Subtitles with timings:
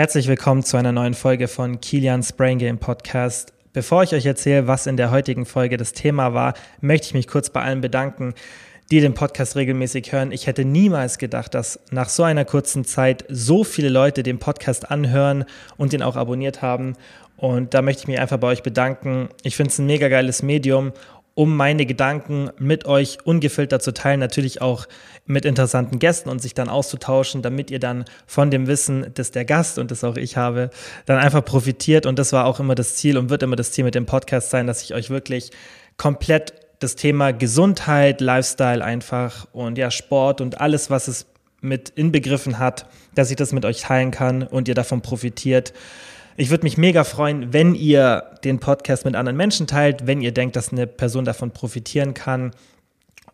[0.00, 3.52] Herzlich willkommen zu einer neuen Folge von Kilians Brain Game Podcast.
[3.74, 7.28] Bevor ich euch erzähle, was in der heutigen Folge das Thema war, möchte ich mich
[7.28, 8.32] kurz bei allen bedanken,
[8.90, 10.32] die den Podcast regelmäßig hören.
[10.32, 14.90] Ich hätte niemals gedacht, dass nach so einer kurzen Zeit so viele Leute den Podcast
[14.90, 15.44] anhören
[15.76, 16.94] und den auch abonniert haben.
[17.36, 19.28] Und da möchte ich mich einfach bei euch bedanken.
[19.42, 20.94] Ich finde es ein mega geiles Medium
[21.40, 24.86] um meine Gedanken mit euch ungefiltert zu teilen, natürlich auch
[25.24, 29.46] mit interessanten Gästen und sich dann auszutauschen, damit ihr dann von dem Wissen, das der
[29.46, 30.68] Gast und das auch ich habe,
[31.06, 32.04] dann einfach profitiert.
[32.04, 34.50] Und das war auch immer das Ziel und wird immer das Ziel mit dem Podcast
[34.50, 35.50] sein, dass ich euch wirklich
[35.96, 41.24] komplett das Thema Gesundheit, Lifestyle einfach und ja, Sport und alles, was es
[41.62, 45.72] mit inbegriffen hat, dass ich das mit euch teilen kann und ihr davon profitiert.
[46.40, 50.32] Ich würde mich mega freuen, wenn ihr den Podcast mit anderen Menschen teilt, wenn ihr
[50.32, 52.52] denkt, dass eine Person davon profitieren kann.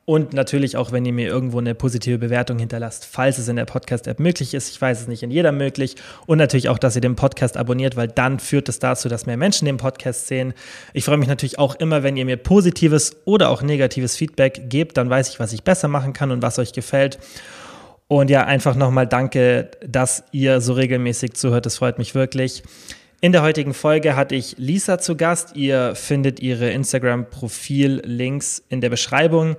[0.07, 3.65] Und natürlich auch, wenn ihr mir irgendwo eine positive Bewertung hinterlasst, falls es in der
[3.65, 4.71] Podcast-App möglich ist.
[4.71, 5.95] Ich weiß es nicht in jeder möglich.
[6.27, 9.37] Und natürlich auch, dass ihr den Podcast abonniert, weil dann führt es dazu, dass mehr
[9.37, 10.53] Menschen den Podcast sehen.
[10.93, 14.97] Ich freue mich natürlich auch immer, wenn ihr mir positives oder auch negatives Feedback gebt.
[14.97, 17.21] Dann weiß ich, was ich besser machen kann und was euch gefällt.
[18.09, 21.67] Und ja, einfach nochmal danke, dass ihr so regelmäßig zuhört.
[21.67, 22.63] Das freut mich wirklich.
[23.23, 25.57] In der heutigen Folge hatte ich Lisa zu Gast.
[25.57, 29.57] Ihr findet ihre Instagram-Profil-Links in der Beschreibung.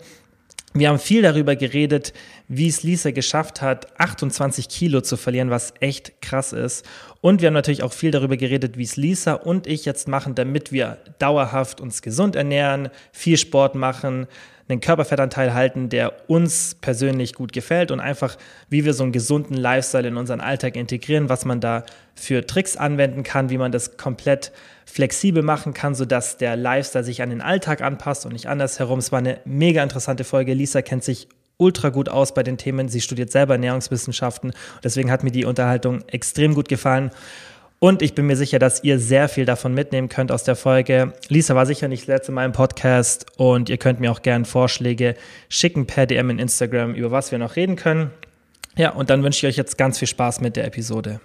[0.76, 2.14] Wir haben viel darüber geredet,
[2.48, 6.86] wie es Lisa geschafft hat, 28 Kilo zu verlieren, was echt krass ist.
[7.20, 10.36] Und wir haben natürlich auch viel darüber geredet, wie es Lisa und ich jetzt machen,
[10.36, 14.28] damit wir dauerhaft uns gesund ernähren, viel Sport machen,
[14.70, 18.38] einen Körperfettanteil halten, der uns persönlich gut gefällt und einfach,
[18.70, 22.76] wie wir so einen gesunden Lifestyle in unseren Alltag integrieren, was man da für Tricks
[22.76, 24.52] anwenden kann, wie man das komplett
[24.86, 29.00] flexibel machen kann, sodass der Lifestyle sich an den Alltag anpasst und nicht andersherum.
[29.00, 30.54] Es war eine mega interessante Folge.
[30.54, 32.90] Lisa kennt sich ultra gut aus bei den Themen.
[32.90, 34.54] Sie studiert selber Ernährungswissenschaften.
[34.84, 37.12] Deswegen hat mir die Unterhaltung extrem gut gefallen.
[37.80, 41.14] Und ich bin mir sicher, dass ihr sehr viel davon mitnehmen könnt aus der Folge.
[41.30, 45.14] Lisa war sicher nicht letzte Mal im Podcast und ihr könnt mir auch gerne Vorschläge
[45.48, 48.10] schicken per DM in Instagram, über was wir noch reden können.
[48.78, 51.20] Ja, und dann wünsche ich euch jetzt ganz viel Spaß mit der Episode.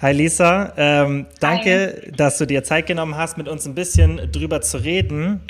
[0.00, 2.12] Hi Lisa, ähm, danke, Hi.
[2.12, 5.40] dass du dir Zeit genommen hast, mit uns ein bisschen drüber zu reden,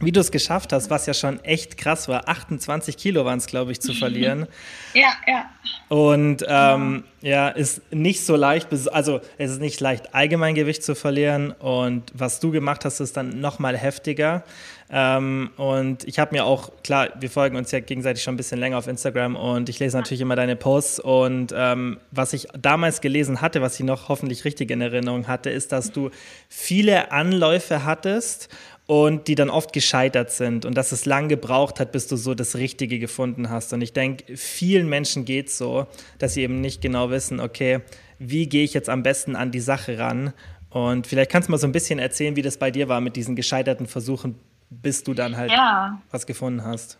[0.00, 2.28] wie du es geschafft hast, was ja schon echt krass war.
[2.28, 4.46] 28 Kilo waren es, glaube ich, zu verlieren.
[4.94, 5.50] ja, ja.
[5.88, 7.48] Und ähm, ja.
[7.48, 11.50] ist nicht so leicht, also es ist nicht leicht, Allgemeingewicht zu verlieren.
[11.50, 14.44] Und was du gemacht hast, ist dann noch mal heftiger.
[14.92, 18.58] Ähm, und ich habe mir auch, klar, wir folgen uns ja gegenseitig schon ein bisschen
[18.58, 21.00] länger auf Instagram und ich lese natürlich immer deine Posts.
[21.00, 25.50] Und ähm, was ich damals gelesen hatte, was ich noch hoffentlich richtig in Erinnerung hatte,
[25.50, 26.10] ist, dass du
[26.48, 28.48] viele Anläufe hattest
[28.90, 32.34] und die dann oft gescheitert sind und dass es lang gebraucht hat, bis du so
[32.34, 33.72] das Richtige gefunden hast.
[33.72, 35.86] Und ich denke, vielen Menschen geht es so,
[36.18, 37.82] dass sie eben nicht genau wissen, okay,
[38.18, 40.32] wie gehe ich jetzt am besten an die Sache ran?
[40.70, 43.14] Und vielleicht kannst du mal so ein bisschen erzählen, wie das bei dir war mit
[43.14, 44.34] diesen gescheiterten Versuchen,
[44.70, 46.02] bis du dann halt ja.
[46.10, 46.98] was gefunden hast.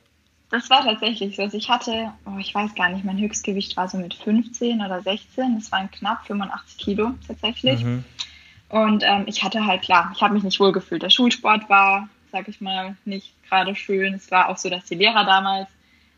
[0.51, 1.43] Das war tatsächlich so.
[1.43, 5.03] Also ich hatte, oh, ich weiß gar nicht, mein Höchstgewicht war so mit 15 oder
[5.03, 5.57] 16.
[5.59, 7.83] Das waren knapp 85 Kilo tatsächlich.
[7.83, 8.05] Mhm.
[8.71, 11.03] Und ähm, ich hatte halt, klar, ich habe mich nicht wohl gefühlt.
[11.03, 14.15] Der Schulsport war, sag ich mal, nicht gerade schön.
[14.15, 15.69] Es war auch so, dass die Lehrer damals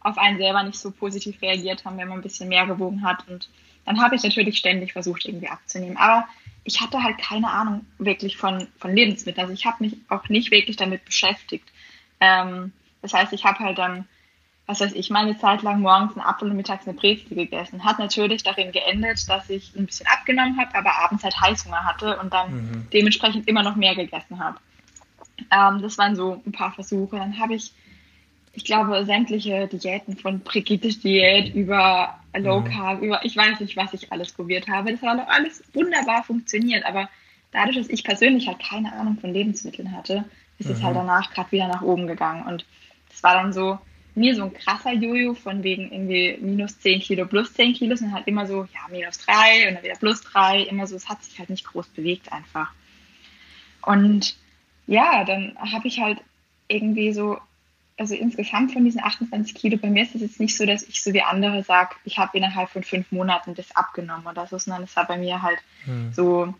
[0.01, 3.27] auf einen selber nicht so positiv reagiert haben, wenn man ein bisschen mehr gewogen hat.
[3.27, 3.49] Und
[3.87, 5.97] dann habe ich natürlich ständig versucht, irgendwie abzunehmen.
[5.97, 6.29] Aber
[6.65, 9.45] ich hatte halt keine Ahnung wirklich von, von Lebensmitteln.
[9.45, 11.69] Also ich habe mich auch nicht wirklich damit beschäftigt.
[12.21, 14.07] Ähm, das heißt, ich habe halt dann
[14.73, 17.85] was weiß ich, meine Zeit lang morgens einen Apfel und mittags eine Brezel gegessen.
[17.85, 22.19] Hat natürlich darin geendet, dass ich ein bisschen abgenommen habe, aber abends halt Heißhunger hatte
[22.19, 22.87] und dann mhm.
[22.93, 24.59] dementsprechend immer noch mehr gegessen habe.
[25.51, 27.17] Ähm, das waren so ein paar Versuche.
[27.17, 27.73] Dann habe ich,
[28.55, 32.65] ich glaube, sämtliche Diäten von Brigitte-Diät über Low mhm.
[32.65, 33.09] Carb, mhm.
[33.09, 34.93] über ich weiß nicht, was ich alles probiert habe.
[34.93, 37.11] Das hat auch alles wunderbar funktioniert, aber
[37.51, 40.25] dadurch, dass ich persönlich halt keine Ahnung von Lebensmitteln hatte,
[40.59, 40.77] ist mhm.
[40.77, 42.47] es halt danach gerade wieder nach oben gegangen.
[42.47, 42.65] Und
[43.11, 43.79] das war dann so,
[44.15, 48.13] mir so ein krasser Jojo von wegen irgendwie minus 10 Kilo, plus 10 Kilo, sind
[48.13, 51.23] halt immer so, ja, minus 3 und dann wieder plus 3, immer so, es hat
[51.25, 52.73] sich halt nicht groß bewegt einfach.
[53.83, 54.37] Und
[54.87, 56.19] ja, dann habe ich halt
[56.69, 57.39] irgendwie so,
[57.99, 61.03] also insgesamt von diesen 28 Kilo, bei mir ist es jetzt nicht so, dass ich
[61.03, 64.85] so wie andere sage, ich habe innerhalb von fünf Monaten das abgenommen oder so, sondern
[64.85, 66.13] es war bei mir halt hm.
[66.13, 66.55] so,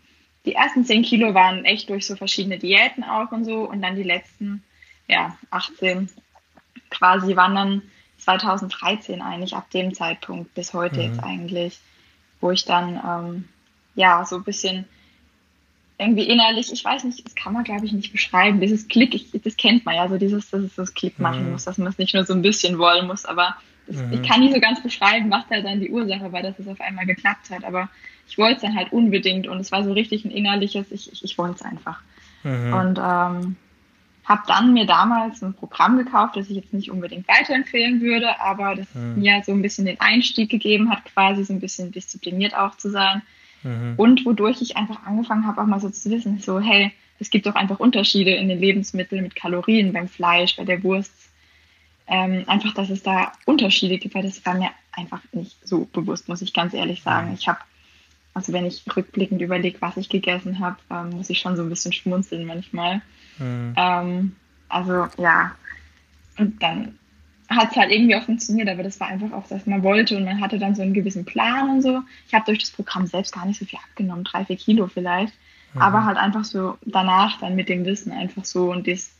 [0.45, 3.95] die ersten 10 Kilo waren echt durch so verschiedene Diäten auch und so und dann
[3.95, 4.63] die letzten,
[5.07, 6.09] ja, 18
[6.93, 7.81] quasi wandern
[8.19, 11.01] 2013 eigentlich, ab dem Zeitpunkt bis heute mhm.
[11.01, 11.79] jetzt eigentlich,
[12.39, 13.49] wo ich dann ähm,
[13.95, 14.85] ja so ein bisschen
[15.99, 18.59] irgendwie innerlich, ich weiß nicht, das kann man glaube ich nicht beschreiben.
[18.59, 21.51] Dieses Klick, ich, das kennt man ja, so dieses, dass es das Klick machen mhm.
[21.51, 23.55] muss, dass man es nicht nur so ein bisschen wollen muss, aber
[23.87, 24.13] das, mhm.
[24.13, 26.81] ich kann nicht so ganz beschreiben, was da dann die Ursache war, dass es auf
[26.81, 27.89] einmal geklappt hat, aber
[28.27, 31.23] ich wollte es dann halt unbedingt und es war so richtig ein innerliches, ich, ich,
[31.23, 32.01] ich wollte es einfach.
[32.43, 32.73] Mhm.
[32.73, 33.55] Und ähm,
[34.25, 38.75] habe dann mir damals ein Programm gekauft, das ich jetzt nicht unbedingt weiterempfehlen würde, aber
[38.75, 39.19] das mhm.
[39.19, 42.89] mir so ein bisschen den Einstieg gegeben hat, quasi so ein bisschen diszipliniert auch zu
[42.89, 43.21] sein.
[43.63, 43.95] Mhm.
[43.97, 47.45] Und wodurch ich einfach angefangen habe, auch mal so zu wissen, so, hey, es gibt
[47.45, 51.13] doch einfach Unterschiede in den Lebensmitteln mit Kalorien beim Fleisch, bei der Wurst.
[52.05, 56.27] Ähm, einfach, dass es da Unterschiede gibt, weil das war mir einfach nicht so bewusst,
[56.27, 57.29] muss ich ganz ehrlich sagen.
[57.29, 57.35] Mhm.
[57.35, 57.59] Ich habe,
[58.33, 61.69] also wenn ich rückblickend überlege, was ich gegessen habe, ähm, muss ich schon so ein
[61.69, 63.01] bisschen schmunzeln manchmal.
[63.37, 63.73] Mhm.
[63.75, 64.35] Ähm,
[64.69, 65.55] also ja,
[66.37, 66.97] und dann
[67.49, 70.25] hat es halt irgendwie auch funktioniert, aber das war einfach auch, dass man wollte und
[70.25, 72.01] man hatte dann so einen gewissen Plan und so.
[72.27, 75.33] Ich habe durch das Programm selbst gar nicht so viel abgenommen, drei, vier Kilo vielleicht,
[75.73, 75.81] mhm.
[75.81, 79.11] aber halt einfach so danach dann mit dem Wissen einfach so und das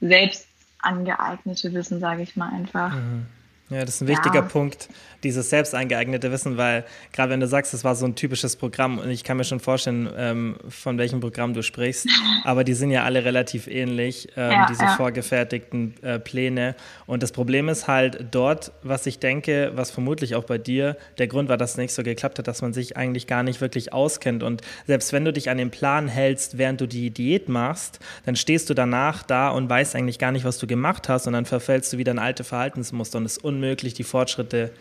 [0.00, 0.48] selbst
[0.80, 2.94] angeeignete Wissen, sage ich mal einfach.
[2.94, 3.26] Mhm.
[3.72, 4.42] Ja, das ist ein wichtiger ja.
[4.42, 4.88] Punkt,
[5.24, 8.98] dieses selbst eingeeignete Wissen, weil gerade wenn du sagst, das war so ein typisches Programm
[8.98, 12.08] und ich kann mir schon vorstellen, ähm, von welchem Programm du sprichst,
[12.44, 14.96] aber die sind ja alle relativ ähnlich, ähm, ja, diese ja.
[14.96, 16.74] vorgefertigten äh, Pläne.
[17.06, 21.28] Und das Problem ist halt dort, was ich denke, was vermutlich auch bei dir der
[21.28, 23.92] Grund war, dass es nicht so geklappt hat, dass man sich eigentlich gar nicht wirklich
[23.92, 24.42] auskennt.
[24.42, 28.36] Und selbst wenn du dich an den Plan hältst, während du die Diät machst, dann
[28.36, 31.46] stehst du danach da und weißt eigentlich gar nicht, was du gemacht hast und dann
[31.46, 34.72] verfällst du wieder in alte Verhaltensmuster und es ist unmöglich, die Fortschritte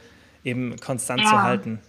[0.43, 1.27] eben konstant ja.
[1.27, 1.79] zu halten.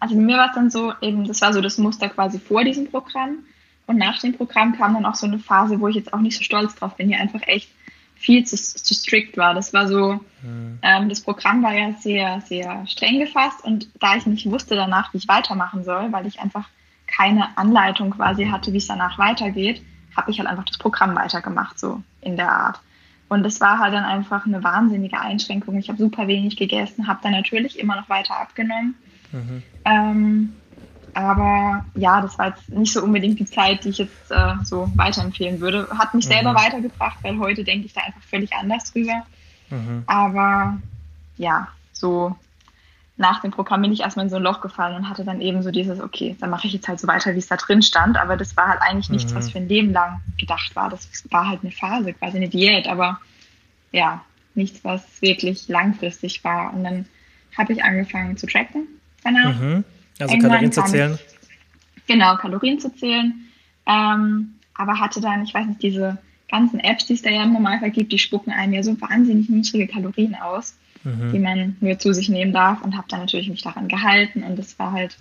[0.00, 2.64] Also bei mir war es dann so, eben, das war so das Muster quasi vor
[2.64, 3.40] diesem Programm.
[3.86, 6.36] Und nach dem Programm kam dann auch so eine Phase, wo ich jetzt auch nicht
[6.36, 7.68] so stolz drauf bin, die einfach echt
[8.14, 9.54] viel zu, zu strikt war.
[9.54, 10.78] Das war so, mhm.
[10.82, 15.12] ähm, das Programm war ja sehr, sehr streng gefasst und da ich nicht wusste danach,
[15.12, 16.68] wie ich weitermachen soll, weil ich einfach
[17.06, 19.82] keine Anleitung quasi hatte, wie es danach weitergeht,
[20.16, 22.80] habe ich halt einfach das Programm weitergemacht, so in der Art.
[23.30, 25.78] Und das war halt dann einfach eine wahnsinnige Einschränkung.
[25.78, 28.96] Ich habe super wenig gegessen, habe dann natürlich immer noch weiter abgenommen.
[29.30, 29.62] Mhm.
[29.84, 30.52] Ähm,
[31.14, 34.90] aber ja, das war jetzt nicht so unbedingt die Zeit, die ich jetzt äh, so
[34.96, 35.88] weiterempfehlen würde.
[35.96, 36.32] Hat mich mhm.
[36.32, 39.24] selber weitergebracht, weil heute denke ich da einfach völlig anders drüber.
[39.70, 40.02] Mhm.
[40.06, 40.78] Aber
[41.36, 42.34] ja, so
[43.20, 45.62] nach dem Programm bin ich erstmal in so ein Loch gefallen und hatte dann eben
[45.62, 48.16] so dieses, okay, dann mache ich jetzt halt so weiter, wie es da drin stand.
[48.16, 49.36] Aber das war halt eigentlich nichts, mhm.
[49.36, 50.88] was für ein Leben lang gedacht war.
[50.88, 53.20] Das war halt eine Phase, quasi eine Diät, aber
[53.92, 54.24] ja,
[54.54, 56.72] nichts, was wirklich langfristig war.
[56.72, 57.04] Und dann
[57.58, 58.88] habe ich angefangen zu tracken
[59.22, 59.60] danach.
[59.60, 59.84] Mhm.
[60.18, 61.18] Also Irgendwann Kalorien zu zählen?
[61.96, 63.34] Ich, genau, Kalorien zu zählen.
[63.86, 66.16] Ähm, aber hatte dann, ich weiß nicht, diese
[66.48, 69.50] ganzen Apps, die es da ja im Normalfall gibt, die spucken einem ja so wahnsinnig
[69.50, 70.74] niedrige Kalorien aus
[71.04, 71.32] mhm.
[71.32, 74.58] die man nur zu sich nehmen darf und habe dann natürlich mich daran gehalten und
[74.58, 75.16] das war halt,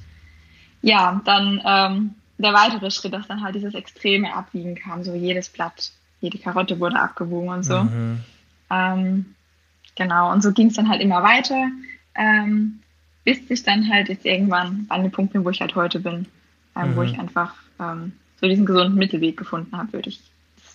[0.81, 5.49] ja, dann ähm, der weitere Schritt, dass dann halt dieses extreme Abwiegen kam, so jedes
[5.49, 5.91] Blatt,
[6.21, 7.83] jede Karotte wurde abgewogen und so.
[7.83, 8.19] Mhm.
[8.69, 9.35] Ähm,
[9.95, 11.67] genau, und so ging es dann halt immer weiter,
[12.15, 12.79] ähm,
[13.25, 16.27] bis ich dann halt jetzt irgendwann an den Punkt bin, wo ich halt heute bin,
[16.75, 16.95] ähm, mhm.
[16.95, 20.21] wo ich einfach ähm, so diesen gesunden Mittelweg gefunden habe, würde ich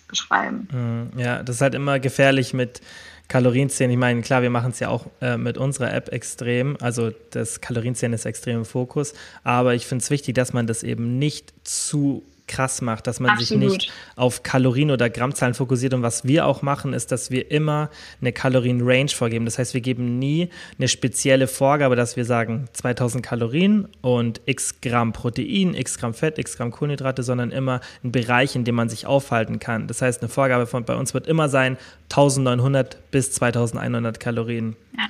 [0.07, 0.67] beschreiben.
[0.71, 1.19] Mhm.
[1.19, 2.81] Ja, das ist halt immer gefährlich mit
[3.27, 7.11] Kalorienzählen, ich meine, klar, wir machen es ja auch äh, mit unserer App extrem, also
[7.31, 9.13] das Kalorienzählen ist extrem im Fokus,
[9.43, 13.31] aber ich finde es wichtig, dass man das eben nicht zu krass macht, dass man
[13.31, 13.47] Absolut.
[13.47, 15.93] sich nicht auf Kalorien oder Grammzahlen fokussiert.
[15.93, 17.89] Und was wir auch machen, ist, dass wir immer
[18.21, 19.45] eine Kalorien-Range vorgeben.
[19.45, 24.81] Das heißt, wir geben nie eine spezielle Vorgabe, dass wir sagen 2000 Kalorien und x
[24.81, 28.89] Gramm Protein, x Gramm Fett, x Gramm Kohlenhydrate, sondern immer ein Bereich, in dem man
[28.89, 29.87] sich aufhalten kann.
[29.87, 31.77] Das heißt, eine Vorgabe von bei uns wird immer sein
[32.09, 34.75] 1900 bis 2100 Kalorien.
[34.97, 35.07] Ja,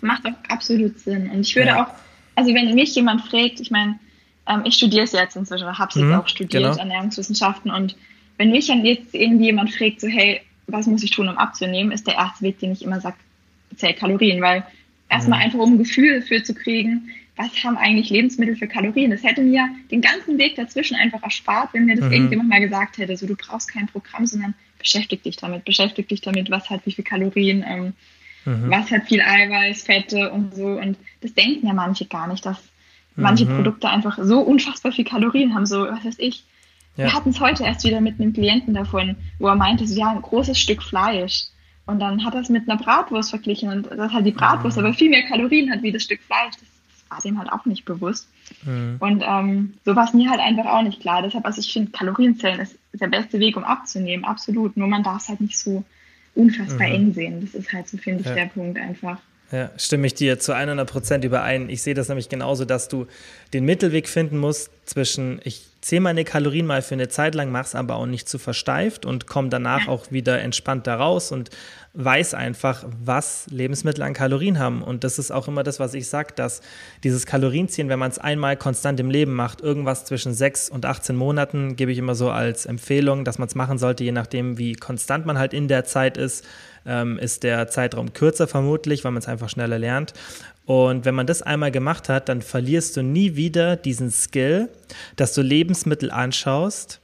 [0.00, 1.30] macht auch absolut Sinn.
[1.30, 1.84] Und ich würde ja.
[1.84, 1.94] auch,
[2.34, 3.98] also wenn mich jemand fragt, ich meine,
[4.46, 6.76] ähm, ich studiere es jetzt inzwischen, habe es mhm, jetzt auch studiert, genau.
[6.76, 7.70] Ernährungswissenschaften.
[7.70, 7.96] Und
[8.36, 11.92] wenn mich dann jetzt irgendwie jemand fragt, so, hey, was muss ich tun, um abzunehmen,
[11.92, 13.16] ist der erste Weg, den ich immer sage,
[13.76, 14.64] zähl Kalorien, weil
[15.08, 15.44] erstmal mhm.
[15.44, 19.10] einfach um ein Gefühl dafür zu kriegen, was haben eigentlich Lebensmittel für Kalorien?
[19.10, 22.12] Das hätte mir den ganzen Weg dazwischen einfach erspart, wenn mir das mhm.
[22.12, 26.20] irgendjemand mal gesagt hätte, so du brauchst kein Programm, sondern beschäftig dich damit, beschäftig dich
[26.20, 27.92] damit, was hat wie viel Kalorien, ähm,
[28.44, 28.70] mhm.
[28.70, 30.66] was hat viel Eiweiß, Fette und so.
[30.66, 32.58] Und das denken ja manche gar nicht, dass
[33.16, 33.56] manche mhm.
[33.56, 36.44] Produkte einfach so unfassbar viel Kalorien haben, so, was weiß ich.
[36.96, 37.06] Ja.
[37.06, 40.10] Wir hatten es heute erst wieder mit einem Klienten davon, wo er meinte, so, ja,
[40.10, 41.46] ein großes Stück Fleisch.
[41.86, 44.84] Und dann hat er es mit einer Bratwurst verglichen und das halt die Bratwurst mhm.
[44.84, 46.54] aber viel mehr Kalorien hat wie das Stück Fleisch.
[46.54, 48.28] Das, das war dem halt auch nicht bewusst.
[48.64, 48.96] Mhm.
[49.00, 51.22] Und ähm, so war es mir halt einfach auch nicht klar.
[51.22, 54.76] Deshalb, also ich finde, Kalorienzellen ist der beste Weg, um abzunehmen, absolut.
[54.76, 55.84] Nur man darf es halt nicht so
[56.34, 56.94] unfassbar mhm.
[56.94, 57.40] eng sehen.
[57.42, 58.34] Das ist halt so, finde ich, ja.
[58.34, 59.18] der Punkt einfach.
[59.52, 61.68] Ja, stimme ich dir zu 100 Prozent überein.
[61.68, 63.06] Ich sehe das nämlich genauso, dass du
[63.52, 67.64] den Mittelweg finden musst, zwischen, ich zähle meine Kalorien mal für eine Zeit lang, mache
[67.64, 71.50] es aber auch nicht zu versteift und komme danach auch wieder entspannt da raus und
[71.92, 74.82] weiß einfach, was Lebensmittel an Kalorien haben.
[74.82, 76.60] Und das ist auch immer das, was ich sage, dass
[77.04, 81.14] dieses Kalorienziehen, wenn man es einmal konstant im Leben macht, irgendwas zwischen 6 und 18
[81.14, 84.74] Monaten, gebe ich immer so als Empfehlung, dass man es machen sollte, je nachdem, wie
[84.74, 86.44] konstant man halt in der Zeit ist,
[86.86, 90.14] ähm, ist der Zeitraum kürzer vermutlich, weil man es einfach schneller lernt.
[90.66, 94.70] Und wenn man das einmal gemacht hat, dann verlierst du nie wieder diesen Skill,
[95.16, 97.00] dass du Lebensmittel anschaust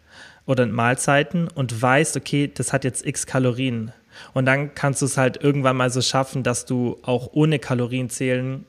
[0.47, 3.93] oder Mahlzeiten und weißt, okay, das hat jetzt x Kalorien.
[4.33, 8.11] Und dann kannst du es halt irgendwann mal so schaffen, dass du auch ohne Kalorien
[8.11, 8.65] zählen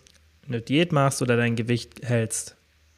[0.47, 2.55] eine Diät machst oder dein Gewicht hältst.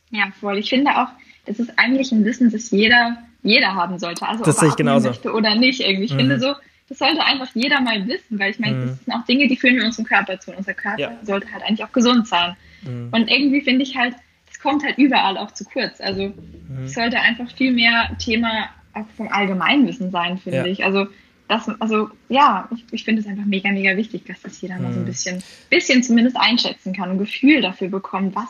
[0.10, 0.58] Ja, voll.
[0.58, 1.08] Ich finde auch,
[1.46, 4.28] das ist eigentlich ein Wissen, das jeder, jeder haben sollte.
[4.28, 5.10] Also das ob er ich genauso.
[5.10, 5.82] möchte oder nicht.
[5.82, 6.06] Irgendwie.
[6.06, 6.20] Ich mhm.
[6.20, 6.54] finde so,
[6.90, 8.88] das sollte einfach jeder mal wissen, weil ich meine, mhm.
[8.88, 10.52] das sind auch Dinge, die führen wir unserem Körper zu.
[10.52, 11.18] Und unser Körper ja.
[11.24, 12.56] sollte halt eigentlich auch gesund sein.
[12.84, 13.10] Mhm.
[13.12, 14.16] Und irgendwie finde ich halt,
[14.48, 16.02] das kommt halt überall auch zu kurz.
[16.02, 16.84] Also mhm.
[16.86, 20.66] es sollte einfach viel mehr Thema auch vom Allgemeinwissen sein, finde ja.
[20.66, 20.84] ich.
[20.84, 21.08] Also
[21.48, 24.94] das, also ja, ich, ich finde es einfach mega, mega wichtig, dass das jeder mal
[24.94, 25.08] so ein mhm.
[25.08, 28.48] bisschen, bisschen zumindest einschätzen kann und ein Gefühl dafür bekommt, was,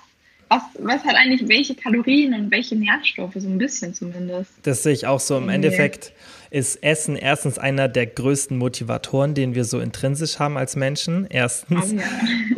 [0.50, 4.52] was, was hat eigentlich welche Kalorien und welche Nährstoffe, so ein bisschen zumindest.
[4.64, 5.38] Das sehe ich auch so.
[5.38, 5.50] Im.
[5.50, 6.14] Endeffekt
[6.54, 11.26] ist Essen erstens einer der größten Motivatoren, den wir so intrinsisch haben als Menschen.
[11.28, 11.94] Erstens.
[11.94, 12.02] Ja.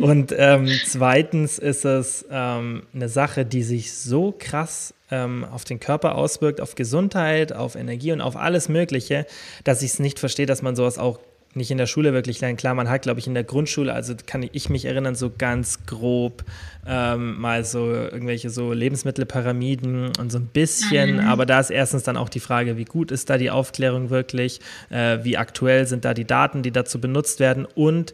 [0.00, 5.80] Und ähm, zweitens ist es ähm, eine Sache, die sich so krass ähm, auf den
[5.80, 9.24] Körper auswirkt, auf Gesundheit, auf Energie und auf alles Mögliche,
[9.64, 11.18] dass ich es nicht verstehe, dass man sowas auch
[11.56, 12.58] nicht in der Schule wirklich lernt.
[12.58, 15.86] Klar, man hat, glaube ich, in der Grundschule, also kann ich mich erinnern, so ganz
[15.86, 16.44] grob
[16.86, 21.14] ähm, mal so irgendwelche so Lebensmittelpyramiden und so ein bisschen.
[21.14, 21.20] Mhm.
[21.20, 24.60] Aber da ist erstens dann auch die Frage, wie gut ist da die Aufklärung wirklich,
[24.90, 28.12] äh, wie aktuell sind da die Daten, die dazu benutzt werden und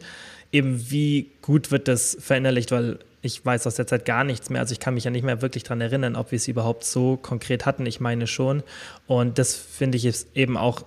[0.51, 4.61] eben wie gut wird das verinnerlicht, weil ich weiß aus der Zeit gar nichts mehr.
[4.61, 7.17] Also ich kann mich ja nicht mehr wirklich daran erinnern, ob wir es überhaupt so
[7.17, 7.85] konkret hatten.
[7.85, 8.63] Ich meine schon.
[9.07, 10.83] Und das finde ich ist eben auch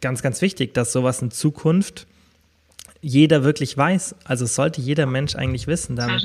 [0.00, 2.06] ganz, ganz wichtig, dass sowas in Zukunft
[3.00, 4.14] jeder wirklich weiß.
[4.24, 5.96] Also es sollte jeder Mensch eigentlich wissen.
[5.96, 6.22] Damit,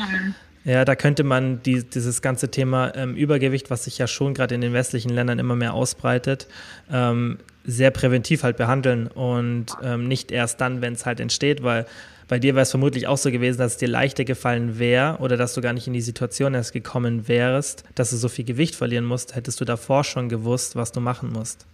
[0.64, 4.56] ja, da könnte man die, dieses ganze Thema ähm, Übergewicht, was sich ja schon gerade
[4.56, 6.48] in den westlichen Ländern immer mehr ausbreitet,
[6.92, 11.86] ähm, sehr präventiv halt behandeln und ähm, nicht erst dann, wenn es halt entsteht, weil
[12.28, 15.36] bei dir wäre es vermutlich auch so gewesen, dass es dir leichter gefallen wäre oder
[15.36, 18.76] dass du gar nicht in die Situation erst gekommen wärst, dass du so viel Gewicht
[18.76, 21.66] verlieren musst, hättest du davor schon gewusst, was du machen musst.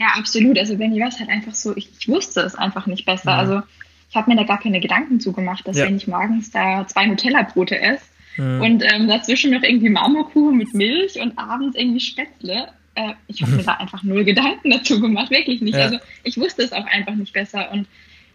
[0.00, 0.58] Ja, absolut.
[0.58, 3.32] Also war es halt einfach so, ich, ich wusste es einfach nicht besser.
[3.32, 3.36] Ja.
[3.36, 3.62] Also
[4.08, 5.84] ich habe mir da gar keine Gedanken zugemacht, dass ja.
[5.84, 8.06] wenn ich morgens da zwei Nutella-Brote esse
[8.38, 8.62] mhm.
[8.62, 13.52] und ähm, dazwischen noch irgendwie Marmorkuchen mit Milch und abends irgendwie Spätzle, äh, ich habe
[13.52, 15.76] mir da einfach null Gedanken dazu gemacht, wirklich nicht.
[15.76, 15.84] Ja.
[15.84, 17.86] Also ich wusste es auch einfach nicht besser und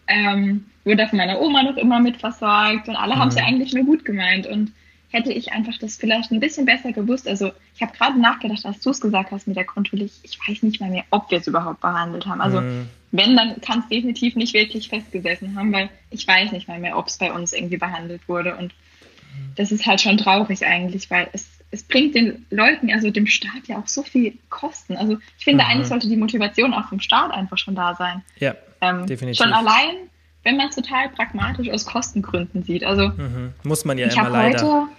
[0.07, 3.19] ähm, wurde von meiner Oma noch immer mit versorgt und alle mhm.
[3.19, 4.45] haben es ja eigentlich nur gut gemeint.
[4.45, 4.71] Und
[5.09, 7.27] hätte ich einfach das vielleicht ein bisschen besser gewusst.
[7.27, 10.39] Also ich habe gerade nachgedacht, als du es gesagt hast mit der Kontrolle, ich, ich
[10.47, 12.41] weiß nicht mal mehr, ob wir es überhaupt behandelt haben.
[12.41, 12.89] Also mhm.
[13.11, 16.97] wenn, dann kann es definitiv nicht wirklich festgesessen haben, weil ich weiß nicht mal mehr,
[16.97, 18.55] ob es bei uns irgendwie behandelt wurde.
[18.55, 18.73] Und
[19.55, 23.67] das ist halt schon traurig eigentlich, weil es, es bringt den Leuten, also dem Staat
[23.67, 24.95] ja auch so viel Kosten.
[24.97, 25.69] Also ich finde, mhm.
[25.69, 28.23] eigentlich sollte die Motivation auch vom Staat einfach schon da sein.
[28.39, 29.43] Ja, ähm, definitiv.
[29.43, 29.95] Schon allein,
[30.45, 32.85] wenn man es total pragmatisch aus Kostengründen sieht.
[32.85, 33.53] Also mhm.
[33.63, 34.61] muss man ja ich immer leider.
[34.61, 34.91] Heute,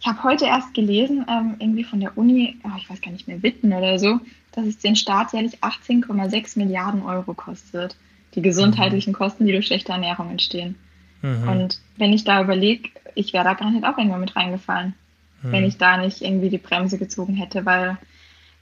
[0.00, 3.28] ich habe heute erst gelesen, ähm, irgendwie von der Uni, oh, ich weiß gar nicht
[3.28, 4.18] mehr, Witten oder so,
[4.52, 7.96] dass es den Staat jährlich 18,6 Milliarden Euro kostet.
[8.34, 9.16] Die gesundheitlichen mhm.
[9.16, 10.76] Kosten, die durch schlechte Ernährung entstehen.
[11.22, 11.48] Mhm.
[11.48, 14.94] Und wenn ich da überlege, ich wäre da gar nicht auch irgendwann mit reingefallen,
[15.42, 15.52] mhm.
[15.52, 17.98] wenn ich da nicht irgendwie die Bremse gezogen hätte, weil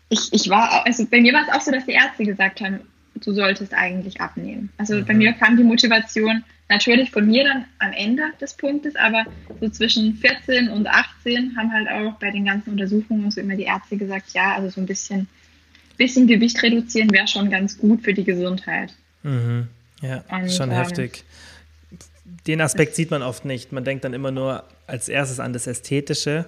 [0.09, 2.81] ich, ich war, also bei mir war es auch so, dass die Ärzte gesagt haben,
[3.15, 4.71] du solltest eigentlich abnehmen.
[4.79, 5.19] Also bei mhm.
[5.19, 9.25] mir kam die Motivation Natürlich von mir dann am Ende des Punktes, aber
[9.61, 13.65] so zwischen 14 und 18 haben halt auch bei den ganzen Untersuchungen so immer die
[13.65, 15.29] Ärzte gesagt, ja, also so ein bisschen,
[15.99, 18.95] bisschen Gewicht reduzieren wäre schon ganz gut für die Gesundheit.
[19.23, 19.69] Mhm.
[20.01, 21.25] Ja, und, schon ähm, heftig.
[22.47, 23.73] Den Aspekt sieht man oft nicht.
[23.73, 26.47] Man denkt dann immer nur als erstes an das Ästhetische.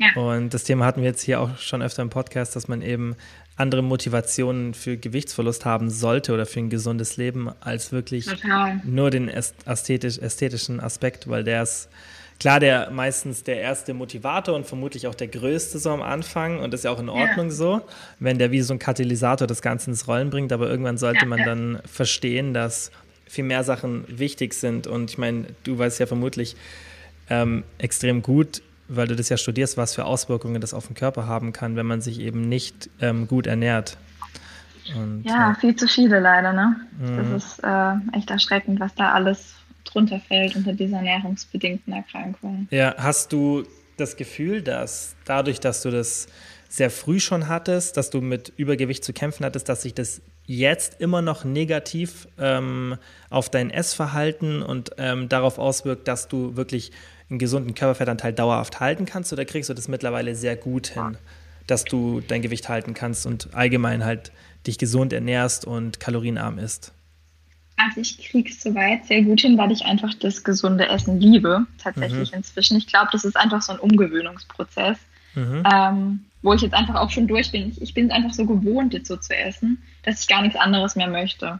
[0.00, 0.20] Ja.
[0.20, 3.14] Und das Thema hatten wir jetzt hier auch schon öfter im Podcast, dass man eben
[3.56, 8.80] andere Motivationen für Gewichtsverlust haben sollte oder für ein gesundes Leben als wirklich Total.
[8.84, 11.88] nur den ästhetisch, ästhetischen Aspekt, weil der ist
[12.40, 16.72] klar der meistens der erste Motivator und vermutlich auch der größte so am Anfang und
[16.72, 17.52] das ist ja auch in Ordnung ja.
[17.52, 17.82] so,
[18.18, 21.26] wenn der wie so ein Katalysator das Ganze ins Rollen bringt, aber irgendwann sollte ja,
[21.26, 22.90] man dann verstehen, dass
[23.26, 26.56] viel mehr Sachen wichtig sind und ich meine, du weißt ja vermutlich
[27.30, 31.26] ähm, extrem gut, weil du das ja studierst, was für Auswirkungen das auf den Körper
[31.26, 33.96] haben kann, wenn man sich eben nicht ähm, gut ernährt.
[34.94, 36.76] Und, ja, ja, viel zu viele leider, ne?
[36.98, 37.16] Mhm.
[37.16, 42.68] Das ist äh, echt erschreckend, was da alles drunter fällt unter dieser ernährungsbedingten Erkrankung.
[42.70, 43.64] Ja, hast du
[43.96, 46.26] das Gefühl, dass dadurch, dass du das
[46.68, 51.00] sehr früh schon hattest, dass du mit Übergewicht zu kämpfen hattest, dass sich das jetzt
[51.00, 52.96] immer noch negativ ähm,
[53.30, 56.92] auf dein Essverhalten und ähm, darauf auswirkt, dass du wirklich
[57.34, 59.32] einen gesunden Körperfettanteil dauerhaft halten kannst?
[59.32, 61.16] Oder kriegst du das mittlerweile sehr gut hin,
[61.66, 64.32] dass du dein Gewicht halten kannst und allgemein halt
[64.66, 66.92] dich gesund ernährst und kalorienarm isst?
[67.76, 71.66] Also ich kriege es soweit sehr gut hin, weil ich einfach das gesunde Essen liebe,
[71.82, 72.38] tatsächlich mhm.
[72.38, 72.76] inzwischen.
[72.76, 74.98] Ich glaube, das ist einfach so ein Umgewöhnungsprozess.
[75.34, 75.62] Mhm.
[75.72, 77.70] Ähm, wo ich jetzt einfach auch schon durch bin.
[77.70, 80.58] Ich, ich bin es einfach so gewohnt, jetzt so zu essen, dass ich gar nichts
[80.58, 81.58] anderes mehr möchte.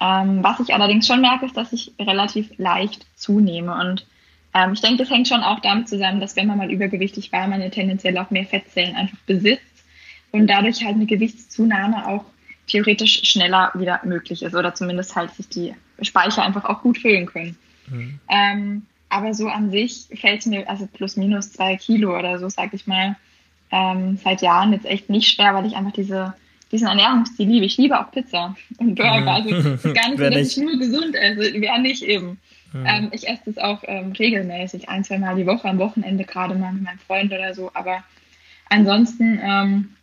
[0.00, 3.74] Ähm, was ich allerdings schon merke, ist, dass ich relativ leicht zunehme.
[3.78, 4.06] Und
[4.54, 7.48] ähm, ich denke, das hängt schon auch damit zusammen, dass wenn man mal übergewichtig war,
[7.48, 9.84] man tendenziell auch mehr Fettzellen einfach besitzt
[10.30, 12.24] und dadurch halt eine Gewichtszunahme auch
[12.66, 17.26] theoretisch schneller wieder möglich ist oder zumindest halt sich die Speicher einfach auch gut füllen
[17.26, 17.56] können.
[17.88, 18.18] Mhm.
[18.30, 22.48] Ähm, aber so an sich fällt es mir, also plus minus zwei Kilo oder so,
[22.48, 23.16] sag ich mal,
[23.70, 26.34] ähm, seit Jahren jetzt echt nicht schwer, weil ich einfach diese,
[26.72, 27.66] diesen Ernährungsstil liebe.
[27.66, 29.20] Ich liebe auch Pizza und Burger.
[29.20, 29.28] Mhm.
[29.28, 31.60] Also es ist gar nicht so, dass ich nur gesund esse.
[31.60, 32.38] Wäre nicht eben.
[32.74, 32.86] Mhm.
[32.86, 36.54] Ähm, ich esse das auch ähm, regelmäßig, ein, zwei Mal die Woche, am Wochenende gerade
[36.54, 37.70] mal mit meinem Freund oder so.
[37.72, 38.04] Aber
[38.68, 39.96] ansonsten ähm,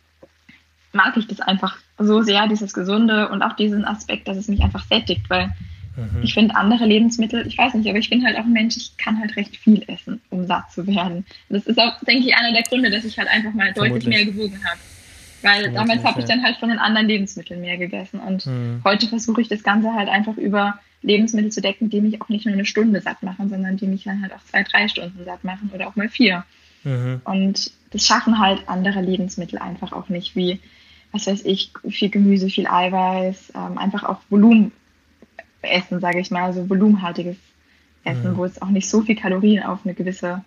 [0.92, 4.62] mag ich das einfach so sehr, dieses Gesunde und auch diesen Aspekt, dass es mich
[4.62, 5.52] einfach sättigt, weil
[5.96, 6.22] Mhm.
[6.22, 8.96] Ich finde andere Lebensmittel, ich weiß nicht, aber ich bin halt auch ein Mensch, ich
[8.96, 11.26] kann halt recht viel essen, um satt zu werden.
[11.48, 14.04] Das ist auch, denke ich, einer der Gründe, dass ich halt einfach mal Vermutlich.
[14.04, 14.80] deutlich mehr gewogen habe.
[15.42, 18.20] Weil Vermutlich, damals habe ich dann halt von den anderen Lebensmitteln mehr gegessen.
[18.20, 18.80] Und mhm.
[18.84, 22.46] heute versuche ich das Ganze halt einfach über Lebensmittel zu decken, die mich auch nicht
[22.46, 25.44] nur eine Stunde satt machen, sondern die mich dann halt auch zwei, drei Stunden satt
[25.44, 26.44] machen oder auch mal vier.
[26.84, 27.20] Mhm.
[27.24, 30.60] Und das schaffen halt andere Lebensmittel einfach auch nicht, wie,
[31.10, 34.72] was weiß ich, viel Gemüse, viel Eiweiß, ähm, einfach auch Volumen
[35.62, 37.36] Essen, sage ich mal, so volumenhaltiges
[38.04, 38.36] Essen, mhm.
[38.36, 40.44] wo es auch nicht so viel Kalorien auf eine gewisse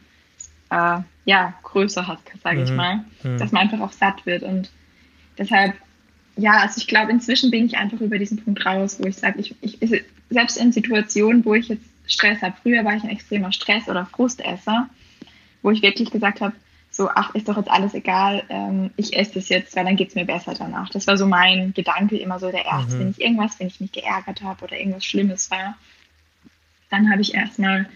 [0.70, 2.64] äh, ja, Größe hat, sage mhm.
[2.64, 3.38] ich mal, mhm.
[3.38, 4.44] dass man einfach auch satt wird.
[4.44, 4.72] Und
[5.38, 5.74] deshalb,
[6.38, 9.40] ja, also ich glaube, inzwischen bin ich einfach über diesen Punkt raus, wo ich sage,
[9.40, 13.52] ich, ich, selbst in Situationen, wo ich jetzt Stress habe, früher war ich ein extremer
[13.52, 14.90] Stress- oder Frustesser,
[15.62, 16.54] wo ich wirklich gesagt habe,
[16.92, 20.10] so, ach, ist doch jetzt alles egal, ähm, ich esse das jetzt, weil dann geht
[20.10, 20.90] es mir besser danach.
[20.90, 23.00] Das war so mein Gedanke immer so der erste, mhm.
[23.00, 25.78] wenn ich irgendwas, wenn ich mich geärgert habe oder irgendwas Schlimmes war,
[26.90, 27.90] dann habe ich erstmal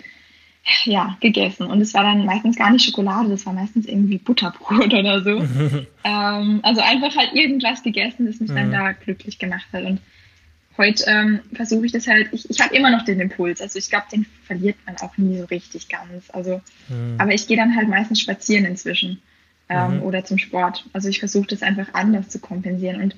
[0.86, 1.68] ja, gegessen.
[1.68, 5.40] Und es war dann meistens gar nicht Schokolade, das war meistens irgendwie Butterbrot oder so.
[6.04, 8.56] ähm, also einfach halt irgendwas gegessen, das mich mhm.
[8.56, 9.84] dann da glücklich gemacht hat.
[9.84, 10.02] Und
[10.78, 13.90] heute ähm, versuche ich das halt, ich, ich habe immer noch den Impuls, also ich
[13.90, 16.30] glaube, den verliert man auch nie so richtig ganz.
[16.32, 17.16] Also, mhm.
[17.18, 19.22] aber ich gehe dann halt meistens spazieren inzwischen
[19.70, 20.04] ähm, mhm.
[20.04, 20.86] oder zum Sport.
[20.94, 23.16] Also ich versuche das einfach anders zu kompensieren und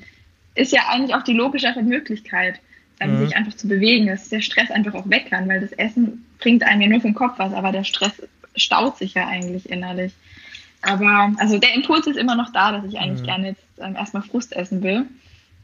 [0.54, 2.60] ist ja eigentlich auch die logischere Möglichkeit,
[3.02, 3.26] ähm, mhm.
[3.26, 6.64] sich einfach zu bewegen, dass der Stress einfach auch weg kann, weil das Essen bringt
[6.64, 8.14] einem ja nur vom Kopf was, aber der Stress
[8.56, 10.14] staut sich ja eigentlich innerlich.
[10.82, 13.26] Aber also der Impuls ist immer noch da, dass ich eigentlich mhm.
[13.26, 15.06] gerne jetzt ähm, erstmal Frust essen will.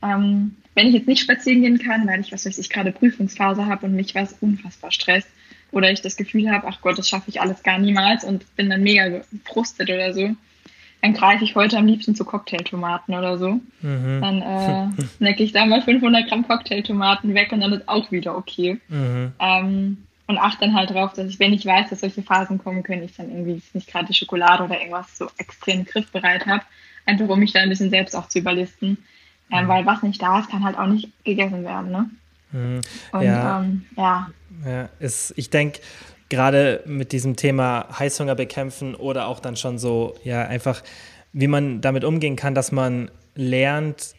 [0.03, 3.65] Ähm, wenn ich jetzt nicht spazieren gehen kann, weil ich, was weiß ich, gerade Prüfungsphase
[3.65, 5.29] habe und mich was unfassbar stresst
[5.71, 8.69] oder ich das Gefühl habe, ach Gott, das schaffe ich alles gar niemals und bin
[8.69, 10.35] dann mega gefrustet oder so,
[11.07, 13.59] dann greife ich heute am liebsten zu Cocktailtomaten oder so.
[13.81, 14.21] Mhm.
[14.21, 18.37] Dann äh, snacke ich da mal 500 Gramm Cocktailtomaten weg und dann ist auch wieder
[18.37, 18.79] okay.
[18.89, 19.31] Mhm.
[19.39, 22.83] Ähm, und achte dann halt drauf, dass ich, wenn ich weiß, dass solche Phasen kommen
[22.83, 26.63] können, ich dann irgendwie nicht gerade die Schokolade oder irgendwas so extrem griffbereit habe,
[27.05, 28.97] einfach um mich da ein bisschen selbst auch zu überlisten.
[29.49, 29.67] Ähm, mhm.
[29.69, 31.91] Weil was nicht da ist, kann halt auch nicht gegessen werden.
[31.91, 32.09] Ne?
[32.51, 32.81] Mhm.
[33.13, 34.29] Und ja, ähm, ja.
[34.65, 35.79] ja ist, ich denke,
[36.29, 40.83] gerade mit diesem Thema Heißhunger bekämpfen oder auch dann schon so, ja, einfach,
[41.33, 44.15] wie man damit umgehen kann, dass man lernt,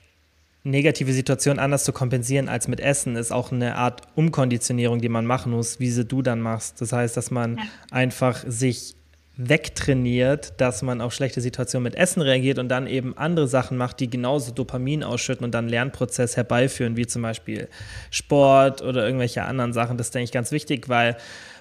[0.64, 5.24] negative Situationen anders zu kompensieren als mit Essen, ist auch eine Art Umkonditionierung, die man
[5.24, 6.80] machen muss, wie sie du dann machst.
[6.80, 7.62] Das heißt, dass man ja.
[7.90, 8.94] einfach sich
[9.40, 14.00] wegtrainiert, dass man auf schlechte Situationen mit Essen reagiert und dann eben andere Sachen macht,
[14.00, 17.68] die genauso Dopamin ausschütten und dann Lernprozess herbeiführen, wie zum Beispiel
[18.10, 19.96] Sport oder irgendwelche anderen Sachen.
[19.96, 21.16] Das ist, denke ich, ganz wichtig, weil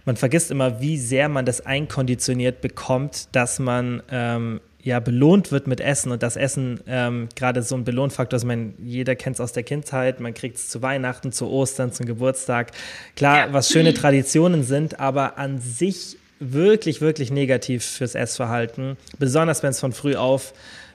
[0.08, 5.68] man vergisst immer, wie sehr man das einkonditioniert bekommt, dass man ähm, ja belohnt wird
[5.68, 8.44] mit Essen und das Essen ähm, gerade so ein Belohnfaktor ist.
[8.44, 11.92] Ich meine, jeder kennt es aus der Kindheit, man kriegt es zu Weihnachten, zu Ostern,
[11.92, 12.72] zum Geburtstag.
[13.18, 13.54] Klar, ja.
[13.54, 18.96] was schöne Traditionen sind, aber an sich wirklich, wirklich negativ fürs Essverhalten.
[19.20, 20.54] Besonders wenn es von früh auf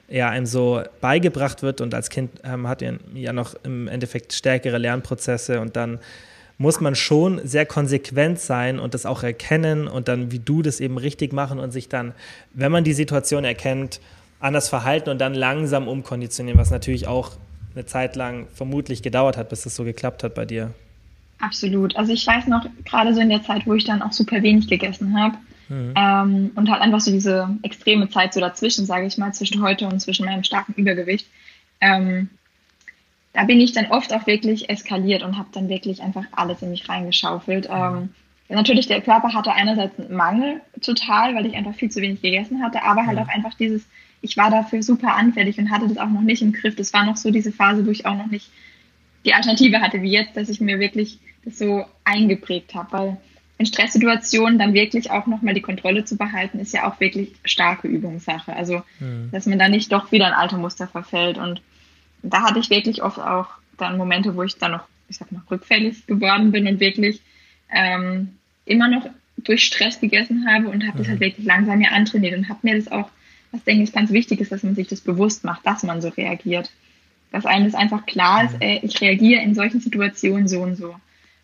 [0.09, 4.33] ja, einem so beigebracht wird und als Kind ähm, hat man ja noch im Endeffekt
[4.33, 5.99] stärkere Lernprozesse und dann
[6.63, 10.79] muss man schon sehr konsequent sein und das auch erkennen und dann, wie du das
[10.79, 12.13] eben richtig machen und sich dann,
[12.53, 13.99] wenn man die Situation erkennt,
[14.39, 17.31] anders verhalten und dann langsam umkonditionieren, was natürlich auch
[17.75, 20.73] eine Zeit lang vermutlich gedauert hat, bis das so geklappt hat bei dir.
[21.39, 21.97] Absolut.
[21.97, 24.69] Also ich weiß noch, gerade so in der Zeit, wo ich dann auch super wenig
[24.69, 25.35] gegessen habe,
[25.69, 25.93] Mhm.
[25.95, 29.87] Ähm, und halt einfach so diese extreme Zeit so dazwischen, sage ich mal, zwischen heute
[29.87, 31.25] und zwischen meinem starken Übergewicht.
[31.79, 32.29] Ähm,
[33.33, 36.69] da bin ich dann oft auch wirklich eskaliert und habe dann wirklich einfach alles in
[36.69, 37.67] mich reingeschaufelt.
[37.71, 38.09] Ähm,
[38.47, 42.63] natürlich, der Körper hatte einerseits einen Mangel total, weil ich einfach viel zu wenig gegessen
[42.63, 43.87] hatte, aber halt auch einfach dieses,
[44.21, 46.75] ich war dafür super anfällig und hatte das auch noch nicht im Griff.
[46.75, 48.51] Das war noch so diese Phase, wo ich auch noch nicht
[49.25, 53.17] die Alternative hatte wie jetzt, dass ich mir wirklich das so eingeprägt habe, weil
[53.57, 57.87] in Stresssituationen dann wirklich auch nochmal die Kontrolle zu behalten, ist ja auch wirklich starke
[57.87, 58.53] Übungssache.
[58.55, 58.81] Also,
[59.31, 61.37] dass man da nicht doch wieder ein alte Muster verfällt.
[61.37, 61.61] Und
[62.23, 65.41] da hatte ich wirklich oft auch dann Momente, wo ich dann noch, ich sag mal,
[65.51, 67.21] rückfällig geworden bin und wirklich
[67.71, 68.29] ähm,
[68.65, 70.97] immer noch durch Stress gegessen habe und habe mhm.
[70.99, 73.09] das halt wirklich langsam mir antrainiert und habe mir das auch,
[73.51, 76.09] was denke ich ganz wichtig ist, dass man sich das bewusst macht, dass man so
[76.09, 76.71] reagiert.
[77.31, 78.61] Dass einem das einfach klar ist, mhm.
[78.61, 80.95] ey, ich reagiere in solchen Situationen so und so.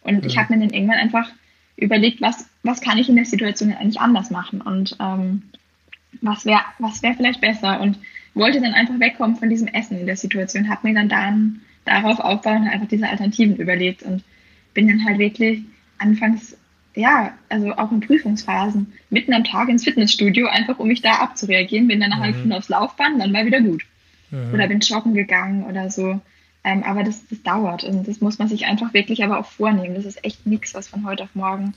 [0.02, 0.28] Und mhm.
[0.28, 1.30] ich habe mir dann irgendwann einfach
[1.76, 5.44] überlegt, was, was kann ich in der Situation eigentlich anders machen und ähm,
[6.22, 7.98] was wäre was wär vielleicht besser und
[8.40, 12.20] wollte dann einfach wegkommen von diesem Essen in der Situation, habe mir dann, dann darauf
[12.20, 14.24] aufbauen einfach diese Alternativen überlegt und
[14.74, 15.64] bin dann halt wirklich
[15.98, 16.58] anfangs,
[16.96, 21.88] ja, also auch in Prüfungsphasen, mitten am Tag ins Fitnessstudio, einfach um mich da abzureagieren,
[21.88, 22.42] bin dann eine halbe mhm.
[22.42, 23.84] Stunde aufs Laufband, dann war wieder gut.
[24.32, 24.54] Mhm.
[24.54, 26.20] Oder bin joggen gegangen oder so.
[26.64, 29.96] Ähm, aber das, das dauert und das muss man sich einfach wirklich aber auch vornehmen.
[29.96, 31.74] Das ist echt nichts, was von heute auf morgen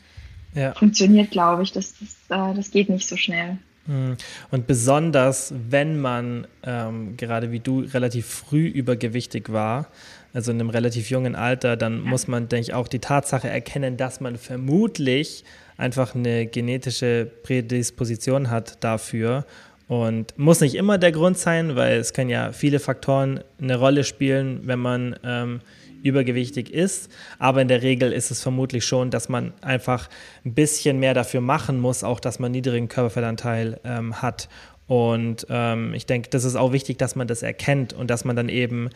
[0.55, 0.75] ja.
[0.75, 1.73] funktioniert, glaube ich.
[1.73, 3.59] Das, das, äh, das geht nicht so schnell.
[3.87, 4.17] Hm.
[4.51, 9.89] Und besonders, wenn man ähm, gerade wie du relativ früh übergewichtig war,
[10.33, 13.97] also in einem relativ jungen Alter, dann muss man, denke ich, auch die Tatsache erkennen,
[13.97, 15.45] dass man vermutlich
[15.77, 19.45] einfach eine genetische Prädisposition hat dafür
[19.89, 24.05] und muss nicht immer der Grund sein, weil es können ja viele Faktoren eine Rolle
[24.05, 25.61] spielen, wenn man ähm,
[26.03, 27.11] übergewichtig ist.
[27.39, 30.09] Aber in der Regel ist es vermutlich schon, dass man einfach
[30.45, 34.49] ein bisschen mehr dafür machen muss, auch dass man niedrigen Körperfettanteil ähm, hat.
[34.87, 38.37] Und ähm, ich denke, das ist auch wichtig, dass man das erkennt und dass man
[38.37, 38.91] dann eben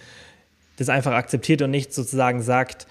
[0.76, 2.86] das einfach akzeptiert und nicht sozusagen sagt,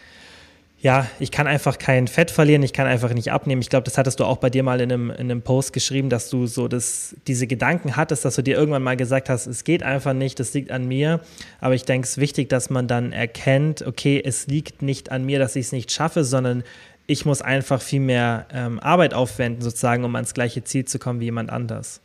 [0.85, 3.59] ja, ich kann einfach kein Fett verlieren, ich kann einfach nicht abnehmen.
[3.59, 6.11] Ich glaube, das hattest du auch bei dir mal in einem, in einem Post geschrieben,
[6.11, 9.63] dass du so das, diese Gedanken hattest, dass du dir irgendwann mal gesagt hast, es
[9.63, 11.21] geht einfach nicht, das liegt an mir.
[11.59, 15.25] Aber ich denke, es ist wichtig, dass man dann erkennt, okay, es liegt nicht an
[15.25, 16.63] mir, dass ich es nicht schaffe, sondern
[17.07, 21.19] ich muss einfach viel mehr ähm, Arbeit aufwenden, sozusagen, um ans gleiche Ziel zu kommen
[21.19, 21.99] wie jemand anders.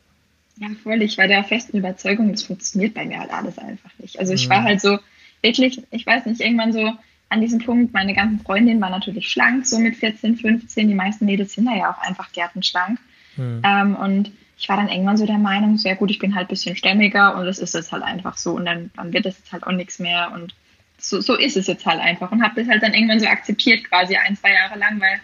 [0.56, 1.02] Ja, voll.
[1.02, 4.18] Ich war der festen Überzeugung, das funktioniert bei mir halt alles einfach nicht.
[4.18, 4.52] Also ich mhm.
[4.52, 4.98] war halt so
[5.42, 6.92] wirklich, ich weiß nicht, irgendwann so,
[7.30, 7.94] an diesem Punkt.
[7.94, 10.88] Meine ganzen Freundinnen waren natürlich schlank, so mit 14, 15.
[10.88, 12.98] Die meisten Mädels sind da ja auch einfach gärtenschlank.
[13.36, 13.62] Mhm.
[13.64, 16.50] Ähm, und ich war dann irgendwann so der Meinung, sehr gut, ich bin halt ein
[16.50, 18.52] bisschen stämmiger und das ist jetzt halt einfach so.
[18.52, 20.32] Und dann, dann wird das jetzt halt auch nichts mehr.
[20.34, 20.54] Und
[20.98, 22.30] so, so ist es jetzt halt einfach.
[22.30, 25.20] Und habe das halt dann irgendwann so akzeptiert, quasi ein, zwei Jahre lang, weil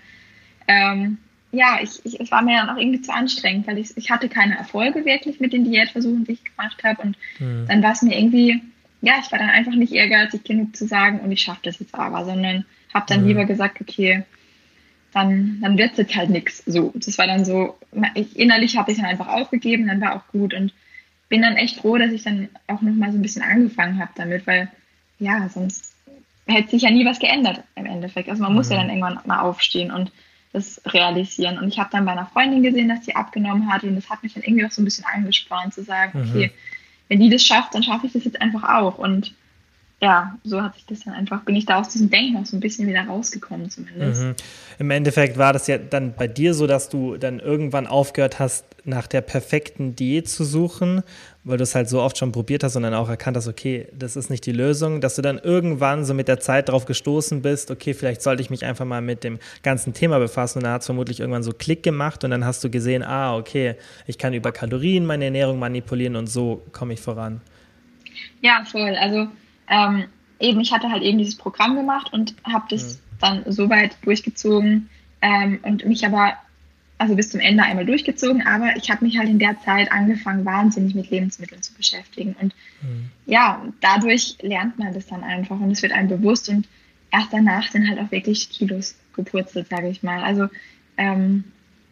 [0.69, 1.19] ähm,
[1.53, 4.29] ja, ich, ich, es war mir dann auch irgendwie zu anstrengend, weil ich, ich hatte
[4.29, 7.03] keine Erfolge wirklich mit den Diätversuchen, die ich gemacht habe.
[7.03, 7.66] Und mhm.
[7.66, 8.62] dann war es mir irgendwie
[9.07, 11.95] ja, ich war dann einfach nicht ehrgeizig genug zu sagen, und ich schaffe das jetzt
[11.95, 13.29] aber, sondern habe dann mhm.
[13.29, 14.25] lieber gesagt, okay,
[15.12, 16.64] dann, dann wird es jetzt halt nichts.
[16.66, 17.79] So, das war dann so,
[18.14, 20.75] ich, innerlich habe ich dann einfach aufgegeben, dann war auch gut und
[21.29, 24.45] bin dann echt froh, dass ich dann auch nochmal so ein bisschen angefangen habe damit,
[24.49, 24.69] weil
[25.21, 25.95] ja, sonst
[26.49, 28.29] hätte sich ja nie was geändert im Endeffekt.
[28.29, 28.81] Also man muss ja mhm.
[28.81, 30.11] dann irgendwann mal aufstehen und
[30.53, 31.59] das realisieren.
[31.59, 34.25] Und ich habe dann bei einer Freundin gesehen, dass sie abgenommen hat und das hat
[34.25, 36.29] mich dann irgendwie auch so ein bisschen angespornt zu sagen, mhm.
[36.29, 36.53] okay,
[37.09, 38.99] wenn die das schafft, dann schaffe ich das jetzt einfach auch.
[38.99, 39.35] Und
[40.01, 42.57] ja, so hat sich das dann einfach, bin ich da aus diesem Denken auch so
[42.57, 44.23] ein bisschen wieder rausgekommen zumindest.
[44.23, 44.35] Mhm.
[44.79, 48.66] Im Endeffekt war das ja dann bei dir so, dass du dann irgendwann aufgehört hast,
[48.87, 51.03] nach der perfekten Diät zu suchen,
[51.44, 53.88] weil du es halt so oft schon probiert hast und dann auch erkannt hast, okay,
[53.92, 57.42] das ist nicht die Lösung, dass du dann irgendwann so mit der Zeit darauf gestoßen
[57.42, 60.72] bist, okay, vielleicht sollte ich mich einfach mal mit dem ganzen Thema befassen und dann
[60.72, 63.75] hat es vermutlich irgendwann so Klick gemacht und dann hast du gesehen, ah, okay,
[64.07, 67.40] ich kann über Kalorien meine Ernährung manipulieren und so komme ich voran.
[68.40, 68.96] Ja, voll.
[68.96, 69.29] Also
[69.68, 70.05] ähm,
[70.40, 72.99] eben, ich hatte halt eben dieses Programm gemacht und habe das mhm.
[73.20, 74.88] dann so weit durchgezogen
[75.22, 76.35] ähm, und mich aber,
[76.99, 80.45] also bis zum Ende einmal durchgezogen, aber ich habe mich halt in der Zeit angefangen,
[80.45, 82.35] wahnsinnig mit Lebensmitteln zu beschäftigen.
[82.41, 83.11] Und mhm.
[83.27, 86.67] ja, dadurch lernt man das dann einfach und es wird einem bewusst und
[87.13, 90.23] erst danach sind halt auch wirklich Kilos gepurzelt, sage ich mal.
[90.23, 90.49] Also
[90.97, 91.45] ähm,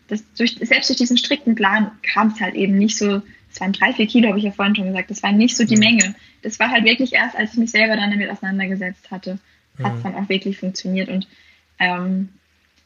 [0.08, 3.22] das durch, selbst durch diesen strikten Plan kam es halt eben nicht so
[3.54, 5.10] es waren drei, vier Kilo, habe ich ja vorhin schon gesagt.
[5.10, 5.80] Das war nicht so die mhm.
[5.80, 6.14] Menge.
[6.42, 9.38] Das war halt wirklich erst, als ich mich selber dann damit auseinandergesetzt hatte,
[9.80, 11.08] hat es dann auch wirklich funktioniert.
[11.08, 11.28] Und
[11.78, 12.30] ähm,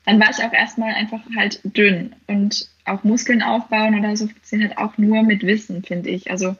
[0.08, 2.14] dann war ich auch erstmal einfach halt dünn.
[2.26, 6.30] Und auch Muskeln aufbauen oder so sind halt auch nur mit Wissen, finde ich.
[6.30, 6.56] Also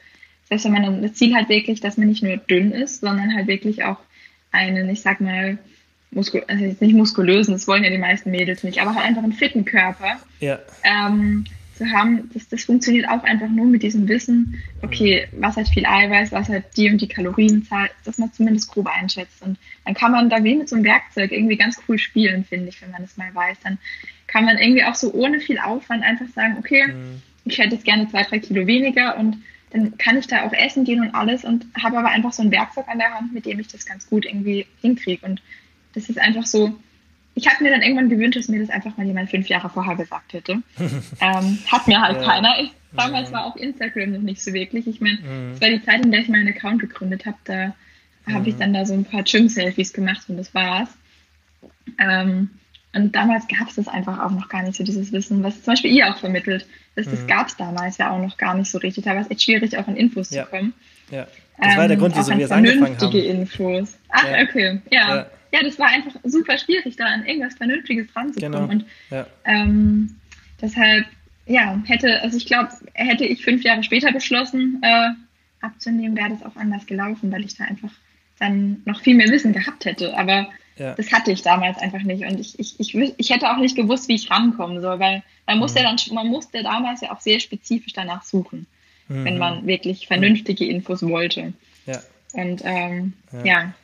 [0.50, 3.46] selbst wenn man das Ziel halt wirklich, dass man nicht nur dünn ist, sondern halt
[3.46, 3.96] wirklich auch
[4.52, 5.56] einen, ich sag mal,
[6.11, 9.32] Muskul also nicht muskulösen, das wollen ja die meisten Mädels nicht, aber halt einfach einen
[9.32, 10.18] fitten Körper.
[10.40, 10.58] Ja.
[10.84, 11.46] Ähm,
[11.79, 15.87] zu haben, das, das funktioniert auch einfach nur mit diesem Wissen, okay, was hat viel
[15.87, 19.41] Eiweiß, was hat die und die Kalorienzahl, dass man zumindest grob einschätzt.
[19.43, 22.69] Und dann kann man da wie mit so einem Werkzeug irgendwie ganz cool spielen, finde
[22.69, 23.59] ich, wenn man das mal weiß.
[23.62, 23.79] Dann
[24.27, 27.23] kann man irgendwie auch so ohne viel Aufwand einfach sagen, okay, mhm.
[27.45, 29.38] ich hätte jetzt gerne zwei, drei Kilo weniger und
[29.71, 32.51] dann kann ich da auch essen gehen und alles und habe aber einfach so ein
[32.51, 35.25] Werkzeug an der Hand, mit dem ich das ganz gut irgendwie hinkriege.
[35.25, 35.43] Und
[35.95, 36.79] das ist einfach so,
[37.38, 39.94] ich habe mir dann irgendwann gewünscht, dass mir das einfach mal jemand fünf Jahre vorher
[39.94, 40.61] gesagt hätte.
[41.20, 42.27] ähm, hat mir halt ja.
[42.27, 42.59] keiner.
[42.61, 43.37] Ich, damals ja.
[43.37, 44.88] war auch Instagram noch nicht so wirklich.
[44.88, 45.53] Ich meine, mhm.
[45.53, 47.37] es war die Zeit, in der ich meinen Account gegründet habe.
[47.44, 47.74] Da
[48.27, 48.35] mhm.
[48.35, 50.88] habe ich dann da so ein paar Gym-Selfies gemacht und das war's.
[52.01, 52.51] Ähm,
[52.92, 55.74] und damals gab es das einfach auch noch gar nicht so, dieses Wissen, was zum
[55.74, 56.66] Beispiel ihr auch vermittelt.
[56.96, 57.27] Das, das mhm.
[57.29, 59.05] gab es damals ja auch noch gar nicht so richtig.
[59.05, 60.44] Da war es echt schwierig, auch an Infos ja.
[60.44, 60.74] zu kommen.
[61.12, 61.29] Ja.
[61.61, 63.12] Das war der Grund, wieso wir es angefangen haben.
[63.12, 63.96] Infos.
[64.09, 64.42] Ach, ja.
[64.42, 64.81] okay.
[64.90, 68.52] Ja ja, das war einfach super schwierig, da an irgendwas Vernünftiges ranzukommen.
[68.52, 68.70] Genau.
[68.70, 69.26] Und ja.
[69.44, 70.16] ähm,
[70.61, 71.06] deshalb,
[71.46, 75.11] ja, hätte, also ich glaube, hätte ich fünf Jahre später beschlossen, äh,
[75.61, 77.90] abzunehmen, wäre das auch anders gelaufen, weil ich da einfach
[78.38, 80.16] dann noch viel mehr Wissen gehabt hätte.
[80.16, 80.94] Aber ja.
[80.94, 82.24] das hatte ich damals einfach nicht.
[82.24, 85.58] Und ich, ich, ich, ich hätte auch nicht gewusst, wie ich rankommen soll, weil man
[85.58, 85.84] musste mhm.
[85.84, 88.66] dann, man musste damals ja auch sehr spezifisch danach suchen,
[89.08, 89.24] mhm.
[89.24, 91.52] wenn man wirklich vernünftige Infos wollte.
[91.87, 92.00] Ja.
[92.32, 93.44] Und ähm, ja.
[93.44, 93.74] ja.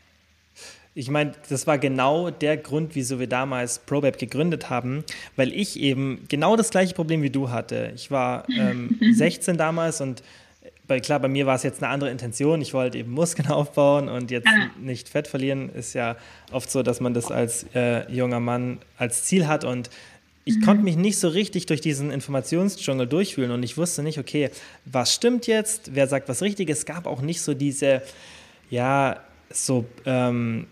[0.96, 5.04] Ich meine, das war genau der Grund, wieso wir damals ProBab gegründet haben,
[5.34, 7.92] weil ich eben genau das gleiche Problem wie du hatte.
[7.96, 10.22] Ich war ähm, 16 damals und
[10.86, 12.60] bei, klar, bei mir war es jetzt eine andere Intention.
[12.60, 14.48] Ich wollte eben Muskeln aufbauen und jetzt
[14.80, 15.70] nicht Fett verlieren.
[15.70, 16.16] Ist ja
[16.52, 19.90] oft so, dass man das als äh, junger Mann als Ziel hat und
[20.44, 20.60] ich mhm.
[20.62, 24.50] konnte mich nicht so richtig durch diesen Informationsdschungel durchfühlen und ich wusste nicht, okay,
[24.84, 26.80] was stimmt jetzt, wer sagt was Richtiges.
[26.80, 28.02] Es gab auch nicht so diese,
[28.68, 30.66] ja, so ähm,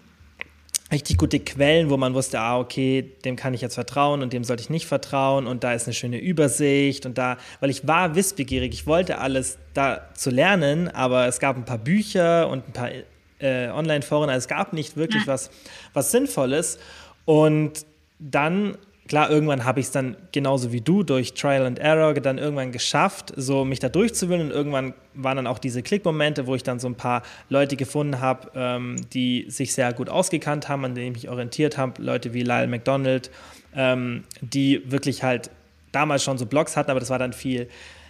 [0.93, 4.45] richtig gute Quellen, wo man wusste, ah, okay, dem kann ich jetzt vertrauen und dem
[4.45, 8.15] sollte ich nicht vertrauen und da ist eine schöne Übersicht und da, weil ich war
[8.15, 12.73] wissbegierig, ich wollte alles da zu lernen, aber es gab ein paar Bücher und ein
[12.73, 12.91] paar
[13.41, 15.51] äh, Online-Foren, also es gab nicht wirklich was,
[15.95, 16.79] was Sinnvolles.
[17.25, 17.87] Und
[18.19, 18.77] dann
[19.09, 22.73] klar, irgendwann habe ich es dann genauso wie du durch Trial and Error dann irgendwann
[22.73, 26.79] geschafft, so mich da durchzuwühlen und irgendwann waren dann auch diese Klickmomente, wo ich dann
[26.79, 31.09] so ein paar Leute gefunden habe, ähm, die sich sehr gut ausgekannt haben, an denen
[31.09, 33.31] ich mich orientiert habe, Leute wie Lyle McDonald,
[33.75, 35.51] ähm, die wirklich halt
[35.91, 37.69] damals schon so Blogs hatten, aber das war dann viel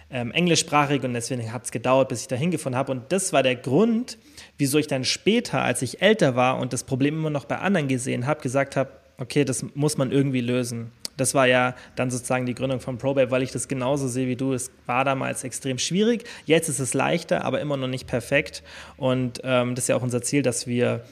[0.09, 2.91] ähm, englischsprachig und deswegen hat es gedauert, bis ich da hingefunden habe.
[2.91, 4.17] Und das war der Grund,
[4.57, 7.87] wieso ich dann später, als ich älter war und das Problem immer noch bei anderen
[7.87, 10.91] gesehen habe, gesagt habe, okay, das muss man irgendwie lösen.
[11.15, 14.35] Das war ja dann sozusagen die Gründung von ProBabe, weil ich das genauso sehe wie
[14.35, 14.53] du.
[14.53, 16.23] Es war damals extrem schwierig.
[16.45, 18.63] Jetzt ist es leichter, aber immer noch nicht perfekt.
[18.97, 21.03] Und ähm, das ist ja auch unser Ziel, dass wir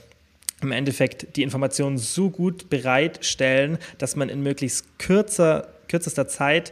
[0.62, 6.72] im Endeffekt die Informationen so gut bereitstellen, dass man in möglichst kürzer, kürzester Zeit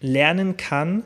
[0.00, 1.02] lernen kann,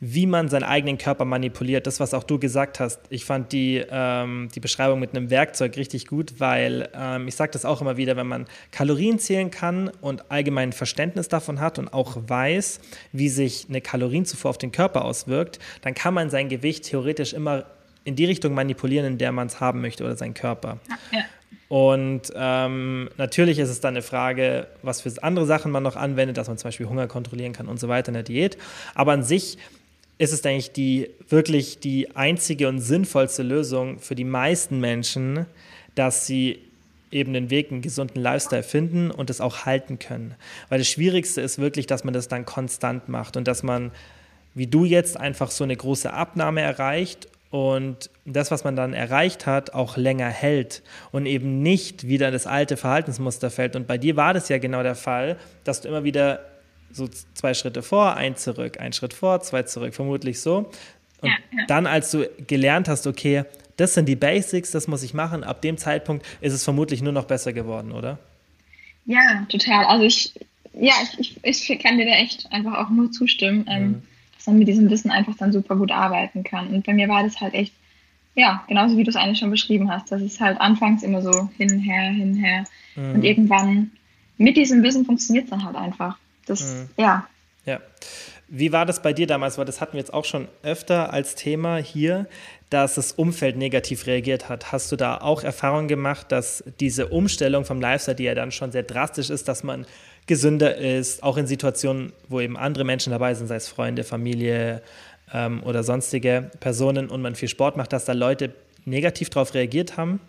[0.00, 1.86] wie man seinen eigenen Körper manipuliert.
[1.86, 3.00] Das, was auch du gesagt hast.
[3.10, 7.52] Ich fand die, ähm, die Beschreibung mit einem Werkzeug richtig gut, weil ähm, ich sage
[7.52, 11.92] das auch immer wieder, wenn man Kalorien zählen kann und allgemein Verständnis davon hat und
[11.92, 12.80] auch weiß,
[13.12, 17.66] wie sich eine Kalorienzufuhr auf den Körper auswirkt, dann kann man sein Gewicht theoretisch immer
[18.04, 20.78] in die Richtung manipulieren, in der man es haben möchte oder seinen Körper.
[21.12, 21.20] Ja.
[21.68, 26.36] Und ähm, natürlich ist es dann eine Frage, was für andere Sachen man noch anwendet,
[26.36, 28.58] dass man zum Beispiel Hunger kontrollieren kann und so weiter in der Diät.
[28.96, 29.56] Aber an sich
[30.20, 35.46] ist es, denke ich, die wirklich die einzige und sinnvollste Lösung für die meisten Menschen,
[35.94, 36.58] dass sie
[37.10, 40.34] eben den Weg, einen gesunden Lifestyle finden und es auch halten können.
[40.68, 43.92] Weil das Schwierigste ist wirklich, dass man das dann konstant macht und dass man,
[44.54, 49.46] wie du jetzt, einfach so eine große Abnahme erreicht und das, was man dann erreicht
[49.46, 53.74] hat, auch länger hält und eben nicht wieder in das alte Verhaltensmuster fällt.
[53.74, 56.49] Und bei dir war das ja genau der Fall, dass du immer wieder
[56.92, 60.70] so zwei Schritte vor, ein zurück, ein Schritt vor, zwei zurück, vermutlich so.
[61.20, 61.66] Und ja, ja.
[61.66, 63.44] dann, als du gelernt hast, okay,
[63.76, 67.12] das sind die Basics, das muss ich machen, ab dem Zeitpunkt ist es vermutlich nur
[67.12, 68.18] noch besser geworden, oder?
[69.06, 69.86] Ja, total.
[69.86, 70.34] Also ich,
[70.74, 74.02] ja, ich, ich, ich kann dir da echt einfach auch nur zustimmen, ähm, mhm.
[74.36, 76.68] dass man mit diesem Wissen einfach dann super gut arbeiten kann.
[76.68, 77.72] Und bei mir war das halt echt,
[78.34, 81.48] ja, genauso wie du es eigentlich schon beschrieben hast, dass es halt anfangs immer so
[81.56, 82.64] hin, her, hin, her.
[82.96, 83.14] Mhm.
[83.14, 83.90] Und irgendwann
[84.36, 86.18] mit diesem Wissen funktioniert es dann halt einfach.
[86.50, 86.90] Das, mhm.
[86.96, 87.26] ja.
[87.66, 87.80] Ja.
[88.48, 89.58] Wie war das bei dir damals?
[89.58, 92.26] Weil das hatten wir jetzt auch schon öfter als Thema hier,
[92.68, 94.72] dass das Umfeld negativ reagiert hat.
[94.72, 98.72] Hast du da auch Erfahrungen gemacht, dass diese Umstellung vom Lifestyle, die ja dann schon
[98.72, 99.86] sehr drastisch ist, dass man
[100.26, 104.82] gesünder ist, auch in Situationen, wo eben andere Menschen dabei sind, sei es Freunde, Familie
[105.32, 108.52] ähm, oder sonstige Personen und man viel Sport macht, dass da Leute
[108.84, 110.20] negativ darauf reagiert haben?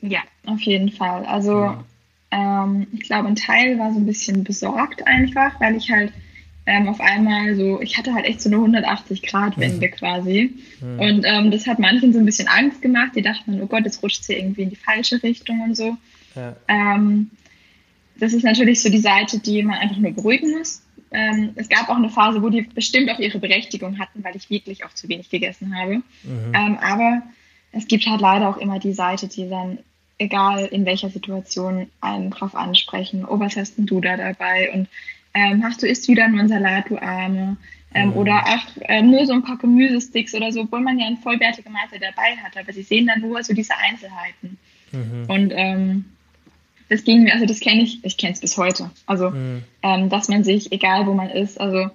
[0.00, 1.24] Ja, auf jeden Fall.
[1.24, 1.84] Also mhm.
[2.34, 6.12] Ähm, ich glaube, ein Teil war so ein bisschen besorgt einfach, weil ich halt
[6.66, 9.90] ähm, auf einmal so, ich hatte halt echt so eine 180-Grad-Wende mhm.
[9.92, 10.54] quasi.
[10.80, 11.00] Mhm.
[11.00, 13.12] Und ähm, das hat manchen so ein bisschen Angst gemacht.
[13.14, 15.96] Die dachten, oh Gott, jetzt rutscht sie irgendwie in die falsche Richtung und so.
[16.34, 16.56] Ja.
[16.66, 17.30] Ähm,
[18.18, 20.82] das ist natürlich so die Seite, die man einfach nur beruhigen muss.
[21.10, 24.50] Ähm, es gab auch eine Phase, wo die bestimmt auch ihre Berechtigung hatten, weil ich
[24.50, 25.96] wirklich auch zu wenig gegessen habe.
[25.96, 26.52] Mhm.
[26.54, 27.22] Ähm, aber
[27.72, 29.78] es gibt halt leider auch immer die Seite, die dann,
[30.18, 33.24] egal in welcher Situation, einen drauf ansprechen.
[33.28, 34.72] Oh, was hast denn du da dabei?
[34.72, 34.88] Und
[35.34, 37.56] ähm, ach, du isst wieder nur einen Salat, du Arme.
[37.92, 38.16] Ähm, mhm.
[38.16, 41.70] Oder ach, äh, nur so ein paar Gemüsesticks oder so, obwohl man ja eine vollwertige
[41.70, 42.56] Mahlzeit dabei hat.
[42.56, 44.58] Aber sie sehen dann nur so diese Einzelheiten.
[44.92, 45.24] Mhm.
[45.28, 46.04] Und ähm,
[46.88, 48.90] das ging mir, also das kenne ich, ich kenne es bis heute.
[49.06, 49.62] Also, mhm.
[49.82, 51.90] ähm, dass man sich, egal wo man ist, also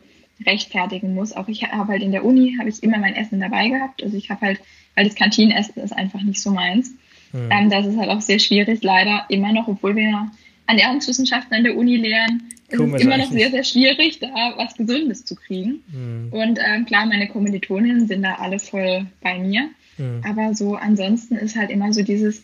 [0.45, 1.33] rechtfertigen muss.
[1.33, 4.03] Auch ich habe halt in der Uni, habe ich immer mein Essen dabei gehabt.
[4.03, 4.61] Also ich habe halt,
[4.95, 6.93] weil das Kantinenessen ist einfach nicht so meins.
[7.31, 7.49] Mhm.
[7.51, 10.31] Ähm, das ist halt auch sehr schwierig, leider immer noch, obwohl wir
[10.67, 15.25] Ernährungswissenschaften an der Uni lehren, ist es immer noch sehr, sehr schwierig, da was Gesundes
[15.25, 15.81] zu kriegen.
[15.91, 16.31] Mhm.
[16.31, 19.69] Und ähm, klar, meine Kommilitoninnen sind da alle voll bei mir.
[19.97, 20.21] Mhm.
[20.23, 22.43] Aber so ansonsten ist halt immer so dieses,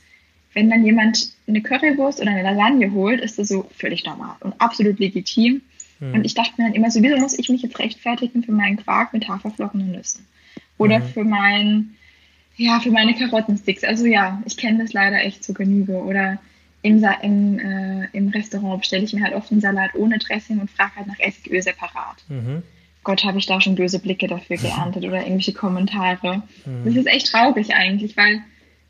[0.54, 4.60] wenn dann jemand eine Currywurst oder eine Lasagne holt, ist das so völlig normal und
[4.60, 5.62] absolut legitim.
[6.00, 6.14] Mhm.
[6.14, 8.78] Und ich dachte mir dann immer so, wieso muss ich mich jetzt rechtfertigen für meinen
[8.78, 10.26] Quark mit Haferflocken und Nüssen?
[10.78, 11.04] Oder mhm.
[11.04, 11.96] für mein,
[12.58, 13.84] ja, für meine Karottensticks.
[13.84, 15.98] Also ja, ich kenne das leider echt zur Genüge.
[15.98, 16.40] Oder
[16.82, 20.72] im, im, äh, im Restaurant bestelle ich mir halt oft einen Salat ohne Dressing und
[20.72, 22.24] frage halt nach Essigöl separat.
[22.30, 22.64] Mhm.
[23.04, 26.44] Gott, habe ich da schon böse Blicke dafür geerntet oder irgendwelche Kommentare.
[26.66, 26.86] Mhm.
[26.86, 28.42] Das ist echt traurig eigentlich, weil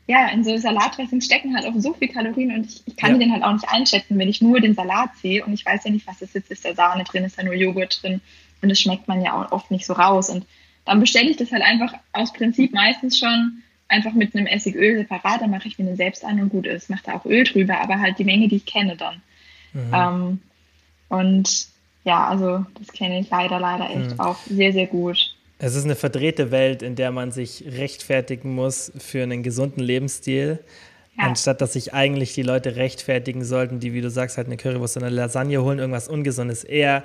[0.08, 3.18] ja, in so Salatdressings stecken halt auch so viel Kalorien und ich, ich kann ja.
[3.18, 5.90] den halt auch nicht einschätzen, wenn ich nur den Salat sehe und ich weiß ja
[5.90, 6.50] nicht, was das ist.
[6.50, 8.20] Ist da Sahne drin, ist da nur Joghurt drin
[8.62, 10.30] und das schmeckt man ja auch oft nicht so raus.
[10.30, 10.46] Und
[10.86, 15.42] dann bestelle ich das halt einfach aus Prinzip meistens schon einfach mit einem Essigöl separat,
[15.42, 16.90] dann mache ich mir den selbst an und gut ist.
[16.90, 19.22] Mache da auch Öl drüber, aber halt die Menge, die ich kenne dann.
[19.72, 19.92] Mhm.
[19.94, 20.40] Ähm,
[21.08, 21.66] und
[22.04, 24.20] ja, also das kenne ich leider, leider echt mhm.
[24.20, 25.34] auch sehr, sehr gut.
[25.58, 30.60] Es ist eine verdrehte Welt, in der man sich rechtfertigen muss für einen gesunden Lebensstil.
[31.16, 31.24] Ja.
[31.24, 34.98] Anstatt dass sich eigentlich die Leute rechtfertigen sollten, die, wie du sagst, halt eine Currywurst
[34.98, 36.62] oder eine Lasagne holen, irgendwas Ungesundes.
[36.62, 37.04] Eher,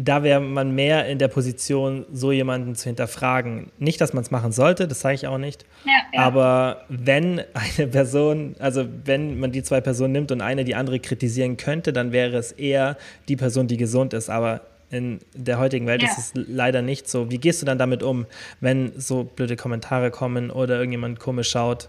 [0.00, 3.72] da wäre man mehr in der Position, so jemanden zu hinterfragen.
[3.78, 5.66] Nicht, dass man es machen sollte, das sage ich auch nicht.
[5.84, 6.20] Ja, ja.
[6.20, 11.00] Aber wenn eine Person, also wenn man die zwei Personen nimmt und eine die andere
[11.00, 14.30] kritisieren könnte, dann wäre es eher die Person, die gesund ist.
[14.30, 16.08] Aber in der heutigen Welt ja.
[16.08, 17.28] ist es leider nicht so.
[17.32, 18.26] Wie gehst du dann damit um,
[18.60, 21.88] wenn so blöde Kommentare kommen oder irgendjemand komisch schaut?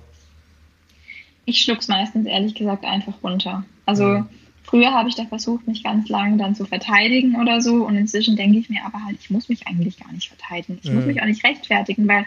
[1.46, 3.64] Ich schluck's meistens ehrlich gesagt einfach runter.
[3.86, 4.30] Also mhm.
[4.70, 8.36] Früher habe ich da versucht, mich ganz lange dann zu verteidigen oder so und inzwischen
[8.36, 10.80] denke ich mir aber halt, ich muss mich eigentlich gar nicht verteidigen.
[10.84, 10.98] Ich mhm.
[10.98, 12.26] muss mich auch nicht rechtfertigen, weil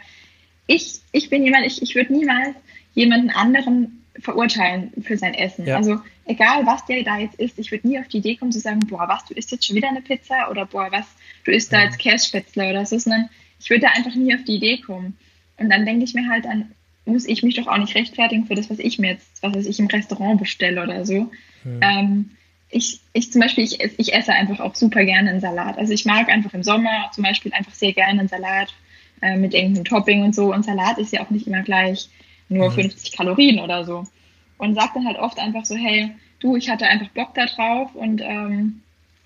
[0.67, 2.57] ich, ich bin jemand, ich, ich würde niemals
[2.95, 5.67] jemanden anderen verurteilen für sein Essen.
[5.67, 5.77] Ja.
[5.77, 8.61] Also egal, was der da jetzt isst, ich würde nie auf die Idee kommen zu
[8.61, 11.07] sagen, boah, was, du isst jetzt schon wieder eine Pizza oder boah, was,
[11.45, 14.57] du isst da jetzt Kässpätzle oder so, sondern ich würde da einfach nie auf die
[14.57, 15.17] Idee kommen.
[15.59, 16.73] Und dann denke ich mir halt, dann
[17.05, 19.79] muss ich mich doch auch nicht rechtfertigen für das, was ich mir jetzt, was ich
[19.79, 21.31] im Restaurant bestelle oder so.
[21.65, 21.81] Mhm.
[21.83, 22.31] Ähm,
[22.71, 25.77] ich, ich zum Beispiel, ich, ich esse einfach auch super gerne einen Salat.
[25.79, 28.75] Also ich mag einfach im Sommer zum Beispiel einfach sehr gerne einen Salat
[29.21, 30.53] äh, mit irgendeinem Topping und so.
[30.53, 32.09] Und Salat ist ja auch nicht immer gleich
[32.49, 32.75] nur mhm.
[32.75, 34.05] 50 Kalorien oder so.
[34.59, 37.95] Und sagt dann halt oft einfach so, hey, du, ich hatte einfach Bock da drauf
[37.95, 38.81] und ähm,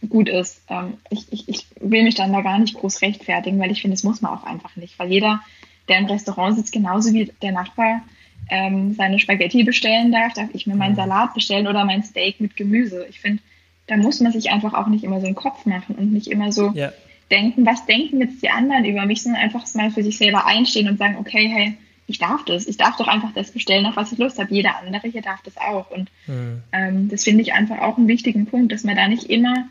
[0.09, 0.63] gut ist.
[0.69, 3.95] Ähm, ich, ich, ich will mich dann da gar nicht groß rechtfertigen, weil ich finde,
[3.95, 4.99] das muss man auch einfach nicht.
[4.99, 5.41] Weil jeder,
[5.89, 8.03] der im Restaurant sitzt, genauso wie der Nachbar
[8.49, 10.97] ähm, seine Spaghetti bestellen darf, darf ich mir meinen mhm.
[10.97, 13.07] Salat bestellen oder mein Steak mit Gemüse.
[13.09, 13.43] Ich finde,
[13.87, 16.53] da muss man sich einfach auch nicht immer so einen Kopf machen und nicht immer
[16.53, 16.93] so ja.
[17.31, 20.89] denken, was denken jetzt die anderen über mich, sondern einfach mal für sich selber einstehen
[20.89, 21.75] und sagen, okay, hey,
[22.09, 22.67] ich darf das.
[22.67, 24.55] Ich darf doch einfach das bestellen, auf was ich Lust habe.
[24.55, 25.91] Jeder andere hier darf das auch.
[25.91, 26.63] Und mhm.
[26.73, 29.69] ähm, das finde ich einfach auch einen wichtigen Punkt, dass man da nicht immer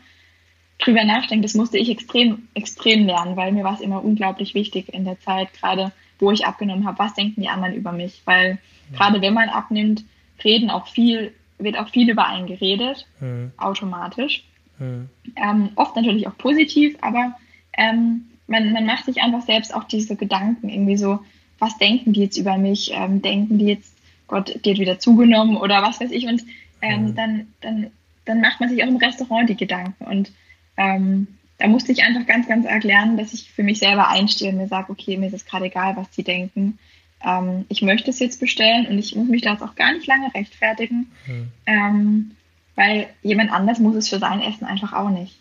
[0.78, 1.44] drüber nachdenkt.
[1.44, 5.18] Das musste ich extrem, extrem lernen, weil mir war es immer unglaublich wichtig in der
[5.20, 8.22] Zeit, gerade wo ich abgenommen habe, was denken die anderen über mich.
[8.24, 8.54] Weil
[8.90, 8.96] mhm.
[8.96, 10.04] gerade wenn man abnimmt,
[10.42, 13.52] reden auch viel, wird auch viel über einen geredet, mhm.
[13.56, 14.44] automatisch.
[14.78, 15.08] Mhm.
[15.36, 17.36] Ähm, oft natürlich auch positiv, aber
[17.76, 21.20] ähm, man, man macht sich einfach selbst auch diese Gedanken irgendwie so,
[21.58, 22.90] was denken die jetzt über mich?
[22.92, 26.26] Ähm, denken die jetzt, Gott, die hat wieder zugenommen oder was weiß ich?
[26.26, 26.42] Und
[26.82, 27.90] ähm, dann, dann,
[28.24, 30.04] dann macht man sich auch im Restaurant die Gedanken.
[30.04, 30.32] Und
[30.76, 31.28] ähm,
[31.58, 34.58] da musste ich einfach ganz, ganz arg lernen, dass ich für mich selber einstehe und
[34.58, 36.78] mir sage, okay, mir ist es gerade egal, was die denken.
[37.24, 40.06] Ähm, ich möchte es jetzt bestellen und ich muss mich da jetzt auch gar nicht
[40.06, 41.48] lange rechtfertigen, mhm.
[41.66, 42.30] ähm,
[42.74, 45.38] weil jemand anders muss es für sein Essen einfach auch nicht.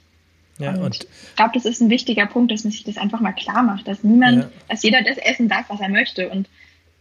[0.58, 3.20] Ja, und, und ich glaube, das ist ein wichtiger Punkt, dass man sich das einfach
[3.20, 4.50] mal klar macht, dass niemand, ja.
[4.70, 6.48] dass jeder das essen darf, was er möchte und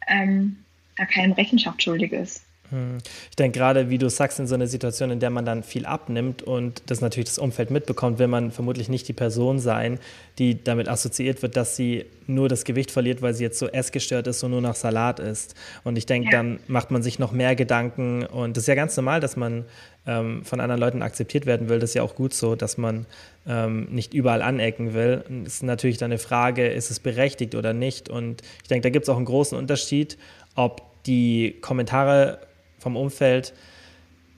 [0.09, 0.57] ähm,
[0.97, 2.45] da keinem Rechenschaft schuldig ist.
[2.71, 2.99] Hm.
[3.31, 5.85] Ich denke gerade, wie du sagst, in so einer Situation, in der man dann viel
[5.85, 9.99] abnimmt und das natürlich das Umfeld mitbekommt, will man vermutlich nicht die Person sein,
[10.39, 14.27] die damit assoziiert wird, dass sie nur das Gewicht verliert, weil sie jetzt so essgestört
[14.27, 15.55] ist und nur nach Salat isst.
[15.85, 16.39] Und ich denke, ja.
[16.39, 19.67] dann macht man sich noch mehr Gedanken und das ist ja ganz normal, dass man
[20.07, 21.79] ähm, von anderen Leuten akzeptiert werden will.
[21.79, 23.07] Das ist ja auch gut so, dass man
[23.47, 25.23] ähm, nicht überall anecken will.
[25.47, 28.09] Es ist natürlich dann eine Frage, ist es berechtigt oder nicht?
[28.09, 30.17] Und ich denke, da gibt es auch einen großen Unterschied,
[30.55, 32.39] ob die Kommentare
[32.85, 33.53] vom Umfeld,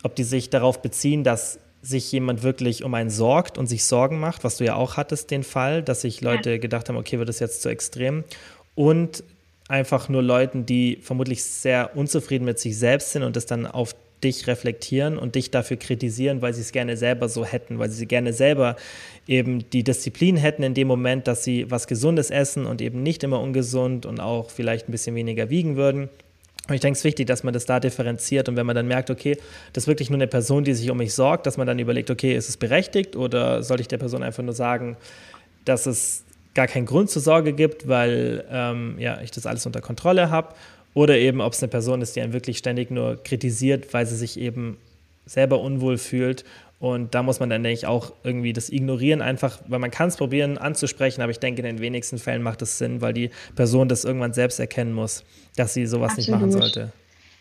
[0.03, 4.19] ob die sich darauf beziehen, dass sich jemand wirklich um einen sorgt und sich Sorgen
[4.19, 6.59] macht, was du ja auch hattest, den Fall, dass sich Leute ja.
[6.59, 8.25] gedacht haben, okay, wird das jetzt zu extrem.
[8.75, 9.23] Und
[9.69, 13.95] einfach nur Leuten, die vermutlich sehr unzufrieden mit sich selbst sind und das dann auf
[14.25, 18.07] dich reflektieren und dich dafür kritisieren, weil sie es gerne selber so hätten, weil sie
[18.07, 18.77] gerne selber
[19.27, 23.23] eben die Disziplin hätten in dem Moment, dass sie was Gesundes essen und eben nicht
[23.25, 26.09] immer ungesund und auch vielleicht ein bisschen weniger wiegen würden.
[26.69, 28.49] Und ich denke, es ist wichtig, dass man das da differenziert.
[28.49, 29.37] Und wenn man dann merkt, okay,
[29.73, 32.11] das ist wirklich nur eine Person, die sich um mich sorgt, dass man dann überlegt,
[32.11, 34.97] okay, ist es berechtigt oder sollte ich der Person einfach nur sagen,
[35.65, 39.81] dass es gar keinen Grund zur Sorge gibt, weil ähm, ja, ich das alles unter
[39.81, 40.55] Kontrolle habe?
[40.95, 44.17] Oder eben, ob es eine Person ist, die einen wirklich ständig nur kritisiert, weil sie
[44.17, 44.79] sich eben
[45.27, 46.45] selber unwohl fühlt
[46.79, 50.09] und da muss man dann, denke ich, auch irgendwie das ignorieren, einfach, weil man kann
[50.09, 53.31] es probieren anzusprechen, aber ich denke, in den wenigsten Fällen macht es Sinn, weil die
[53.55, 55.25] Person das irgendwann selbst erkennen muss,
[55.57, 56.29] dass sie sowas Absolut.
[56.29, 56.93] nicht machen sollte.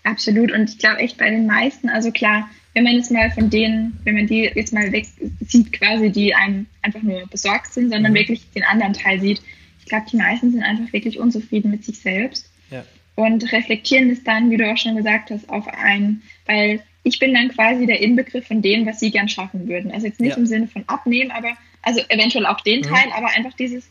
[0.03, 0.51] Absolut.
[0.51, 3.99] Und ich glaube echt bei den meisten, also klar, wenn man jetzt mal von denen,
[4.03, 5.05] wenn man die jetzt mal weg
[5.47, 8.17] sieht, quasi, die einem einfach nur besorgt sind, sondern mhm.
[8.17, 9.41] wirklich den anderen Teil sieht,
[9.79, 12.49] ich glaube, die meisten sind einfach wirklich unzufrieden mit sich selbst.
[12.71, 12.83] Ja.
[13.15, 17.35] Und reflektieren es dann, wie du auch schon gesagt hast, auf einen, weil ich bin
[17.35, 19.91] dann quasi der Inbegriff von dem, was sie gern schaffen würden.
[19.91, 20.37] Also jetzt nicht ja.
[20.37, 21.53] im Sinne von abnehmen, aber
[21.83, 22.83] also eventuell auch den mhm.
[22.83, 23.87] Teil, aber einfach dieses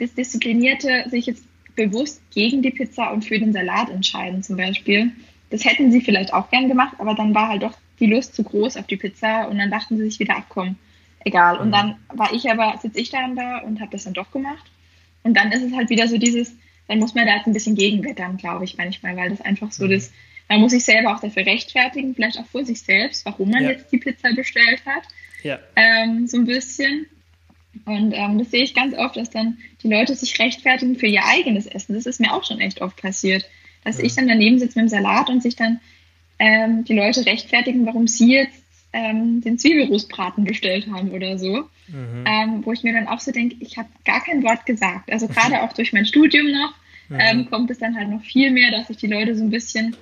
[0.00, 1.44] das disziplinierte, sich jetzt
[1.76, 5.12] bewusst gegen die Pizza und für den Salat entscheiden zum Beispiel.
[5.50, 8.42] Das hätten sie vielleicht auch gern gemacht, aber dann war halt doch die Lust zu
[8.42, 10.76] groß auf die Pizza und dann dachten sie sich wieder, ach komm,
[11.24, 11.58] egal.
[11.58, 11.72] Und mhm.
[11.72, 14.64] dann war ich aber, sitze ich dann da und habe das dann doch gemacht.
[15.22, 16.56] Und dann ist es halt wieder so dieses,
[16.88, 19.84] dann muss man da jetzt ein bisschen gegenwettern, glaube ich, manchmal, weil das einfach so
[19.84, 19.90] mhm.
[19.90, 20.12] das
[20.50, 23.70] man muss sich selber auch dafür rechtfertigen, vielleicht auch vor sich selbst, warum man ja.
[23.70, 25.04] jetzt die Pizza bestellt hat.
[25.44, 25.60] Ja.
[25.76, 27.06] Ähm, so ein bisschen.
[27.84, 31.24] Und ähm, das sehe ich ganz oft, dass dann die Leute sich rechtfertigen für ihr
[31.24, 31.94] eigenes Essen.
[31.94, 33.48] Das ist mir auch schon echt oft passiert.
[33.84, 34.04] Dass ja.
[34.04, 35.80] ich dann daneben sitze mit dem Salat und sich dann
[36.40, 41.68] ähm, die Leute rechtfertigen, warum sie jetzt ähm, den Zwiebelrostbraten bestellt haben oder so.
[41.86, 42.24] Mhm.
[42.26, 45.12] Ähm, wo ich mir dann auch so denke, ich habe gar kein Wort gesagt.
[45.12, 46.74] Also gerade auch durch mein Studium noch
[47.08, 47.18] mhm.
[47.20, 49.94] ähm, kommt es dann halt noch viel mehr, dass sich die Leute so ein bisschen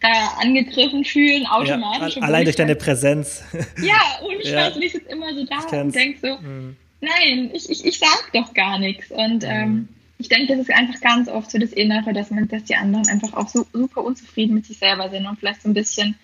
[0.00, 0.08] da
[0.40, 2.16] angegriffen fühlen, automatisch.
[2.16, 3.42] Ja, allein durch deine Präsenz.
[3.82, 4.66] Ja, und ich ja.
[4.66, 6.76] weiß, ich sitze immer so da und denke so, mhm.
[7.00, 9.10] nein, ich, ich, ich sag doch gar nichts.
[9.10, 9.48] Und mhm.
[9.48, 9.88] ähm,
[10.18, 13.08] ich denke, das ist einfach ganz oft so das Innere, dass man, dass die anderen
[13.08, 16.16] einfach auch so super unzufrieden mit sich selber sind und vielleicht so ein bisschen,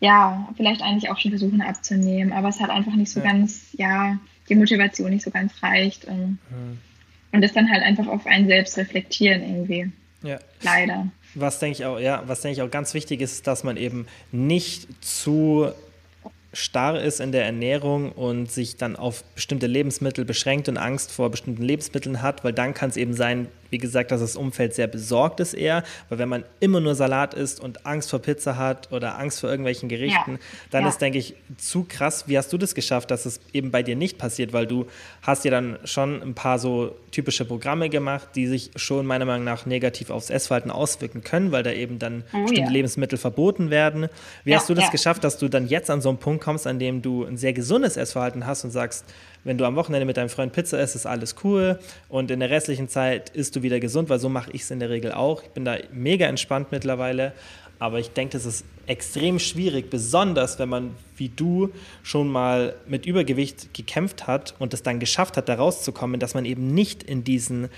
[0.00, 3.26] ja, vielleicht eigentlich auch schon versuchen abzunehmen, aber es hat einfach nicht so ja.
[3.26, 6.04] ganz, ja, die Motivation nicht so ganz reicht.
[6.06, 6.78] Und, mhm.
[7.32, 9.90] und das dann halt einfach auf einen selbst reflektieren irgendwie.
[10.22, 10.38] Ja.
[10.62, 11.08] Leider.
[11.40, 14.06] Was denke ich auch, ja, was denke ich auch ganz wichtig ist, dass man eben
[14.32, 15.72] nicht zu
[16.52, 21.30] starr ist in der Ernährung und sich dann auf bestimmte Lebensmittel beschränkt und Angst vor
[21.30, 24.86] bestimmten Lebensmitteln hat, weil dann kann es eben sein, wie gesagt, dass das Umfeld sehr
[24.86, 28.92] besorgt ist eher, weil wenn man immer nur Salat isst und Angst vor Pizza hat
[28.92, 30.38] oder Angst vor irgendwelchen Gerichten, ja.
[30.70, 30.88] dann ja.
[30.88, 32.24] ist, denke ich, zu krass.
[32.26, 34.52] Wie hast du das geschafft, dass es eben bei dir nicht passiert?
[34.52, 34.86] Weil du
[35.22, 39.44] hast ja dann schon ein paar so typische Programme gemacht, die sich schon meiner Meinung
[39.44, 42.70] nach negativ aufs Essverhalten auswirken können, weil da eben dann oh, bestimmte ja.
[42.70, 44.08] Lebensmittel verboten werden.
[44.44, 46.78] Wie hast du das geschafft, dass du dann jetzt an so einen Punkt kommst, an
[46.78, 49.04] dem du ein sehr gesundes Essverhalten hast und sagst,
[49.44, 51.78] wenn du am Wochenende mit deinem Freund Pizza isst, ist alles cool
[52.08, 54.80] und in der restlichen Zeit isst du wieder gesund, weil so mache ich es in
[54.80, 55.42] der Regel auch.
[55.42, 57.32] Ich bin da mega entspannt mittlerweile,
[57.78, 61.70] aber ich denke, das ist extrem schwierig, besonders wenn man wie du
[62.02, 66.44] schon mal mit Übergewicht gekämpft hat und es dann geschafft hat, da rauszukommen, dass man
[66.44, 67.68] eben nicht in diesen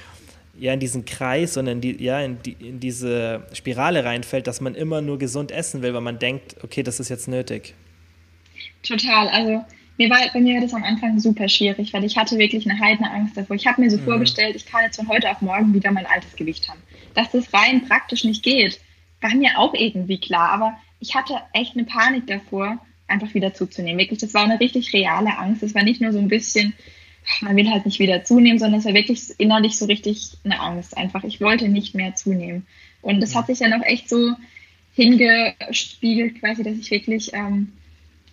[0.59, 4.61] ja, in diesen Kreis, sondern in, die, ja, in, die, in diese Spirale reinfällt, dass
[4.61, 7.75] man immer nur gesund essen will, weil man denkt, okay, das ist jetzt nötig.
[8.83, 9.29] Total.
[9.29, 9.65] Also
[10.01, 12.81] mir war, bei mir war das am Anfang super schwierig, weil ich hatte wirklich eine
[12.81, 13.55] heidene Angst davor.
[13.55, 14.05] Ich habe mir so mhm.
[14.05, 16.81] vorgestellt, ich kann jetzt von heute auf morgen wieder mein altes Gewicht haben.
[17.15, 18.81] Dass das rein praktisch nicht geht,
[19.21, 20.53] war mir auch irgendwie klar.
[20.53, 22.79] Aber ich hatte echt eine Panik davor,
[23.09, 23.99] einfach wieder zuzunehmen.
[23.99, 25.63] Wirklich, das war eine richtig reale Angst.
[25.63, 26.73] Das war nicht nur so ein bisschen,
[27.43, 30.97] man will halt nicht wieder zunehmen, sondern es war wirklich innerlich so richtig eine Angst.
[30.97, 32.67] Einfach, ich wollte nicht mehr zunehmen.
[33.03, 34.35] Und das hat sich dann auch echt so
[34.95, 37.73] hingespiegelt, quasi, dass ich wirklich ähm,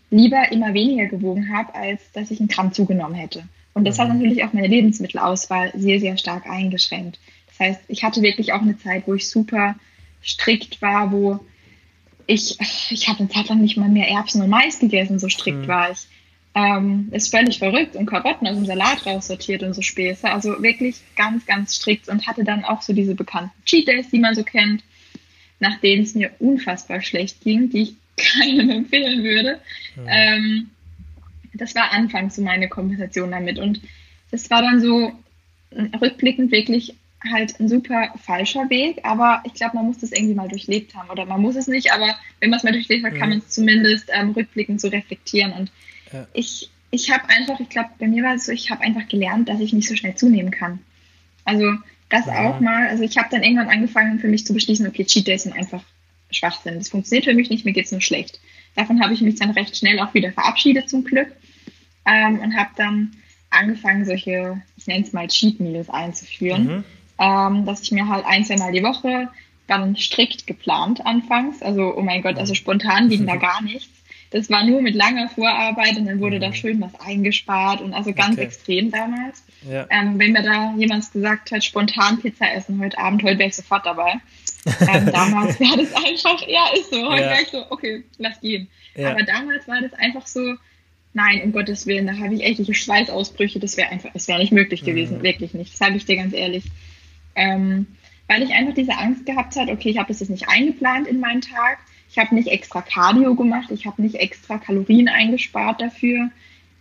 [0.09, 3.43] lieber immer weniger gewogen habe, als dass ich einen Gramm zugenommen hätte.
[3.73, 4.15] Und das hat mhm.
[4.15, 7.19] natürlich auch meine Lebensmittelauswahl sehr, sehr stark eingeschränkt.
[7.47, 9.75] Das heißt, ich hatte wirklich auch eine Zeit, wo ich super
[10.23, 11.39] strikt war, wo
[12.25, 12.57] ich,
[12.89, 15.67] ich habe eine Zeit lang nicht mal mehr Erbsen und Mais gegessen, so strikt mhm.
[15.67, 16.07] war ich.
[16.55, 20.27] Ähm, ist völlig verrückt und Karotten aus dem Salat raussortiert und so Späße.
[20.27, 24.17] Also wirklich ganz, ganz strikt und hatte dann auch so diese bekannten Cheat Days, die
[24.17, 24.83] man so kennt,
[25.59, 29.59] nach denen es mir unfassbar schlecht ging, die ich keinem empfehlen würde.
[29.95, 30.07] Mhm.
[30.07, 30.69] Ähm,
[31.53, 33.59] das war anfangs so meine Kompensation damit.
[33.59, 33.81] Und
[34.31, 35.11] das war dann so
[36.01, 36.95] rückblickend wirklich
[37.31, 41.09] halt ein super falscher Weg, aber ich glaube, man muss das irgendwie mal durchlebt haben.
[41.09, 43.17] Oder man muss es nicht, aber wenn man es mal durchlebt hat, mhm.
[43.17, 45.51] kann man es zumindest ähm, rückblickend so reflektieren.
[45.53, 45.71] Und
[46.13, 46.27] ja.
[46.33, 49.49] ich, ich habe einfach, ich glaube, bei mir war es so, ich habe einfach gelernt,
[49.49, 50.79] dass ich nicht so schnell zunehmen kann.
[51.43, 51.73] Also
[52.09, 52.49] das ja.
[52.49, 55.43] auch mal, also ich habe dann irgendwann angefangen für mich zu beschließen, okay, Cheat Days
[55.43, 55.83] sind einfach
[56.31, 56.77] Schwachsinn.
[56.77, 58.39] Das funktioniert für mich nicht, mir geht es nur schlecht.
[58.75, 61.27] Davon habe ich mich dann recht schnell auch wieder verabschiedet zum Glück
[62.05, 63.11] ähm, und habe dann
[63.49, 66.83] angefangen, solche, ich nenne es mal Cheat Meals einzuführen, mhm.
[67.19, 69.29] ähm, dass ich mir halt ein, zwei Mal die Woche
[69.67, 71.61] dann strikt geplant anfangs.
[71.61, 73.89] Also, oh mein Gott, also spontan ging da gar nichts.
[74.29, 76.41] Das war nur mit langer Vorarbeit und dann wurde mhm.
[76.41, 78.43] da schön was eingespart und also ganz okay.
[78.43, 79.43] extrem damals.
[79.69, 79.87] Ja.
[79.89, 83.55] Ähm, wenn mir da jemand gesagt hat, spontan Pizza essen heute Abend, heute wäre ich
[83.55, 84.15] sofort dabei.
[84.81, 87.07] Ähm, damals war das einfach, ja, ist so.
[87.09, 87.29] Heute ja.
[87.29, 88.67] wäre ich so, okay, lass gehen.
[88.95, 89.11] Ja.
[89.11, 90.55] Aber damals war das einfach so,
[91.13, 94.51] nein, um Gottes Willen, da habe ich echtliche Schweißausbrüche, das wäre einfach, das wäre nicht
[94.51, 95.23] möglich gewesen, mhm.
[95.23, 95.71] wirklich nicht.
[95.71, 96.65] Das sage ich dir ganz ehrlich.
[97.35, 97.87] Ähm,
[98.27, 101.19] weil ich einfach diese Angst gehabt habe, okay, ich habe das jetzt nicht eingeplant in
[101.19, 106.29] meinen Tag ich habe nicht extra Cardio gemacht, ich habe nicht extra Kalorien eingespart dafür.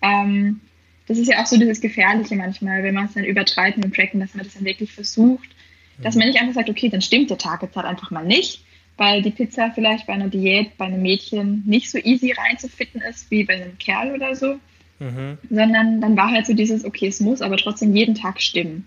[0.03, 0.61] Ähm,
[1.07, 3.93] das ist ja auch so dieses Gefährliche manchmal, wenn man es dann übertreibt mit dem
[3.93, 5.49] Tracken, dass man das dann wirklich versucht.
[5.99, 8.65] Dass man nicht einfach sagt, okay, dann stimmt der Tag jetzt halt einfach mal nicht,
[8.97, 13.31] weil die Pizza vielleicht bei einer Diät, bei einem Mädchen nicht so easy reinzufitten ist
[13.31, 14.59] wie bei einem Kerl oder so,
[14.99, 15.39] mhm.
[15.51, 18.87] sondern dann war halt so dieses, okay, es muss aber trotzdem jeden Tag stimmen.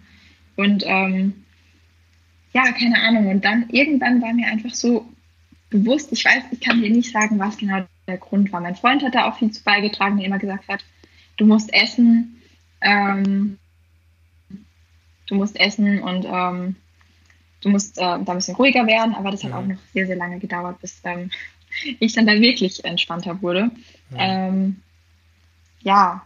[0.55, 1.45] Und ähm,
[2.53, 3.27] ja, keine Ahnung.
[3.27, 5.07] Und dann irgendwann war mir einfach so,
[5.69, 8.61] bewusst, ich weiß, ich kann dir nicht sagen, was genau der Grund war.
[8.61, 10.83] Mein Freund hat da auch viel zu beigetragen, der immer gesagt hat,
[11.37, 12.41] du musst essen,
[12.81, 13.57] ähm,
[15.27, 16.75] du musst essen und ähm,
[17.61, 20.15] du musst äh, da ein bisschen ruhiger werden, aber das hat auch noch sehr, sehr
[20.15, 21.29] lange gedauert, bis ähm,
[21.99, 23.71] ich dann da wirklich entspannter wurde.
[24.11, 24.47] Ja.
[24.47, 24.81] Ähm,
[25.81, 26.25] ja,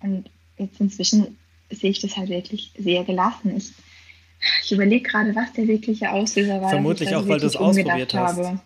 [0.00, 1.38] und jetzt inzwischen
[1.70, 3.56] sehe ich das halt wirklich sehr gelassen.
[3.56, 3.72] Ich,
[4.64, 6.70] ich überlege gerade, was der wirkliche Auslöser war.
[6.70, 8.38] Vermutlich auch, weil du es ausprobiert hast.
[8.38, 8.60] Habe.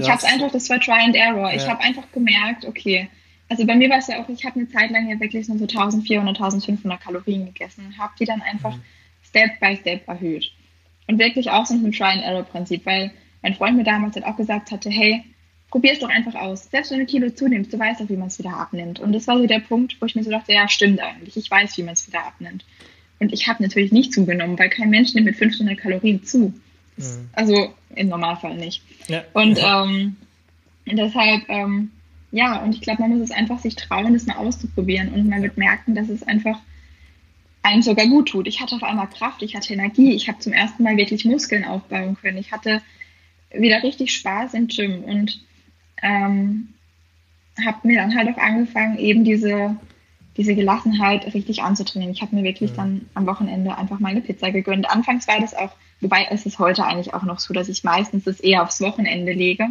[0.00, 1.50] Ich habe es einfach, das war Try and Error.
[1.50, 1.56] Ja.
[1.56, 3.08] Ich habe einfach gemerkt, okay,
[3.48, 5.58] also bei mir war es ja auch, ich habe eine Zeit lang ja wirklich nur
[5.58, 8.82] so 1400, 1500 Kalorien gegessen und habe die dann einfach mhm.
[9.26, 10.52] Step by Step erhöht.
[11.08, 13.10] Und wirklich auch so ein Try and Error Prinzip, weil
[13.42, 15.24] mein Freund mir damals halt auch gesagt hatte, hey,
[15.70, 16.70] probier es doch einfach aus.
[16.70, 19.00] Selbst wenn du Kilo zunimmst, du weißt auch, wie man es wieder abnimmt.
[19.00, 21.36] Und das war so der Punkt, wo ich mir so dachte, ja, stimmt eigentlich.
[21.36, 22.64] Ich weiß, wie man es wieder abnimmt.
[23.18, 26.52] Und ich habe natürlich nicht zugenommen, weil kein Mensch nimmt mit 500 Kalorien zu.
[26.96, 27.30] Mhm.
[27.32, 28.82] Also im Normalfall nicht.
[29.08, 29.24] Ja.
[29.32, 30.16] Und ähm,
[30.86, 31.90] deshalb, ähm,
[32.30, 35.42] ja, und ich glaube, man muss es einfach sich trauen, das mal auszuprobieren und man
[35.42, 36.58] wird merken, dass es einfach
[37.62, 38.46] einem sogar gut tut.
[38.46, 41.64] Ich hatte auf einmal Kraft, ich hatte Energie, ich habe zum ersten Mal wirklich Muskeln
[41.64, 42.38] aufbauen können.
[42.38, 42.80] Ich hatte
[43.52, 45.40] wieder richtig Spaß im Gym und
[46.02, 46.68] ähm,
[47.64, 49.76] habe mir dann halt auch angefangen, eben diese,
[50.36, 52.14] diese Gelassenheit richtig anzutrainieren.
[52.14, 52.76] Ich habe mir wirklich mhm.
[52.76, 54.90] dann am Wochenende einfach mal eine Pizza gegönnt.
[54.90, 58.24] Anfangs war das auch Wobei es ist heute eigentlich auch noch so, dass ich meistens
[58.24, 59.66] das eher aufs Wochenende lege.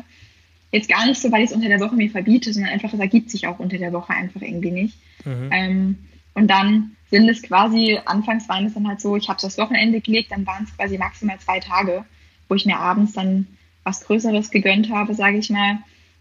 [0.72, 3.00] Jetzt gar nicht so, weil ich es unter der Woche mir verbiete, sondern einfach, es
[3.00, 4.98] ergibt sich auch unter der Woche einfach irgendwie nicht.
[5.24, 5.50] Mhm.
[5.52, 5.98] Ähm,
[6.34, 9.58] und dann sind es quasi, anfangs waren es dann halt so, ich habe es aufs
[9.58, 12.06] Wochenende gelegt, dann waren es quasi maximal zwei Tage,
[12.50, 13.48] wo ich mir abends dann
[13.84, 15.80] was Größeres gegönnt habe, sage ich mal.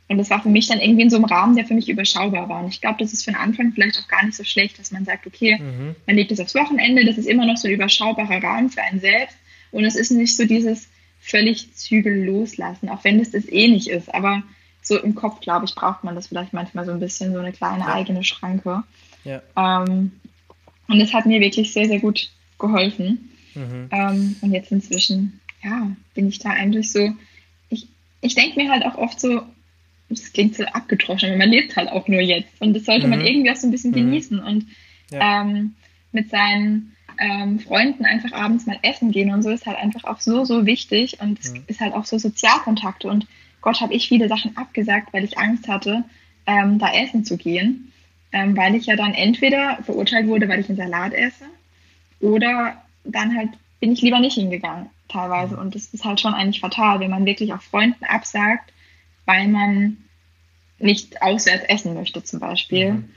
[0.08, 2.48] Und das war für mich dann irgendwie in so einem Rahmen, der für mich überschaubar
[2.48, 2.62] war.
[2.62, 4.92] Und ich glaube, das ist für den Anfang vielleicht auch gar nicht so schlecht, dass
[4.92, 5.96] man sagt, okay, mhm.
[6.06, 9.00] man legt es aufs Wochenende, das ist immer noch so ein überschaubarer Rahmen für einen
[9.00, 9.36] selbst.
[9.72, 13.88] Und es ist nicht so dieses völlig Zügel loslassen, auch wenn es das eh nicht
[13.88, 14.14] ist.
[14.14, 14.44] Aber
[14.80, 17.50] so im Kopf, glaube ich, braucht man das vielleicht manchmal so ein bisschen, so eine
[17.50, 17.94] kleine ja.
[17.94, 18.84] eigene Schranke.
[19.24, 19.42] Ja.
[19.56, 20.12] Ähm,
[20.88, 23.30] und das hat mir wirklich sehr, sehr gut geholfen.
[23.54, 23.88] Mhm.
[23.90, 27.10] Ähm, und jetzt inzwischen, ja, bin ich da eigentlich so,
[27.70, 27.86] ich,
[28.20, 29.42] ich denke mir halt auch oft so,
[30.08, 32.60] das klingt so abgetroschen, aber man lebt halt auch nur jetzt.
[32.60, 33.10] Und das sollte mhm.
[33.10, 33.96] man irgendwie auch so ein bisschen mhm.
[33.96, 34.38] genießen.
[34.38, 34.66] Und
[35.10, 35.42] ja.
[35.42, 35.74] ähm,
[36.12, 40.20] mit seinen ähm, Freunden einfach abends mal essen gehen und so ist halt einfach auch
[40.20, 41.64] so, so wichtig und es mhm.
[41.66, 43.26] ist halt auch so Sozialkontakte und
[43.60, 46.04] Gott habe ich viele Sachen abgesagt, weil ich Angst hatte,
[46.46, 47.92] ähm, da essen zu gehen,
[48.36, 51.46] ähm, weil ich ja dann entweder verurteilt wurde, weil ich einen Salat esse
[52.20, 53.48] oder dann halt
[53.80, 55.62] bin ich lieber nicht hingegangen teilweise mhm.
[55.62, 58.72] und das ist halt schon eigentlich fatal, wenn man wirklich auch Freunden absagt,
[59.24, 59.96] weil man
[60.78, 62.92] nicht auswärts essen möchte zum Beispiel.
[62.92, 63.08] Mhm.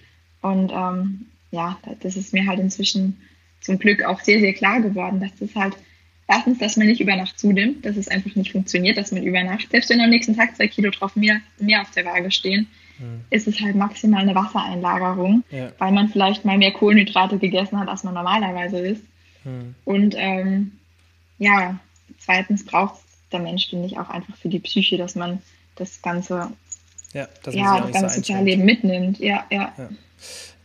[0.41, 3.19] Und ähm, ja, das ist mir halt inzwischen
[3.59, 5.75] zum Glück auch sehr, sehr klar geworden, dass das halt
[6.31, 9.43] Erstens, dass man nicht über Nacht zunimmt, dass es einfach nicht funktioniert, dass man über
[9.43, 12.67] Nacht, selbst wenn am nächsten Tag zwei Kilo drauf mehr, mehr auf der Waage stehen,
[12.99, 13.21] mhm.
[13.29, 15.71] ist es halt maximal eine Wassereinlagerung, ja.
[15.77, 19.03] weil man vielleicht mal mehr Kohlenhydrate gegessen hat, als man normalerweise isst.
[19.43, 19.75] Mhm.
[19.85, 20.71] Und ähm,
[21.37, 21.79] ja,
[22.17, 22.99] zweitens braucht
[23.31, 25.41] der Mensch, finde ich, auch einfach für die Psyche, dass man
[25.75, 26.51] das ganze,
[27.13, 29.19] ja, das, ja, das ganze so Sozialleben mitnimmt.
[29.19, 29.73] Ja, ja.
[29.77, 29.89] ja.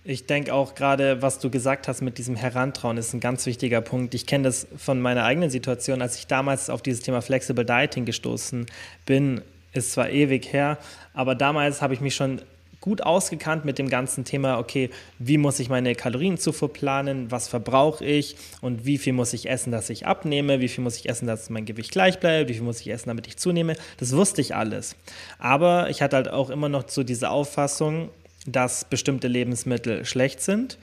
[0.06, 3.80] Ich denke auch gerade, was du gesagt hast mit diesem Herantrauen, ist ein ganz wichtiger
[3.80, 4.14] Punkt.
[4.14, 8.04] Ich kenne das von meiner eigenen Situation, als ich damals auf dieses Thema Flexible Dieting
[8.04, 8.66] gestoßen
[9.06, 9.40] bin,
[9.74, 10.78] ist zwar ewig her,
[11.12, 12.40] aber damals habe ich mich schon
[12.84, 18.04] gut ausgekannt mit dem ganzen Thema, okay, wie muss ich meine Kalorienzufuhr planen, was verbrauche
[18.04, 21.26] ich und wie viel muss ich essen, dass ich abnehme, wie viel muss ich essen,
[21.26, 23.74] dass mein Gewicht gleich bleibt, wie viel muss ich essen, damit ich zunehme.
[23.96, 24.96] Das wusste ich alles.
[25.38, 28.10] Aber ich hatte halt auch immer noch so diese Auffassung,
[28.46, 30.76] dass bestimmte Lebensmittel schlecht sind.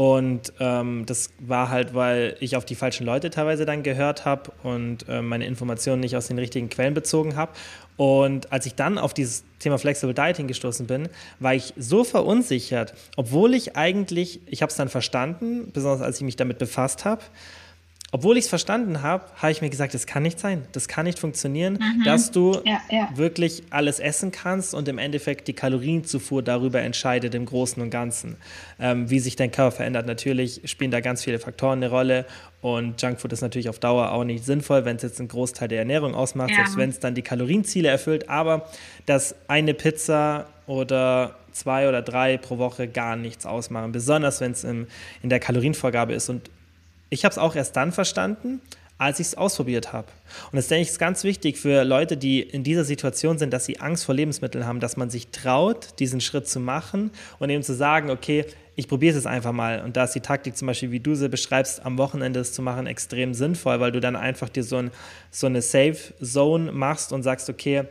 [0.00, 4.50] Und ähm, das war halt, weil ich auf die falschen Leute teilweise dann gehört habe
[4.62, 7.52] und äh, meine Informationen nicht aus den richtigen Quellen bezogen habe.
[7.98, 12.94] Und als ich dann auf dieses Thema Flexible Dieting gestoßen bin, war ich so verunsichert,
[13.18, 17.20] obwohl ich eigentlich, ich habe es dann verstanden, besonders als ich mich damit befasst habe,
[18.12, 21.06] obwohl ich es verstanden habe, habe ich mir gesagt, das kann nicht sein, das kann
[21.06, 22.04] nicht funktionieren, mhm.
[22.04, 23.08] dass du ja, ja.
[23.14, 28.36] wirklich alles essen kannst und im Endeffekt die Kalorienzufuhr darüber entscheidet im Großen und Ganzen.
[28.80, 32.26] Ähm, wie sich dein Körper verändert, natürlich spielen da ganz viele Faktoren eine Rolle
[32.62, 35.78] und Junkfood ist natürlich auf Dauer auch nicht sinnvoll, wenn es jetzt einen Großteil der
[35.78, 36.56] Ernährung ausmacht, ja.
[36.56, 38.68] selbst wenn es dann die Kalorienziele erfüllt, aber
[39.06, 44.64] dass eine Pizza oder zwei oder drei pro Woche gar nichts ausmachen, besonders wenn es
[44.64, 44.86] in
[45.22, 46.50] der Kalorienvorgabe ist und
[47.10, 48.60] ich habe es auch erst dann verstanden,
[49.00, 50.08] als ich es ausprobiert habe.
[50.52, 53.64] Und das denke ich ist ganz wichtig für Leute, die in dieser Situation sind, dass
[53.64, 57.62] sie Angst vor Lebensmitteln haben, dass man sich traut, diesen Schritt zu machen und eben
[57.62, 58.44] zu sagen, okay,
[58.76, 59.82] ich probiere es einfach mal.
[59.82, 62.60] Und da ist die Taktik zum Beispiel, wie du sie beschreibst, am Wochenende es zu
[62.60, 64.90] machen, extrem sinnvoll, weil du dann einfach dir so, ein,
[65.30, 67.84] so eine Safe Zone machst und sagst, okay,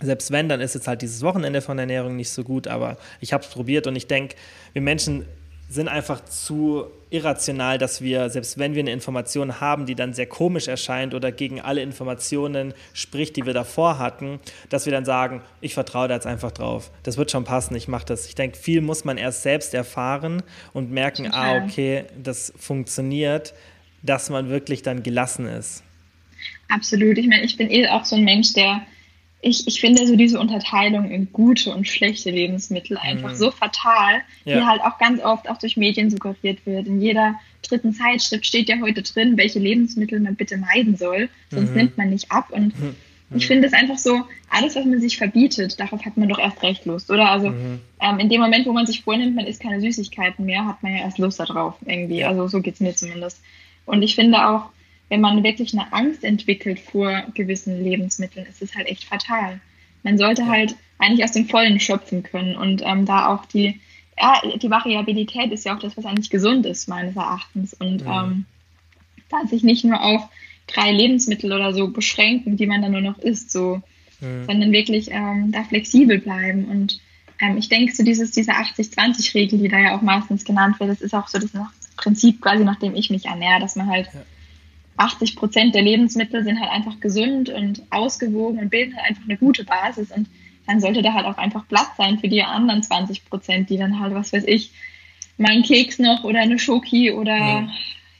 [0.00, 3.32] selbst wenn, dann ist jetzt halt dieses Wochenende von Ernährung nicht so gut, aber ich
[3.32, 4.36] habe es probiert und ich denke,
[4.74, 5.26] wir Menschen
[5.68, 10.26] sind einfach zu irrational, dass wir, selbst wenn wir eine Information haben, die dann sehr
[10.26, 15.42] komisch erscheint oder gegen alle Informationen spricht, die wir davor hatten, dass wir dann sagen,
[15.60, 16.90] ich vertraue da jetzt einfach drauf.
[17.02, 18.26] Das wird schon passen, ich mache das.
[18.26, 20.42] Ich denke, viel muss man erst selbst erfahren
[20.72, 23.54] und merken, ah, okay, das funktioniert,
[24.02, 25.82] dass man wirklich dann gelassen ist.
[26.68, 27.18] Absolut.
[27.18, 28.82] Ich meine, ich bin eh auch so ein Mensch, der
[29.40, 33.36] ich, ich finde so diese Unterteilung in gute und schlechte Lebensmittel einfach mhm.
[33.36, 34.58] so fatal, ja.
[34.58, 36.86] die halt auch ganz oft auch durch Medien suggeriert wird.
[36.86, 41.70] In jeder dritten Zeitschrift steht ja heute drin, welche Lebensmittel man bitte meiden soll, sonst
[41.70, 41.76] mhm.
[41.76, 42.50] nimmt man nicht ab.
[42.50, 42.96] Und mhm.
[43.34, 46.62] ich finde es einfach so, alles, was man sich verbietet, darauf hat man doch erst
[46.62, 47.30] recht Lust, oder?
[47.30, 47.80] Also mhm.
[48.00, 50.92] ähm, in dem Moment, wo man sich vornimmt, man isst keine Süßigkeiten mehr, hat man
[50.92, 52.24] ja erst Lust darauf irgendwie.
[52.24, 53.42] Also so geht es mir zumindest.
[53.84, 54.70] Und ich finde auch,
[55.08, 59.60] wenn man wirklich eine Angst entwickelt vor gewissen Lebensmitteln, ist es halt echt fatal.
[60.02, 63.80] Man sollte halt eigentlich aus dem Vollen schöpfen können und ähm, da auch die,
[64.18, 67.74] ja, die Variabilität ist ja auch das, was eigentlich gesund ist, meines Erachtens.
[67.74, 68.24] Und ja.
[68.24, 68.46] ähm,
[69.28, 70.22] da sich nicht nur auf
[70.66, 73.82] drei Lebensmittel oder so beschränken, die man dann nur noch isst, so,
[74.20, 74.44] ja.
[74.46, 76.64] sondern wirklich ähm, da flexibel bleiben.
[76.64, 77.00] Und
[77.40, 81.02] ähm, ich denke, so dieses, diese 80-20-Regel, die da ja auch meistens genannt wird, das
[81.02, 81.50] ist auch so das
[81.96, 84.20] Prinzip quasi, nach dem ich mich ernähre, dass man halt ja
[84.96, 89.36] 80 Prozent der Lebensmittel sind halt einfach gesund und ausgewogen und bilden halt einfach eine
[89.36, 90.10] gute Basis.
[90.10, 90.28] Und
[90.66, 94.00] dann sollte da halt auch einfach Platz sein für die anderen 20 Prozent, die dann
[94.00, 94.72] halt, was weiß ich,
[95.36, 97.68] mal ein Keks noch oder eine Schoki oder ja,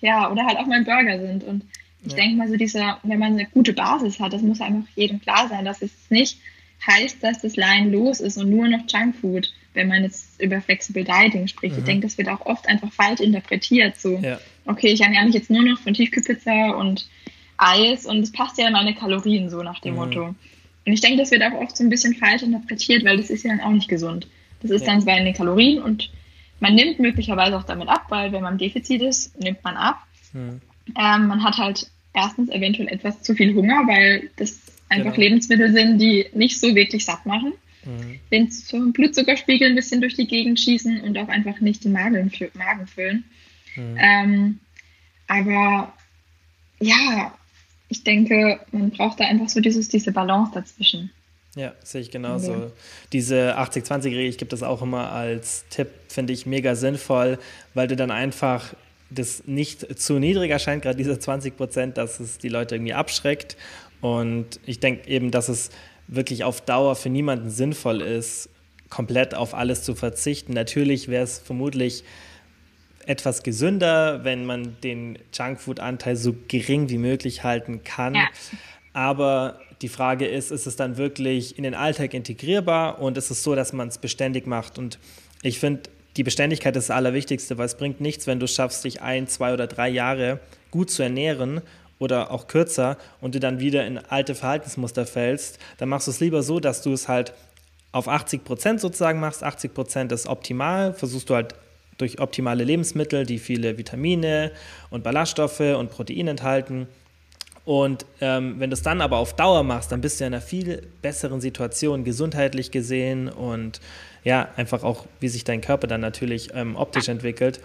[0.01, 1.45] ja oder halt auch mal ein Burger sind.
[1.45, 1.65] Und
[2.05, 2.19] ich ja.
[2.19, 5.49] denke mal, so dieser, wenn man eine gute Basis hat, das muss einfach jedem klar
[5.49, 6.39] sein, dass es nicht
[6.87, 11.05] heißt, dass das Line los ist und nur noch Junkfood, wenn man jetzt über Flexible
[11.05, 11.75] Dieting spricht.
[11.75, 11.79] Mhm.
[11.81, 13.97] Ich denke, das wird auch oft einfach falsch interpretiert.
[13.97, 17.09] So, ja okay, ich ernähre mich jetzt nur noch von Tiefkühlpizza und
[17.57, 20.01] Eis und es passt ja in meine Kalorien, so nach dem mhm.
[20.01, 20.25] Motto.
[20.87, 23.45] Und ich denke, das wird auch oft so ein bisschen falsch interpretiert, weil das ist
[23.45, 24.29] ja dann auch nicht gesund.
[24.63, 24.93] Das ist ja.
[24.93, 26.11] dann zwar in den Kalorien und
[26.61, 29.99] man nimmt möglicherweise auch damit ab, weil wenn man im Defizit ist, nimmt man ab.
[30.33, 30.61] Mhm.
[30.97, 35.25] Ähm, man hat halt erstens eventuell etwas zu viel Hunger, weil das einfach genau.
[35.25, 37.53] Lebensmittel sind, die nicht so wirklich satt machen,
[37.85, 38.21] mhm.
[38.33, 42.87] den Blutzuckerspiegel ein bisschen durch die Gegend schießen und auch einfach nicht den Magen, Magen
[42.87, 43.25] füllen.
[43.77, 43.99] Mhm.
[43.99, 44.61] Ähm,
[45.29, 45.93] aber
[46.81, 47.33] ja,
[47.89, 51.11] ich denke, man braucht da einfach so dieses, diese Balance dazwischen.
[51.55, 52.53] Ja, sehe ich genauso.
[52.53, 52.71] Ja.
[53.13, 57.39] Diese 80-20-Regel, ich gebe das auch immer als Tipp, finde ich mega sinnvoll,
[57.73, 58.75] weil du dann einfach
[59.09, 63.57] das nicht zu niedrig erscheint, gerade diese 20 Prozent, dass es die Leute irgendwie abschreckt.
[64.03, 65.71] Und ich denke eben, dass es
[66.09, 68.51] wirklich auf Dauer für niemanden sinnvoll ist,
[68.91, 70.53] komplett auf alles zu verzichten.
[70.53, 72.05] Natürlich wäre es vermutlich
[73.07, 78.15] etwas gesünder, wenn man den Junkfood-Anteil so gering wie möglich halten kann.
[78.15, 78.29] Ja.
[78.93, 83.43] Aber die Frage ist, ist es dann wirklich in den Alltag integrierbar und ist es
[83.43, 84.79] so, dass man es beständig macht?
[84.79, 84.99] Und
[85.43, 85.83] ich finde,
[86.17, 89.53] die Beständigkeit ist das Allerwichtigste, weil es bringt nichts, wenn du schaffst, dich ein, zwei
[89.53, 90.41] oder drei Jahre
[90.71, 91.61] gut zu ernähren
[91.99, 96.21] oder auch kürzer und du dann wieder in alte Verhaltensmuster fällst, dann machst du es
[96.21, 97.35] lieber so, dass du es halt
[97.93, 99.43] auf 80 Prozent sozusagen machst.
[99.43, 101.55] 80 Prozent ist optimal, versuchst du halt
[101.99, 104.53] durch optimale Lebensmittel, die viele Vitamine
[104.91, 106.87] und Ballaststoffe und Proteine enthalten.
[107.65, 110.41] Und ähm, wenn du es dann aber auf Dauer machst, dann bist du in einer
[110.41, 113.81] viel besseren Situation, gesundheitlich gesehen und
[114.23, 117.61] ja, einfach auch, wie sich dein Körper dann natürlich ähm, optisch entwickelt.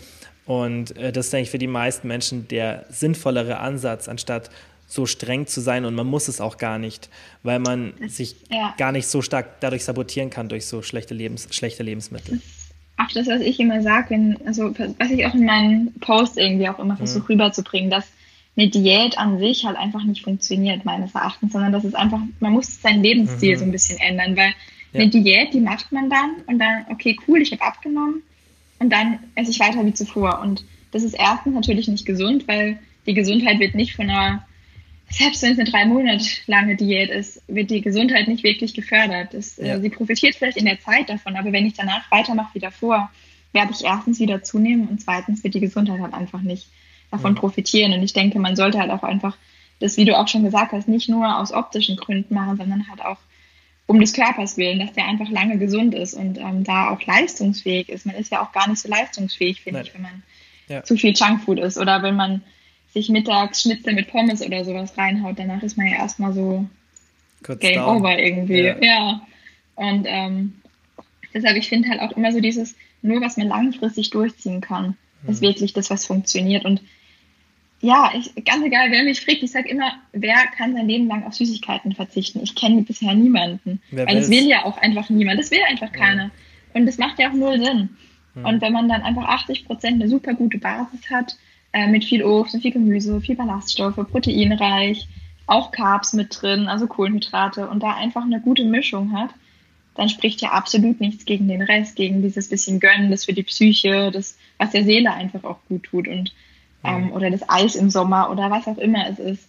[0.45, 4.49] Und äh, das ist eigentlich für die meisten Menschen der sinnvollere Ansatz, anstatt
[4.87, 7.09] so streng zu sein und man muss es auch gar nicht,
[7.43, 8.73] weil man sich ja.
[8.77, 12.41] gar nicht so stark dadurch sabotieren kann durch so schlechte, Lebens schlechte Lebensmittel.
[13.01, 16.79] Auch das, was ich immer sage, also was ich auch in meinen Posts irgendwie auch
[16.79, 17.27] immer versuche mhm.
[17.39, 18.11] rüberzubringen, dass
[18.57, 22.53] eine Diät an sich halt einfach nicht funktioniert, meines Erachtens, sondern das ist einfach, man
[22.53, 23.59] muss seinen Lebensstil mhm.
[23.59, 24.53] so ein bisschen ändern, weil
[24.93, 25.01] ja.
[25.01, 28.23] eine Diät, die macht man dann und dann, okay, cool, ich habe abgenommen,
[28.81, 30.41] und dann esse ich weiter wie zuvor.
[30.41, 34.43] Und das ist erstens natürlich nicht gesund, weil die Gesundheit wird nicht von einer,
[35.11, 39.33] selbst wenn es eine drei Monate lange Diät ist, wird die Gesundheit nicht wirklich gefördert.
[39.33, 39.75] Das, äh, ja.
[39.75, 43.11] äh, sie profitiert vielleicht in der Zeit davon, aber wenn ich danach weitermache wie davor,
[43.53, 46.67] werde ich erstens wieder zunehmen und zweitens wird die Gesundheit halt einfach nicht
[47.11, 47.39] davon ja.
[47.39, 47.93] profitieren.
[47.93, 49.37] Und ich denke, man sollte halt auch einfach
[49.79, 53.03] das, wie du auch schon gesagt hast, nicht nur aus optischen Gründen machen, sondern halt
[53.03, 53.17] auch
[53.87, 57.89] um des Körpers willen, dass der einfach lange gesund ist und ähm, da auch leistungsfähig
[57.89, 58.05] ist.
[58.05, 60.23] Man ist ja auch gar nicht so leistungsfähig, finde ich, wenn man
[60.69, 60.83] ja.
[60.83, 62.41] zu viel Junkfood ist oder wenn man
[62.93, 65.39] sich mittags Schnitzel mit Pommes oder sowas reinhaut.
[65.39, 66.67] Danach ist man ja erstmal so
[67.43, 67.97] Kurz Game down.
[67.97, 68.61] over irgendwie.
[68.63, 68.77] Ja.
[68.81, 69.21] ja.
[69.75, 70.53] Und ähm,
[71.33, 75.29] deshalb, ich finde halt auch immer so dieses, nur was man langfristig durchziehen kann, mhm.
[75.29, 76.65] ist wirklich das, was funktioniert.
[76.65, 76.81] Und
[77.79, 81.23] ja, ich, ganz egal, wer mich fragt, ich sage immer, wer kann sein Leben lang
[81.23, 82.41] auf Süßigkeiten verzichten?
[82.43, 83.81] Ich kenne bisher niemanden.
[83.89, 85.39] Wer weil das will ja auch einfach niemand.
[85.39, 86.25] Das will einfach keiner.
[86.25, 86.31] Ja.
[86.73, 87.89] Und das macht ja auch null Sinn.
[88.35, 88.47] Ja.
[88.47, 91.37] Und wenn man dann einfach 80 Prozent eine super gute Basis hat,
[91.73, 95.07] äh, mit viel Obst und viel Gemüse, viel Ballaststoffe, proteinreich,
[95.47, 99.31] auch Carbs mit drin, also Kohlenhydrate und da einfach eine gute Mischung hat,
[99.95, 103.43] dann spricht ja absolut nichts gegen den Rest, gegen dieses bisschen Gönnen, das für die
[103.43, 106.07] Psyche, das, was der Seele einfach auch gut tut.
[106.07, 106.33] Und
[106.83, 109.47] ähm, oder das Eis im Sommer oder was auch immer es ist.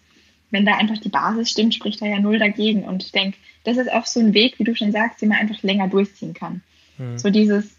[0.50, 2.84] Wenn da einfach die Basis stimmt, spricht da ja null dagegen.
[2.84, 5.38] Und ich denke, das ist auch so ein Weg, wie du schon sagst, den man
[5.38, 6.62] einfach länger durchziehen kann.
[6.98, 7.18] Mhm.
[7.18, 7.74] So dieses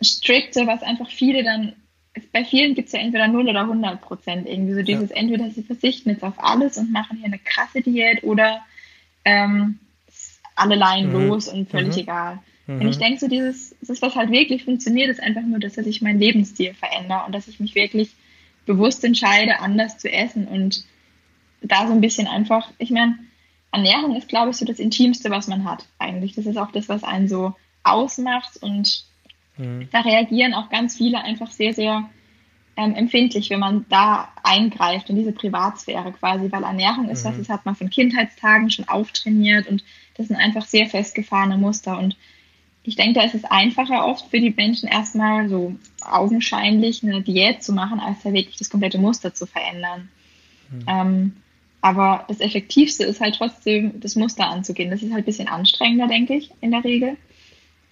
[0.00, 1.72] Strikte, was einfach viele dann,
[2.32, 4.74] bei vielen gibt es ja entweder 0 oder 100 Prozent irgendwie.
[4.74, 5.16] So dieses, ja.
[5.16, 8.60] entweder sie verzichten jetzt auf alles und machen hier eine krasse Diät oder
[9.24, 9.78] ähm,
[10.54, 11.28] alle Laien mhm.
[11.28, 12.02] los und völlig mhm.
[12.02, 12.38] egal.
[12.66, 12.80] Mhm.
[12.80, 16.02] Und ich denke, so dieses, das, was halt wirklich funktioniert, ist einfach nur, dass ich
[16.02, 18.10] meinen Lebensstil verändere und dass ich mich wirklich
[18.66, 20.84] bewusst entscheide, anders zu essen und
[21.62, 23.18] da so ein bisschen einfach, ich meine,
[23.70, 26.34] Ernährung ist, glaube ich, so das Intimste, was man hat eigentlich.
[26.34, 29.06] Das ist auch das, was einen so ausmacht und
[29.56, 29.88] mhm.
[29.90, 32.08] da reagieren auch ganz viele einfach sehr, sehr
[32.76, 37.30] ähm, empfindlich, wenn man da eingreift in diese Privatsphäre quasi, weil Ernährung ist mhm.
[37.30, 39.84] was, das hat man von Kindheitstagen schon auftrainiert und
[40.16, 42.16] das sind einfach sehr festgefahrene Muster und
[42.84, 47.62] ich denke, da ist es einfacher oft für die Menschen erstmal so augenscheinlich eine Diät
[47.62, 50.08] zu machen, als da wirklich das komplette Muster zu verändern.
[50.70, 50.84] Mhm.
[50.88, 51.32] Ähm,
[51.80, 54.90] aber das Effektivste ist halt trotzdem, das Muster anzugehen.
[54.90, 57.16] Das ist halt ein bisschen anstrengender, denke ich, in der Regel.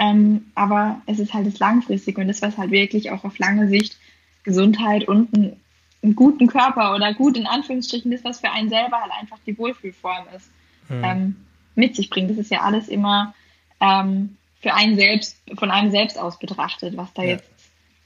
[0.00, 3.68] Ähm, aber es ist halt das Langfristige und das, was halt wirklich auch auf lange
[3.68, 3.98] Sicht
[4.44, 5.60] Gesundheit und einen,
[6.02, 9.58] einen guten Körper oder gut in Anführungsstrichen das, was für einen selber halt einfach die
[9.58, 10.50] Wohlfühlform ist,
[10.88, 11.04] mhm.
[11.04, 11.36] ähm,
[11.74, 12.30] mit sich bringt.
[12.30, 13.34] Das ist ja alles immer
[13.80, 17.32] ähm, für einen selbst, von einem selbst aus betrachtet, was da ja.
[17.32, 17.50] jetzt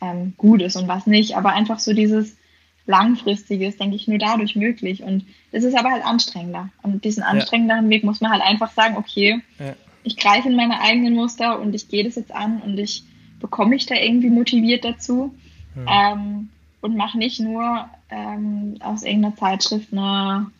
[0.01, 1.37] ähm, gut ist und was nicht.
[1.37, 2.37] Aber einfach so dieses
[2.87, 5.05] Langfristige ist, denke ich, nur dadurch möglich.
[5.05, 6.71] Und es ist aber halt anstrengender.
[6.83, 7.91] Und diesen anstrengenderen ja.
[7.91, 9.77] Weg muss man halt einfach sagen, okay, ja.
[10.05, 13.03] Ich greife in meine eigenen Muster und ich gehe das jetzt an und ich
[13.41, 15.35] bekomme mich da irgendwie motiviert dazu.
[15.75, 15.87] Hm.
[15.89, 16.49] Ähm,
[16.81, 20.51] und mache nicht nur ähm, aus irgendeiner Zeitschrift eine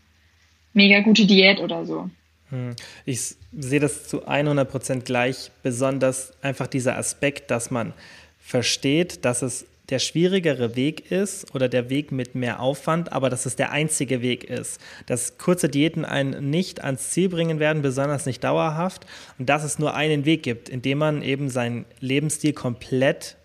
[0.73, 2.09] mega gute Diät oder so.
[2.49, 2.75] Hm.
[3.05, 7.93] Ich sehe das zu 100 Prozent gleich, besonders einfach dieser Aspekt, dass man
[8.41, 13.47] versteht, dass es der schwierigere Weg ist oder der Weg mit mehr Aufwand, aber dass
[13.47, 14.81] es der einzige Weg ist.
[15.07, 19.07] Dass kurze Diäten einen nicht ans Ziel bringen werden, besonders nicht dauerhaft
[19.39, 23.37] und dass es nur einen Weg gibt, indem man eben seinen Lebensstil komplett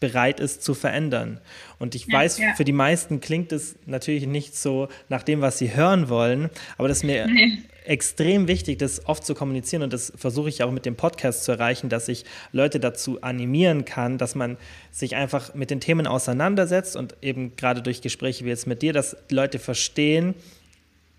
[0.00, 1.40] bereit ist zu verändern.
[1.78, 2.54] Und ich ja, weiß, ja.
[2.54, 6.88] für die meisten klingt es natürlich nicht so nach dem, was sie hören wollen, aber
[6.88, 7.58] das ist mir nee.
[7.84, 11.52] extrem wichtig, das oft zu kommunizieren und das versuche ich auch mit dem Podcast zu
[11.52, 14.56] erreichen, dass ich Leute dazu animieren kann, dass man
[14.92, 18.92] sich einfach mit den Themen auseinandersetzt und eben gerade durch Gespräche wie jetzt mit dir,
[18.92, 20.34] dass Leute verstehen,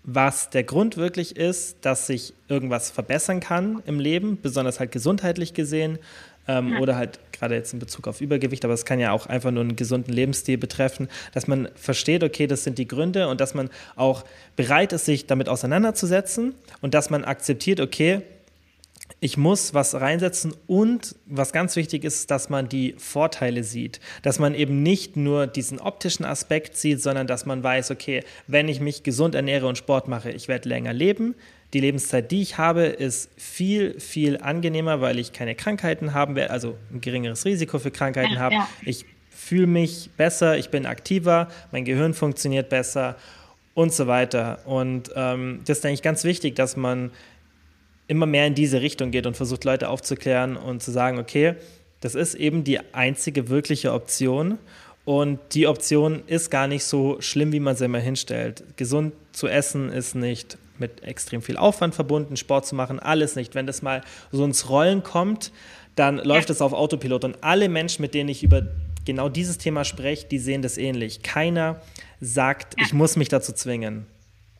[0.02, 5.52] was der Grund wirklich ist, dass sich irgendwas verbessern kann im Leben, besonders halt gesundheitlich
[5.52, 5.98] gesehen
[6.50, 6.78] ähm, ja.
[6.80, 9.62] oder halt gerade jetzt in Bezug auf Übergewicht, aber es kann ja auch einfach nur
[9.62, 13.70] einen gesunden Lebensstil betreffen, dass man versteht, okay, das sind die Gründe und dass man
[13.96, 14.24] auch
[14.56, 18.22] bereit ist, sich damit auseinanderzusetzen und dass man akzeptiert, okay,
[19.20, 24.38] ich muss was reinsetzen und was ganz wichtig ist, dass man die Vorteile sieht, dass
[24.38, 28.80] man eben nicht nur diesen optischen Aspekt sieht, sondern dass man weiß, okay, wenn ich
[28.80, 31.34] mich gesund ernähre und Sport mache, ich werde länger leben,
[31.72, 36.50] die Lebenszeit, die ich habe, ist viel, viel angenehmer, weil ich keine Krankheiten haben werde,
[36.52, 38.54] also ein geringeres Risiko für Krankheiten ja, habe.
[38.56, 38.68] Ja.
[38.84, 43.16] Ich fühle mich besser, ich bin aktiver, mein Gehirn funktioniert besser
[43.74, 44.60] und so weiter.
[44.64, 47.10] Und ähm, das ist eigentlich ganz wichtig, dass man
[48.08, 51.54] immer mehr in diese Richtung geht und versucht, Leute aufzuklären und zu sagen, okay,
[52.00, 54.58] das ist eben die einzige wirkliche Option.
[55.04, 58.64] Und die Option ist gar nicht so schlimm, wie man sie immer hinstellt.
[58.76, 63.54] Gesund zu essen ist nicht mit extrem viel Aufwand verbunden, Sport zu machen, alles nicht.
[63.54, 64.02] Wenn das mal
[64.32, 65.52] so ins Rollen kommt,
[65.94, 67.24] dann läuft es auf Autopilot.
[67.24, 68.66] Und alle Menschen, mit denen ich über
[69.04, 71.22] genau dieses Thema spreche, die sehen das ähnlich.
[71.22, 71.80] Keiner
[72.20, 72.86] sagt, ja.
[72.86, 74.06] ich muss mich dazu zwingen.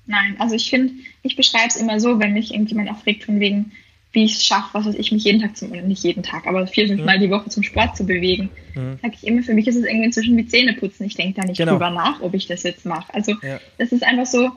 [0.07, 0.93] Nein, also ich finde,
[1.23, 3.73] ich beschreibe es immer so, wenn mich irgendjemand auch fragt, von wegen,
[4.13, 6.47] wie ich es schaffe, was weiß ich, mich jeden Tag zum, oder nicht jeden Tag,
[6.47, 7.07] aber vier, fünf mhm.
[7.07, 8.99] Mal die Woche zum Sport zu bewegen, mhm.
[9.01, 11.07] sage ich immer, für mich ist es irgendwie inzwischen wie Zähneputzen.
[11.07, 11.73] Ich denke da nicht genau.
[11.73, 13.15] drüber nach, ob ich das jetzt mache.
[13.15, 13.61] Also ja.
[13.79, 14.51] das ist einfach so,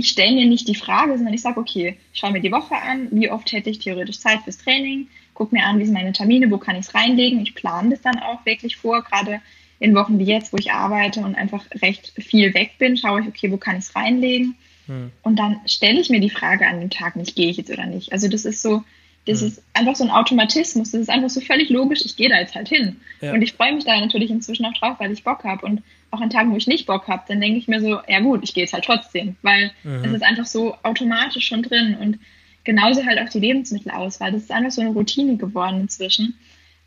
[0.00, 3.08] ich stelle mir nicht die Frage, sondern ich sage, okay, schau mir die Woche an,
[3.10, 6.50] wie oft hätte ich theoretisch Zeit fürs Training, guck mir an, wie sind meine Termine,
[6.50, 7.40] wo kann ich es reinlegen.
[7.40, 9.40] Ich plane das dann auch wirklich vor, gerade
[9.78, 13.28] in Wochen wie jetzt, wo ich arbeite und einfach recht viel weg bin, schaue ich,
[13.28, 14.56] okay, wo kann ich es reinlegen.
[14.86, 15.10] Hm.
[15.22, 17.86] Und dann stelle ich mir die Frage an dem Tag nicht, gehe ich jetzt oder
[17.86, 18.12] nicht.
[18.12, 18.82] Also das ist so,
[19.26, 19.48] das hm.
[19.48, 20.90] ist einfach so ein Automatismus.
[20.92, 22.00] Das ist einfach so völlig logisch.
[22.04, 22.96] Ich gehe da jetzt halt hin.
[23.20, 23.32] Ja.
[23.32, 25.64] Und ich freue mich da natürlich inzwischen auch drauf, weil ich Bock habe.
[25.64, 28.20] Und auch an Tagen, wo ich nicht Bock habe, dann denke ich mir so, ja
[28.20, 30.04] gut, ich gehe jetzt halt trotzdem, weil mhm.
[30.04, 31.96] es ist einfach so automatisch schon drin.
[32.00, 32.18] Und
[32.64, 34.32] genauso halt auch die Lebensmittelauswahl.
[34.32, 36.34] Das ist einfach so eine Routine geworden inzwischen,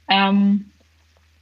[0.09, 0.71] ähm,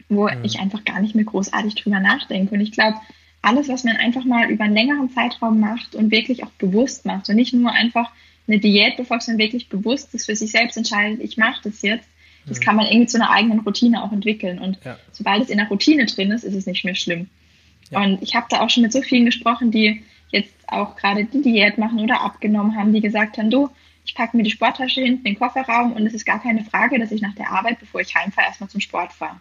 [0.10, 0.44] wo mhm.
[0.44, 2.54] ich einfach gar nicht mehr großartig drüber nachdenke.
[2.54, 2.98] Und ich glaube,
[3.42, 7.30] alles, was man einfach mal über einen längeren Zeitraum macht und wirklich auch bewusst macht
[7.30, 8.12] und nicht nur einfach
[8.48, 12.08] eine Diät befolgt, sondern wirklich bewusst ist für sich selbst entscheidet, ich mache das jetzt,
[12.46, 12.64] das mhm.
[12.64, 14.60] kann man irgendwie zu einer eigenen Routine auch entwickeln.
[14.60, 14.98] Und ja.
[15.12, 17.30] sobald es in der Routine drin ist, ist es nicht mehr schlimm.
[17.92, 18.02] Ja.
[18.04, 21.42] Und ich habe da auch schon mit so vielen gesprochen, die jetzt auch gerade die
[21.42, 23.70] Diät machen oder abgenommen haben, die gesagt haben, du,
[24.06, 26.98] ich packe mir die Sporttasche hinten in den Kofferraum und es ist gar keine Frage,
[26.98, 29.40] dass ich nach der Arbeit, bevor ich heimfahre, erstmal zum Sport fahre.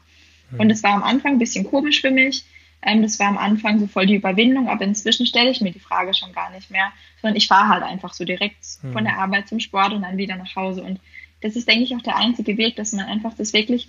[0.51, 0.61] Mhm.
[0.61, 2.45] Und es war am Anfang ein bisschen komisch für mich.
[2.83, 5.81] Ähm, das war am Anfang so voll die Überwindung, aber inzwischen stelle ich mir die
[5.81, 8.93] Frage schon gar nicht mehr, sondern ich fahre halt einfach so direkt mhm.
[8.93, 10.83] von der Arbeit zum Sport und dann wieder nach Hause.
[10.83, 11.01] Und
[11.41, 13.89] das ist, denke ich, auch der einzige Weg, dass man einfach das wirklich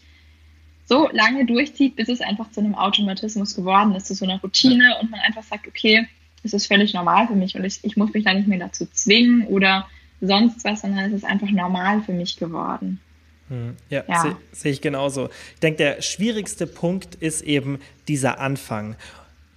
[0.91, 4.97] so lange durchzieht, bis es einfach zu einem Automatismus geworden ist, zu so einer Routine
[4.99, 6.05] und man einfach sagt, okay,
[6.43, 8.85] das ist völlig normal für mich und ich, ich muss mich da nicht mehr dazu
[8.91, 9.87] zwingen oder
[10.19, 12.99] sonst was, sondern es ist einfach normal für mich geworden.
[13.47, 14.21] Hm, ja, ja.
[14.21, 15.29] sehe seh ich genauso.
[15.53, 17.79] Ich denke, der schwierigste Punkt ist eben
[18.09, 18.97] dieser Anfang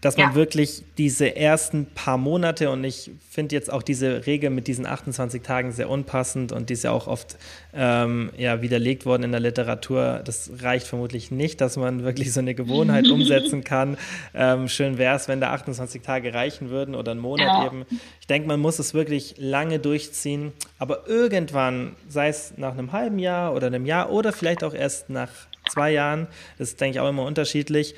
[0.05, 0.35] dass man ja.
[0.35, 5.41] wirklich diese ersten paar Monate und ich finde jetzt auch diese Regel mit diesen 28
[5.41, 7.39] Tagen sehr unpassend und die ist ja auch oft
[7.73, 10.21] ähm, ja, widerlegt worden in der Literatur.
[10.23, 13.97] Das reicht vermutlich nicht, dass man wirklich so eine Gewohnheit umsetzen kann.
[14.35, 17.67] Ähm, schön wäre es, wenn da 28 Tage reichen würden oder einen Monat ja.
[17.67, 17.87] eben.
[18.21, 23.19] Ich denke, man muss es wirklich lange durchziehen, aber irgendwann, sei es nach einem halben
[23.19, 25.31] Jahr oder einem Jahr oder vielleicht auch erst nach
[25.71, 26.27] zwei Jahren,
[26.59, 27.95] das ist, denke ich, auch immer unterschiedlich,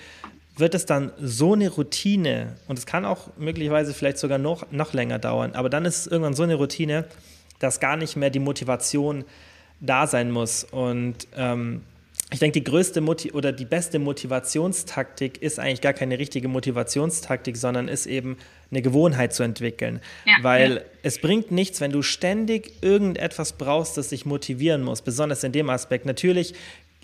[0.57, 4.93] wird es dann so eine Routine und es kann auch möglicherweise vielleicht sogar noch, noch
[4.93, 7.05] länger dauern, aber dann ist es irgendwann so eine Routine,
[7.59, 9.25] dass gar nicht mehr die Motivation
[9.81, 10.65] da sein muss.
[10.65, 11.83] Und ähm,
[12.33, 17.57] ich denke, die größte Moti oder die beste Motivationstaktik ist eigentlich gar keine richtige Motivationstaktik,
[17.57, 18.37] sondern ist eben
[18.71, 20.01] eine Gewohnheit zu entwickeln.
[20.25, 25.45] Ja, Weil es bringt nichts, wenn du ständig irgendetwas brauchst, das dich motivieren muss, besonders
[25.45, 26.05] in dem Aspekt.
[26.05, 26.55] Natürlich,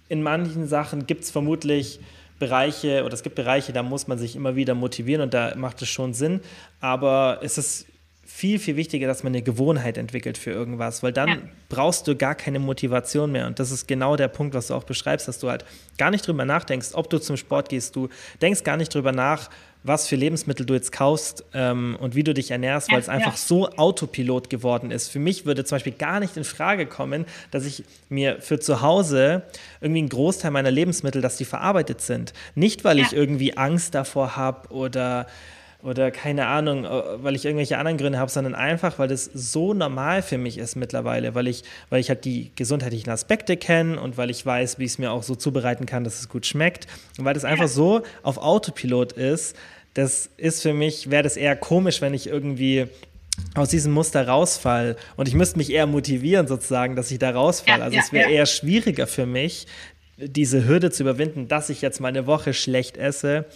[0.08, 2.00] in manchen Sachen gibt es vermutlich
[2.42, 5.80] Bereiche oder es gibt Bereiche, da muss man sich immer wieder motivieren und da macht
[5.80, 6.40] es schon Sinn.
[6.80, 7.86] Aber es ist
[8.24, 11.36] viel, viel wichtiger, dass man eine Gewohnheit entwickelt für irgendwas, weil dann ja.
[11.68, 13.46] brauchst du gar keine Motivation mehr.
[13.46, 15.64] Und das ist genau der Punkt, was du auch beschreibst, dass du halt
[15.98, 17.94] gar nicht drüber nachdenkst, ob du zum Sport gehst.
[17.94, 18.08] Du
[18.40, 19.50] denkst gar nicht drüber nach,
[19.84, 23.08] was für Lebensmittel du jetzt kaufst ähm, und wie du dich ernährst, ja, weil es
[23.08, 23.38] einfach ja.
[23.38, 25.08] so Autopilot geworden ist.
[25.08, 28.80] Für mich würde zum Beispiel gar nicht in Frage kommen, dass ich mir für zu
[28.80, 29.42] Hause
[29.80, 32.32] irgendwie einen Großteil meiner Lebensmittel, dass die verarbeitet sind.
[32.54, 35.26] Nicht, weil ich irgendwie Angst davor habe oder
[35.82, 36.88] oder keine Ahnung, äh,
[37.22, 40.76] weil ich irgendwelche anderen Gründe habe, sondern einfach, weil das so normal für mich ist
[40.76, 44.84] mittlerweile, weil ich, weil ich halt die gesundheitlichen Aspekte kenne und weil ich weiß, wie
[44.84, 46.86] ich es mir auch so zubereiten kann, dass es gut schmeckt
[47.18, 49.56] und weil das einfach so auf Autopilot ist,
[49.94, 52.86] das ist für mich, wäre das eher komisch, wenn ich irgendwie
[53.54, 57.78] aus diesem Muster rausfall und ich müsste mich eher motivieren sozusagen, dass ich da rausfalle.
[57.78, 58.36] Ja, also ja, es wäre ja.
[58.36, 59.66] eher schwieriger für mich,
[60.18, 63.46] diese Hürde zu überwinden, dass ich jetzt mal eine Woche schlecht esse,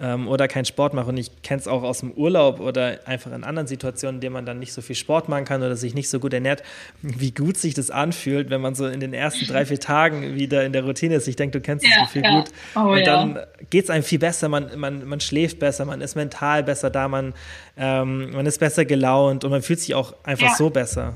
[0.00, 1.08] ähm, oder keinen Sport mache.
[1.08, 4.32] Und ich kenne es auch aus dem Urlaub oder einfach in anderen Situationen, in denen
[4.32, 6.62] man dann nicht so viel Sport machen kann oder sich nicht so gut ernährt,
[7.02, 10.64] wie gut sich das anfühlt, wenn man so in den ersten drei, vier Tagen wieder
[10.64, 11.28] in der Routine ist.
[11.28, 12.40] Ich denke, du kennst das Gefühl ja.
[12.40, 12.50] gut.
[12.74, 13.46] Oh, und dann ja.
[13.70, 17.08] geht es einem viel besser, man, man, man schläft besser, man ist mental besser da,
[17.08, 17.34] man,
[17.76, 20.54] ähm, man ist besser gelaunt und man fühlt sich auch einfach ja.
[20.56, 21.14] so besser.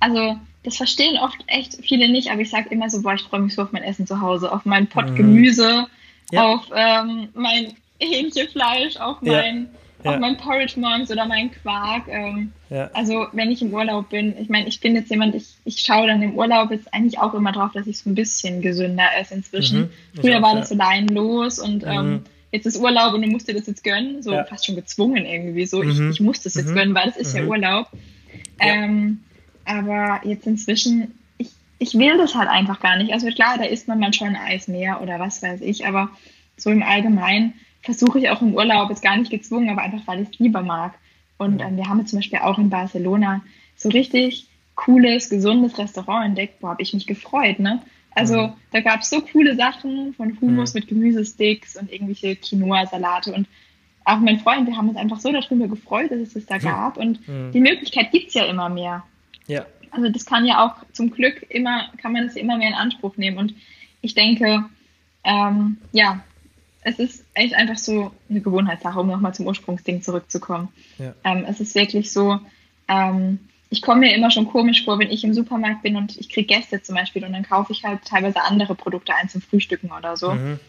[0.00, 3.40] Also das verstehen oft echt viele nicht, aber ich sage immer so, boah, ich freue
[3.40, 5.14] mich so auf mein Essen zu Hause, auf mein Pott mhm.
[5.14, 5.86] Gemüse,
[6.30, 6.44] ja.
[6.44, 9.68] auf ähm, mein Hähnchenfleisch, auf mein,
[10.04, 10.10] ja.
[10.10, 12.08] auf mein Porridge morgens oder mein Quark.
[12.08, 12.52] Ähm.
[12.92, 16.06] Also wenn ich im Urlaub bin, ich meine, ich bin jetzt jemand, ich, ich schaue
[16.06, 19.34] dann im Urlaub jetzt eigentlich auch immer drauf, dass ich so ein bisschen gesünder esse
[19.34, 19.90] inzwischen.
[20.14, 20.20] Mhm.
[20.20, 21.90] Früher auch, war das so leinlos und mhm.
[21.90, 22.20] ähm,
[22.52, 25.66] jetzt ist Urlaub und du musst dir das jetzt gönnen, so fast schon gezwungen irgendwie.
[25.66, 25.90] So, mhm.
[25.90, 26.74] ich, ich muss das jetzt mhm.
[26.74, 27.48] gönnen, weil das ist ja mhm.
[27.48, 27.88] Urlaub.
[28.58, 29.20] Ähm,
[29.64, 31.18] aber jetzt inzwischen
[31.78, 33.12] ich will das halt einfach gar nicht.
[33.12, 36.10] Also klar, da isst man manchmal ein Eis mehr oder was weiß ich, aber
[36.56, 40.22] so im Allgemeinen versuche ich auch im Urlaub, ist gar nicht gezwungen, aber einfach, weil
[40.22, 40.94] ich es lieber mag.
[41.38, 43.42] Und ähm, wir haben jetzt zum Beispiel auch in Barcelona
[43.76, 46.62] so richtig cooles, gesundes Restaurant entdeckt.
[46.62, 47.82] Wo habe ich mich gefreut, ne?
[48.14, 48.52] Also mhm.
[48.72, 50.80] da gab es so coole Sachen von Hummus mhm.
[50.80, 53.46] mit Gemüsesticks und irgendwelche Quinoa-Salate und
[54.06, 56.96] auch mein Freund, wir haben uns einfach so darüber gefreut, dass es das da gab
[56.96, 57.50] und mhm.
[57.52, 59.04] die Möglichkeit gibt es ja immer mehr.
[59.48, 59.66] Ja.
[59.96, 63.16] Also das kann ja auch zum Glück immer, kann man das immer mehr in Anspruch
[63.16, 63.38] nehmen.
[63.38, 63.54] Und
[64.02, 64.64] ich denke,
[65.24, 66.20] ähm, ja,
[66.82, 70.68] es ist echt einfach so eine Gewohnheitssache, um nochmal zum Ursprungsding zurückzukommen.
[70.98, 71.14] Ja.
[71.24, 72.38] Ähm, es ist wirklich so,
[72.88, 73.40] ähm,
[73.70, 76.54] ich komme mir immer schon komisch vor, wenn ich im Supermarkt bin und ich kriege
[76.54, 80.16] Gäste zum Beispiel und dann kaufe ich halt teilweise andere Produkte ein zum Frühstücken oder
[80.16, 80.32] so.
[80.32, 80.60] Mhm.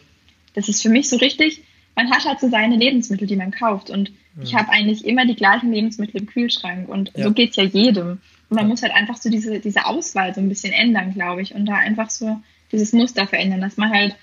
[0.54, 1.62] Das ist für mich so richtig,
[1.94, 4.42] man hat halt so seine Lebensmittel, die man kauft und mhm.
[4.42, 7.24] ich habe eigentlich immer die gleichen Lebensmittel im Kühlschrank und ja.
[7.24, 8.20] so geht es ja jedem.
[8.50, 11.54] Und man muss halt einfach so diese, diese Auswahl so ein bisschen ändern, glaube ich,
[11.54, 12.40] und da einfach so
[12.72, 14.16] dieses Muster verändern, dass man halt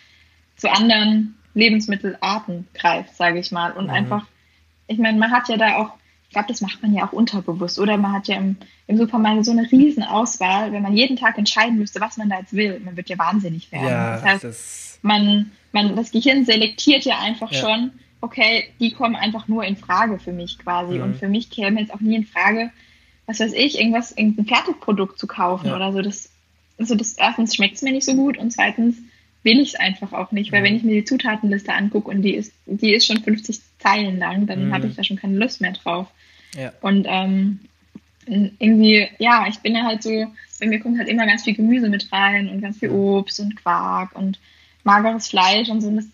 [0.55, 3.71] zu anderen Lebensmittelarten greift, sage ich mal.
[3.71, 3.91] Und mhm.
[3.91, 4.25] einfach,
[4.87, 5.91] ich meine, man hat ja da auch,
[6.23, 8.57] ich glaube, das macht man ja auch unterbewusst, oder man hat ja im,
[8.87, 12.39] im Supermarkt so eine riesen Auswahl, wenn man jeden Tag entscheiden müsste, was man da
[12.39, 13.87] jetzt will, man wird ja wahnsinnig werden.
[13.87, 17.61] Ja, das heißt, das man, man, das Gehirn selektiert ja einfach ja.
[17.61, 20.95] schon, okay, die kommen einfach nur in Frage für mich quasi.
[20.95, 21.03] Mhm.
[21.03, 22.71] Und für mich käme jetzt auch nie in Frage,
[23.27, 25.75] was weiß ich, irgendwas, irgendein Fertigprodukt zu kaufen ja.
[25.75, 26.01] oder so.
[26.01, 26.29] Das,
[26.77, 28.97] also das erstens schmeckt es mir nicht so gut und zweitens
[29.43, 30.65] will ich es einfach auch nicht, weil mhm.
[30.65, 34.47] wenn ich mir die Zutatenliste angucke und die ist, die ist schon 50 Zeilen lang,
[34.47, 34.73] dann mhm.
[34.73, 36.07] habe ich da schon keine Lust mehr drauf.
[36.55, 36.73] Ja.
[36.81, 37.59] Und ähm,
[38.25, 40.09] irgendwie, ja, ich bin ja halt so,
[40.59, 43.55] bei mir kommt halt immer ganz viel Gemüse mit rein und ganz viel Obst und
[43.55, 44.39] Quark und
[44.83, 45.89] mageres Fleisch und so.
[45.89, 46.05] Und das,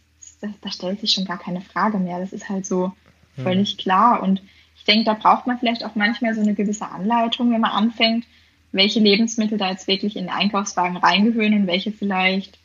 [0.41, 2.19] das, da stellt sich schon gar keine Frage mehr.
[2.19, 2.91] Das ist halt so
[3.37, 3.43] mhm.
[3.43, 4.21] völlig klar.
[4.21, 4.41] Und
[4.81, 8.25] ich denke, da braucht man vielleicht auch manchmal so eine gewisse Anleitung, wenn man anfängt,
[8.71, 12.57] welche Lebensmittel da jetzt wirklich in den Einkaufswagen reingehören und welche vielleicht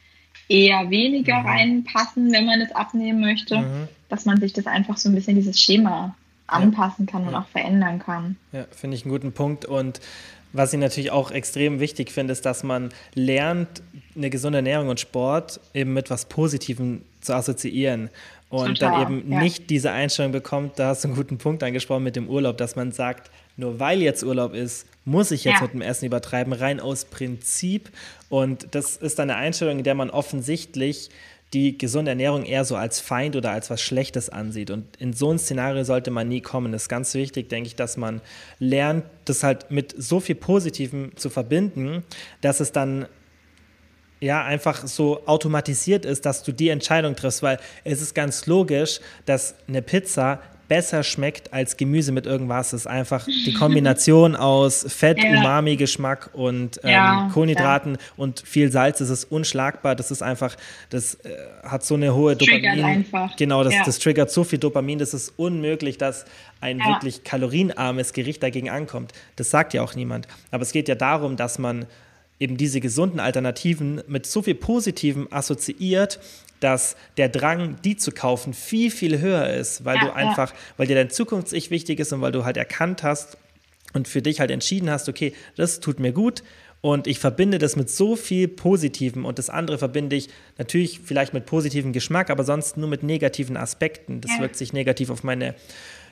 [0.49, 1.47] eher weniger mhm.
[1.47, 3.89] reinpassen, wenn man es abnehmen möchte, mhm.
[4.09, 7.29] dass man sich das einfach so ein bisschen dieses Schema anpassen kann ja.
[7.29, 8.37] und auch verändern kann.
[8.53, 9.67] Ja, finde ich einen guten Punkt.
[9.67, 10.01] Und
[10.55, 13.83] was ich natürlich auch extrem wichtig finde, ist, dass man lernt,
[14.17, 18.09] eine gesunde Ernährung und Sport eben mit was Positivem zu assoziieren
[18.49, 19.40] und Total, dann eben ja.
[19.40, 22.76] nicht diese Einstellung bekommt, da hast du einen guten Punkt angesprochen mit dem Urlaub, dass
[22.76, 25.62] man sagt, nur weil jetzt Urlaub ist, muss ich jetzt ja.
[25.62, 27.90] mit dem Essen übertreiben, rein aus Prinzip.
[28.28, 31.11] Und das ist dann eine Einstellung, in der man offensichtlich
[31.53, 34.70] die gesunde Ernährung eher so als Feind oder als was Schlechtes ansieht.
[34.70, 36.72] Und in so ein Szenario sollte man nie kommen.
[36.72, 38.20] Das ist ganz wichtig, denke ich, dass man
[38.59, 42.05] lernt, das halt mit so viel Positivem zu verbinden,
[42.40, 43.07] dass es dann
[44.21, 49.01] ja, einfach so automatisiert ist, dass du die Entscheidung triffst, weil es ist ganz logisch,
[49.27, 52.71] dass eine Pizza besser schmeckt als Gemüse mit irgendwas.
[52.71, 55.39] Das ist einfach die Kombination aus Fett, ja.
[55.39, 58.01] Umami-Geschmack und ähm, ja, Kohlenhydraten ja.
[58.17, 58.99] und viel Salz.
[58.99, 59.95] Das ist unschlagbar.
[59.95, 60.57] Das ist einfach,
[60.91, 62.85] das äh, hat so eine hohe Dopamin.
[62.85, 63.37] Einfach.
[63.37, 64.99] Genau, das, das triggert so viel Dopamin.
[64.99, 66.25] Das ist unmöglich, dass
[66.61, 69.12] ein wirklich kalorienarmes Gericht dagegen ankommt.
[69.37, 70.27] Das sagt ja auch niemand.
[70.51, 71.87] Aber es geht ja darum, dass man
[72.39, 76.20] eben diese gesunden Alternativen mit so viel Positivem assoziiert,
[76.61, 80.59] dass der Drang, die zu kaufen, viel, viel höher ist, weil ja, du einfach, ja.
[80.76, 83.37] weil dir dein Zukunfts-Ich wichtig ist und weil du halt erkannt hast
[83.93, 86.43] und für dich halt entschieden hast, okay, das tut mir gut
[86.80, 91.34] und ich verbinde das mit so viel Positivem und das andere verbinde ich natürlich vielleicht
[91.34, 94.20] mit positivem Geschmack, aber sonst nur mit negativen Aspekten.
[94.20, 94.41] Das ja.
[94.41, 95.55] wirkt sich negativ auf meine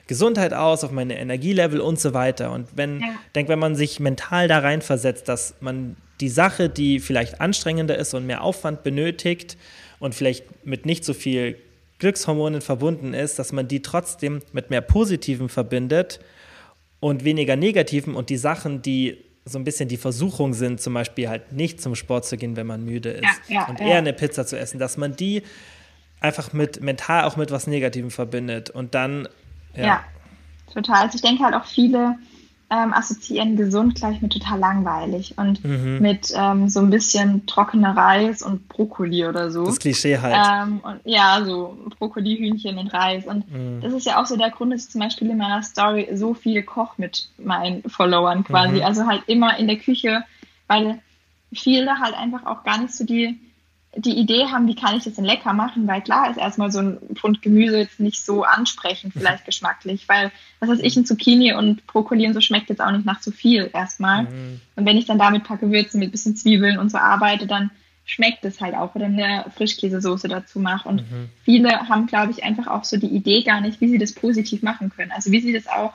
[0.07, 2.51] Gesundheit aus, auf meine Energielevel und so weiter.
[2.51, 3.07] Und wenn, ja.
[3.33, 8.13] denk, wenn man sich mental da reinversetzt, dass man die Sache, die vielleicht anstrengender ist
[8.13, 9.57] und mehr Aufwand benötigt
[9.99, 11.57] und vielleicht mit nicht so viel
[11.99, 16.19] Glückshormonen verbunden ist, dass man die trotzdem mit mehr Positiven verbindet
[16.99, 21.29] und weniger Negativen und die Sachen, die so ein bisschen die Versuchung sind, zum Beispiel
[21.29, 24.13] halt nicht zum Sport zu gehen, wenn man müde ist ja, ja, und eher eine
[24.13, 25.43] Pizza zu essen, dass man die
[26.19, 29.27] einfach mit mental auch mit was Negativem verbindet und dann
[29.75, 30.03] ja,
[30.73, 31.03] total.
[31.03, 32.15] Also ich denke halt auch viele
[32.69, 35.99] ähm, assoziieren gesund gleich mit total langweilig und mhm.
[36.01, 39.65] mit ähm, so ein bisschen trockener Reis und Brokkoli oder so.
[39.65, 40.35] Das Klischee halt.
[40.35, 43.25] Ähm, und, ja, so Brokkoli, Hühnchen und Reis.
[43.25, 43.81] Und mhm.
[43.81, 46.33] das ist ja auch so der Grund, dass ich zum Beispiel in meiner Story so
[46.33, 48.77] viel koche mit meinen Followern quasi.
[48.77, 48.83] Mhm.
[48.83, 50.23] Also halt immer in der Küche,
[50.67, 50.99] weil
[51.53, 53.39] viele halt einfach auch gar nicht so die
[53.97, 56.79] die Idee haben, wie kann ich das denn lecker machen, weil klar ist erstmal so
[56.79, 61.53] ein Pfund Gemüse jetzt nicht so ansprechend, vielleicht geschmacklich, weil was weiß ich, ein Zucchini
[61.53, 64.23] und Brokkoli und so schmeckt jetzt auch nicht nach zu viel erstmal.
[64.23, 64.61] Mhm.
[64.75, 67.47] Und wenn ich dann damit ein paar Gewürze mit ein bisschen Zwiebeln und so arbeite,
[67.47, 67.71] dann
[68.03, 70.87] schmeckt es halt auch, oder eine Frischkäsesoße dazu mache.
[70.89, 71.29] Und mhm.
[71.43, 74.61] viele haben, glaube ich, einfach auch so die Idee gar nicht, wie sie das positiv
[74.61, 75.11] machen können.
[75.11, 75.93] Also wie sie das auch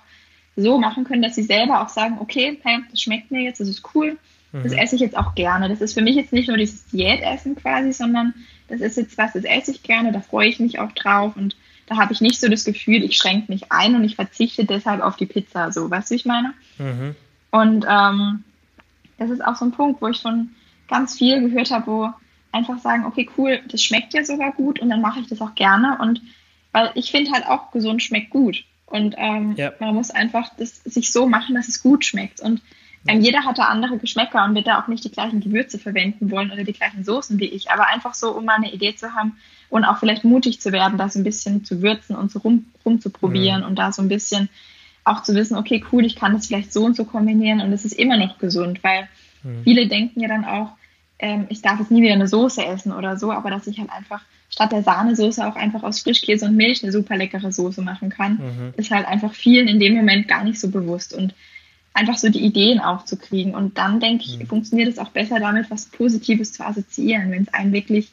[0.57, 3.69] so machen können, dass sie selber auch sagen, okay, hey, das schmeckt mir jetzt, das
[3.69, 4.19] ist cool
[4.53, 4.79] das mhm.
[4.79, 5.69] esse ich jetzt auch gerne.
[5.69, 8.35] Das ist für mich jetzt nicht nur dieses Diätessen quasi, sondern
[8.69, 11.57] das ist jetzt was, das esse ich gerne, da freue ich mich auch drauf und
[11.87, 15.03] da habe ich nicht so das Gefühl, ich schränke mich ein und ich verzichte deshalb
[15.03, 15.73] auf die Pizza.
[15.73, 16.55] So, weißt du, ich meine?
[16.79, 17.17] Mhm.
[17.51, 18.45] Und ähm,
[19.19, 20.51] das ist auch so ein Punkt, wo ich schon
[20.89, 22.11] ganz viel gehört habe, wo
[22.53, 25.55] einfach sagen, okay, cool, das schmeckt ja sogar gut und dann mache ich das auch
[25.57, 25.99] gerne.
[26.01, 26.23] Und
[26.73, 28.65] weil ich finde halt auch, gesund schmeckt gut.
[28.87, 29.73] Und ähm, ja.
[29.81, 32.41] man muss einfach das sich so machen, dass es gut schmeckt.
[32.41, 32.61] Und
[33.07, 36.31] ähm, jeder hat da andere Geschmäcker und wird da auch nicht die gleichen Gewürze verwenden
[36.31, 37.71] wollen oder die gleichen Soßen wie ich.
[37.71, 39.39] Aber einfach so, um mal eine Idee zu haben
[39.71, 42.67] und auch vielleicht mutig zu werden, da so ein bisschen zu würzen und so rum,
[42.85, 43.69] rumzuprobieren mhm.
[43.69, 44.51] und da so ein bisschen
[45.05, 47.87] auch zu wissen, okay, cool, ich kann das vielleicht so und so kombinieren und es
[47.87, 49.09] ist immer noch gesund, weil
[49.43, 49.63] mhm.
[49.65, 50.73] viele denken ja dann auch,
[51.19, 53.91] ähm, ich darf jetzt nie wieder eine Soße essen oder so, aber dass ich halt
[53.91, 54.21] einfach
[54.51, 58.33] statt der Sahnesoße auch einfach aus Frischkäse und Milch eine super leckere Soße machen kann,
[58.35, 58.75] mhm.
[58.77, 61.35] ist halt einfach vielen in dem Moment gar nicht so bewusst und
[61.95, 63.55] einfach so die Ideen aufzukriegen.
[63.55, 64.47] Und dann denke ich, mhm.
[64.47, 68.11] funktioniert es auch besser damit, was Positives zu assoziieren, wenn es einem wirklich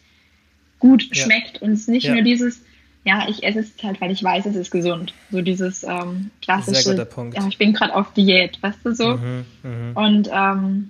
[0.79, 1.23] gut ja.
[1.23, 2.13] schmeckt und es nicht ja.
[2.13, 2.61] nur dieses,
[3.03, 5.13] ja, ich esse es halt, weil ich weiß, es ist gesund.
[5.31, 9.17] So dieses ähm, klassische, ja, ich bin gerade auf Diät, weißt du so.
[9.17, 10.01] Mhm, mh.
[10.01, 10.89] Und ähm,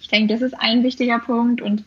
[0.00, 1.62] ich denke, das ist ein wichtiger Punkt.
[1.62, 1.84] Und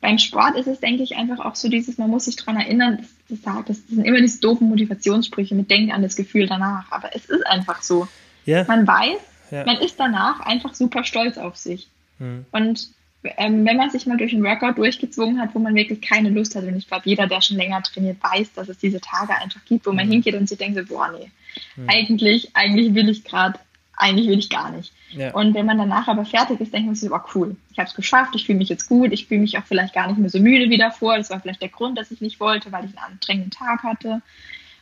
[0.00, 2.98] beim Sport ist es, denke ich, einfach auch so dieses, man muss sich daran erinnern,
[3.28, 6.90] das, das, das sind immer diese doofen Motivationssprüche mit Denk an das Gefühl danach.
[6.90, 8.08] Aber es ist einfach so.
[8.46, 8.64] Yeah.
[8.66, 9.20] Man weiß,
[9.50, 9.64] ja.
[9.64, 11.88] Man ist danach einfach super stolz auf sich.
[12.18, 12.46] Mhm.
[12.52, 12.88] Und
[13.22, 16.54] ähm, wenn man sich mal durch einen Workout durchgezwungen hat, wo man wirklich keine Lust
[16.54, 19.60] hat, und ich glaube, jeder, der schon länger trainiert, weiß, dass es diese Tage einfach
[19.66, 20.12] gibt, wo man mhm.
[20.12, 21.30] hingeht und sich denkt so, boah, nee,
[21.76, 21.88] mhm.
[21.88, 23.58] eigentlich, eigentlich will ich gerade,
[23.96, 24.92] eigentlich will ich gar nicht.
[25.10, 25.34] Ja.
[25.34, 27.94] Und wenn man danach aber fertig ist, denkt man sich, boah, cool, ich habe es
[27.94, 30.38] geschafft, ich fühle mich jetzt gut, ich fühle mich auch vielleicht gar nicht mehr so
[30.38, 31.18] müde wie davor.
[31.18, 34.22] Das war vielleicht der Grund, dass ich nicht wollte, weil ich einen anstrengenden Tag hatte.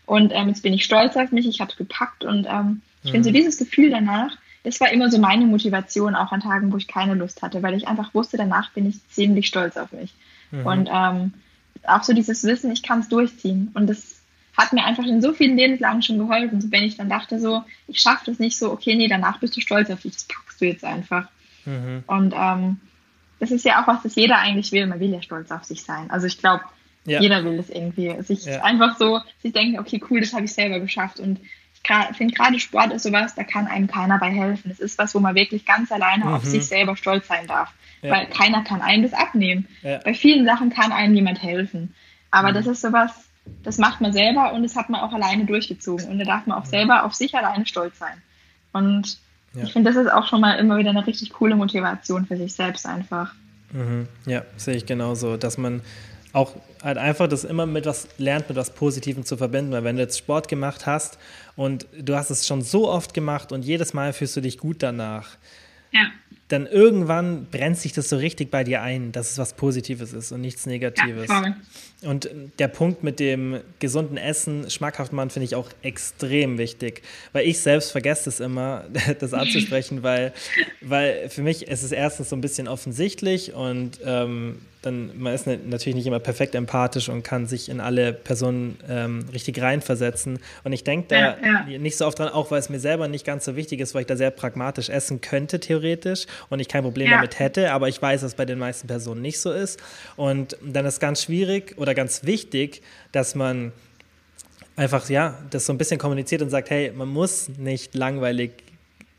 [0.06, 3.10] Und ähm, jetzt bin ich stolz auf mich, ich habe es gepackt und ähm, ich
[3.10, 3.34] finde so mhm.
[3.34, 4.36] dieses Gefühl danach,
[4.68, 7.74] das war immer so meine Motivation, auch an Tagen, wo ich keine Lust hatte, weil
[7.74, 10.12] ich einfach wusste, danach bin ich ziemlich stolz auf mich.
[10.50, 10.66] Mhm.
[10.66, 11.32] Und ähm,
[11.84, 13.70] auch so dieses Wissen, ich kann es durchziehen.
[13.72, 14.20] Und das
[14.56, 16.60] hat mir einfach in so vielen Lebenslagen schon geholfen.
[16.60, 19.56] So, wenn ich dann dachte, so, ich schaffe das nicht so, okay, nee, danach bist
[19.56, 21.28] du stolz auf dich, das packst du jetzt einfach.
[21.64, 22.04] Mhm.
[22.06, 22.80] Und ähm,
[23.40, 24.86] das ist ja auch was, das jeder eigentlich will.
[24.86, 26.10] Man will ja stolz auf sich sein.
[26.10, 26.64] Also ich glaube,
[27.06, 27.22] ja.
[27.22, 28.20] jeder will das irgendwie.
[28.22, 28.62] Sich ja.
[28.62, 31.20] einfach so, sich denken, okay, cool, das habe ich selber geschafft.
[31.20, 31.40] Und
[32.12, 34.70] finde gerade Sport ist sowas, da kann einem keiner bei helfen.
[34.70, 36.34] Es ist was, wo man wirklich ganz alleine mhm.
[36.34, 37.72] auf sich selber stolz sein darf.
[38.02, 38.12] Ja.
[38.12, 39.66] Weil keiner kann einem das abnehmen.
[39.82, 39.98] Ja.
[40.04, 41.94] Bei vielen Sachen kann einem niemand helfen.
[42.30, 42.54] Aber mhm.
[42.54, 43.28] das ist sowas,
[43.62, 46.06] das macht man selber und das hat man auch alleine durchgezogen.
[46.08, 46.70] Und da darf man auch mhm.
[46.70, 48.22] selber auf sich alleine stolz sein.
[48.72, 49.18] Und
[49.54, 49.64] ja.
[49.64, 52.54] ich finde, das ist auch schon mal immer wieder eine richtig coole Motivation für sich
[52.54, 53.34] selbst einfach.
[53.72, 54.08] Mhm.
[54.26, 55.82] Ja, sehe ich genauso, dass man
[56.32, 59.96] auch halt einfach das immer mit was lernt, mit was Positivem zu verbinden, weil wenn
[59.96, 61.18] du jetzt Sport gemacht hast
[61.56, 64.82] und du hast es schon so oft gemacht und jedes Mal fühlst du dich gut
[64.82, 65.36] danach.
[65.90, 66.10] Ja
[66.48, 70.32] dann irgendwann brennt sich das so richtig bei dir ein, dass es was Positives ist
[70.32, 71.28] und nichts Negatives.
[71.28, 71.54] Ja,
[72.02, 77.02] und der Punkt mit dem gesunden Essen, schmackhaft machen, finde ich auch extrem wichtig.
[77.32, 78.84] Weil ich selbst vergesse es immer,
[79.18, 80.32] das anzusprechen, weil,
[80.80, 85.46] weil für mich ist es erstens so ein bisschen offensichtlich und ähm, dann, man ist
[85.46, 90.38] natürlich nicht immer perfekt empathisch und kann sich in alle Personen ähm, richtig reinversetzen.
[90.62, 91.78] Und ich denke da ja, ja.
[91.78, 94.02] nicht so oft dran, auch weil es mir selber nicht ganz so wichtig ist, weil
[94.02, 97.16] ich da sehr pragmatisch essen könnte, theoretisch, und ich kein Problem ja.
[97.16, 99.80] damit hätte, aber ich weiß, dass es bei den meisten Personen nicht so ist.
[100.16, 102.82] Und dann ist ganz schwierig oder ganz wichtig,
[103.12, 103.72] dass man
[104.76, 108.52] einfach, ja, das so ein bisschen kommuniziert und sagt, hey, man muss nicht langweilig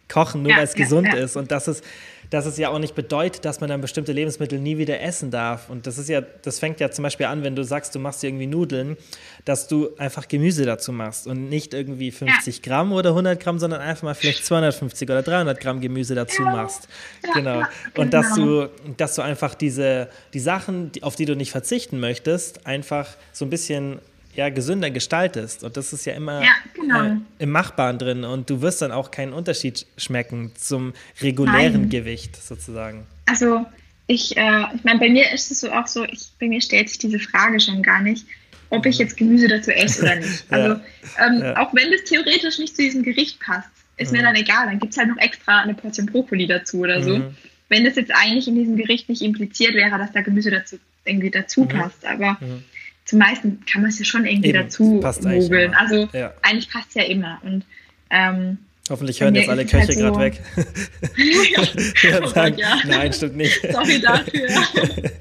[0.08, 1.36] kochen, nur weil es gesund ist.
[1.36, 1.84] Und das ist
[2.30, 5.69] dass es ja auch nicht bedeutet, dass man dann bestimmte Lebensmittel nie wieder essen darf.
[5.69, 8.23] Und das ist ja, das fängt ja zum Beispiel an, wenn du sagst, du machst
[8.23, 8.97] irgendwie Nudeln,
[9.45, 12.61] dass du einfach Gemüse dazu machst und nicht irgendwie 50 ja.
[12.64, 16.51] Gramm oder 100 Gramm, sondern einfach mal vielleicht 250 oder 300 Gramm Gemüse dazu ja.
[16.51, 16.88] machst.
[17.26, 17.64] Ja, genau.
[17.97, 18.65] Und dass genau.
[18.65, 23.45] du, dass du einfach diese, die Sachen, auf die du nicht verzichten möchtest, einfach so
[23.45, 23.99] ein bisschen
[24.35, 25.64] ja, gesünder gestaltest.
[25.64, 27.03] Und das ist ja immer ja, genau.
[27.03, 28.23] äh, im Machbaren drin.
[28.23, 31.89] Und du wirst dann auch keinen Unterschied schmecken zum regulären Nein.
[31.89, 33.06] Gewicht sozusagen.
[33.26, 33.65] Also
[34.07, 36.89] ich, äh, ich meine, bei mir ist es so auch so, ich, bei mir stellt
[36.89, 38.26] sich diese Frage schon gar nicht,
[38.69, 39.06] ob ich mhm.
[39.06, 40.45] jetzt Gemüse dazu esse oder nicht.
[40.49, 40.81] Also ja.
[41.27, 41.57] Ähm, ja.
[41.57, 44.19] auch wenn das theoretisch nicht zu diesem Gericht passt, ist mhm.
[44.19, 44.68] mir dann egal.
[44.68, 47.18] Dann gibt es halt noch extra eine Portion Brokkoli dazu oder so.
[47.18, 47.35] Mhm.
[47.68, 51.30] Wenn das jetzt eigentlich in diesem Gericht nicht impliziert wäre, dass da Gemüse dazu irgendwie
[51.30, 51.68] dazu mhm.
[51.69, 52.06] passt.
[52.06, 52.64] Aber mhm
[53.10, 55.73] zum meisten kann man es ja schon irgendwie Eben, dazu mogeln.
[55.73, 56.31] Also ja.
[56.44, 57.40] eigentlich passt es ja immer.
[57.41, 57.65] Und
[58.11, 60.41] ähm, Hoffentlich hören jetzt alle Köche halt so gerade weg.
[62.03, 62.77] ja, oh sagen, Gott, ja.
[62.86, 63.60] Nein, stimmt nicht.
[63.72, 64.48] Sorry dafür.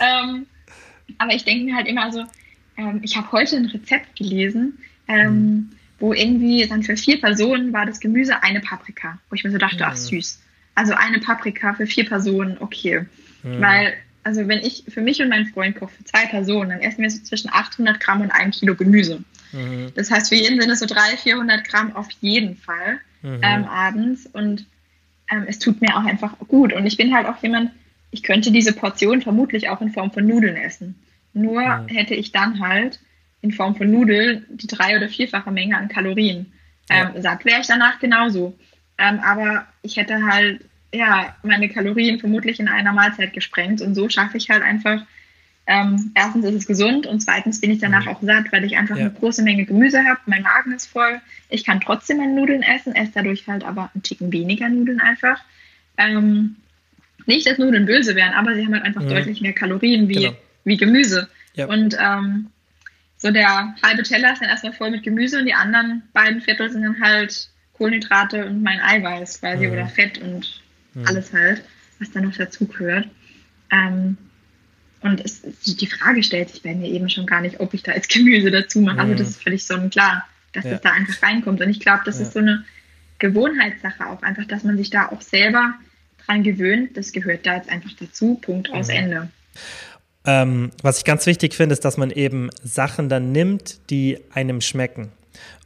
[0.00, 0.46] ähm,
[1.18, 2.24] aber ich denke mir halt immer so,
[2.76, 5.70] ähm, ich habe heute ein Rezept gelesen, ähm, mhm.
[6.00, 9.20] wo irgendwie dann für vier Personen war das Gemüse eine Paprika.
[9.30, 9.90] Wo ich mir so dachte, mhm.
[9.90, 10.40] ach süß.
[10.74, 13.06] Also eine Paprika für vier Personen, okay.
[13.44, 13.60] Mhm.
[13.60, 13.94] Weil
[14.28, 17.08] also wenn ich für mich und meinen Freund koche, für zwei Personen, dann essen wir
[17.08, 19.24] so zwischen 800 Gramm und einem Kilo Gemüse.
[19.52, 19.90] Mhm.
[19.94, 23.40] Das heißt, für jeden sind es so 300, 400 Gramm auf jeden Fall mhm.
[23.42, 24.66] ähm, abends und
[25.30, 26.74] ähm, es tut mir auch einfach gut.
[26.74, 27.70] Und ich bin halt auch jemand,
[28.10, 30.94] ich könnte diese Portion vermutlich auch in Form von Nudeln essen.
[31.32, 31.88] Nur mhm.
[31.88, 33.00] hätte ich dann halt
[33.40, 36.52] in Form von Nudeln die drei- oder vierfache Menge an Kalorien.
[36.90, 37.22] Ähm, ja.
[37.22, 38.58] Satt wäre ich danach genauso.
[38.98, 43.80] Ähm, aber ich hätte halt ja, meine Kalorien vermutlich in einer Mahlzeit gesprengt.
[43.80, 45.02] Und so schaffe ich halt einfach,
[45.66, 48.08] ähm, erstens ist es gesund und zweitens bin ich danach mhm.
[48.08, 49.06] auch satt, weil ich einfach ja.
[49.06, 50.18] eine große Menge Gemüse habe.
[50.24, 51.20] Mein Magen ist voll.
[51.50, 55.40] Ich kann trotzdem meine Nudeln essen, esse dadurch halt aber ein Ticken weniger Nudeln einfach.
[55.98, 56.56] Ähm,
[57.26, 59.10] nicht, dass Nudeln böse wären, aber sie haben halt einfach mhm.
[59.10, 60.36] deutlich mehr Kalorien wie, genau.
[60.64, 61.28] wie Gemüse.
[61.52, 61.66] Ja.
[61.66, 62.46] Und ähm,
[63.18, 66.70] so der halbe Teller ist dann erstmal voll mit Gemüse und die anderen beiden Viertel
[66.70, 69.72] sind dann halt Kohlenhydrate und mein Eiweiß quasi mhm.
[69.72, 70.57] oder Fett und
[70.98, 71.06] mhm.
[71.06, 71.62] alles halt,
[71.98, 73.08] was da noch dazu gehört.
[73.70, 74.16] Ähm,
[75.00, 77.92] und es, die Frage stellt sich bei mir eben schon gar nicht, ob ich da
[77.92, 78.98] jetzt Gemüse dazu mache.
[78.98, 79.12] Also mhm.
[79.12, 80.72] Also das ist völlig sonnenklar, dass ja.
[80.72, 81.60] das da einfach reinkommt.
[81.60, 82.24] Und ich glaube, das ja.
[82.24, 82.64] ist so eine
[83.18, 85.74] Gewohnheitssache auch einfach, dass man sich da auch selber
[86.26, 86.96] dran gewöhnt.
[86.96, 88.36] Das gehört da jetzt einfach dazu.
[88.36, 88.94] Punkt aus mhm.
[88.94, 89.28] Ende.
[90.24, 94.60] Ähm, was ich ganz wichtig finde, ist, dass man eben Sachen dann nimmt, die einem
[94.60, 95.12] schmecken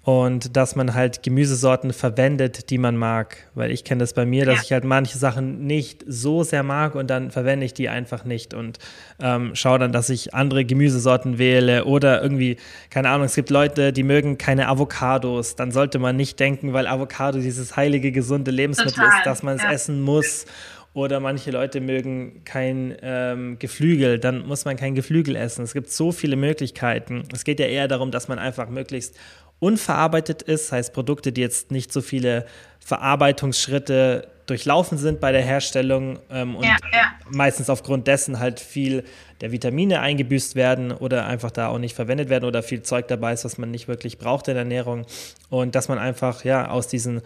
[0.05, 3.37] und dass man halt Gemüsesorten verwendet, die man mag.
[3.55, 4.63] Weil ich kenne das bei mir, dass ja.
[4.63, 8.53] ich halt manche Sachen nicht so sehr mag und dann verwende ich die einfach nicht
[8.53, 8.79] und
[9.21, 12.57] ähm, schaue dann, dass ich andere Gemüsesorten wähle oder irgendwie,
[12.91, 15.55] keine Ahnung, es gibt Leute, die mögen keine Avocados.
[15.55, 19.19] Dann sollte man nicht denken, weil Avocado dieses heilige, gesunde Lebensmittel Total.
[19.19, 19.71] ist, dass man es ja.
[19.71, 20.47] essen muss.
[20.95, 25.65] Oder manche Leute mögen kein ähm, Geflügel, dann muss man kein Geflügel essen.
[25.65, 27.23] Es gibt so viele Möglichkeiten.
[27.33, 29.17] Es geht ja eher darum, dass man einfach möglichst
[29.63, 32.47] unverarbeitet ist, heißt Produkte, die jetzt nicht so viele
[32.81, 37.13] Verarbeitungsschritte durchlaufen sind bei der Herstellung ähm, und ja, ja.
[37.31, 39.05] meistens aufgrund dessen halt viel
[39.41, 43.35] der Vitamine eingebüßt werden oder einfach da auch nicht verwendet werden oder viel Zeug dabei
[43.35, 45.07] ist, was man nicht wirklich braucht in der Ernährung
[45.49, 47.23] und dass man einfach ja aus diesen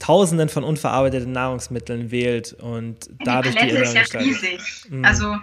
[0.00, 4.60] Tausenden von unverarbeiteten Nahrungsmitteln wählt und die dadurch Palette die ist ja riesig.
[4.88, 5.04] Mhm.
[5.04, 5.36] Also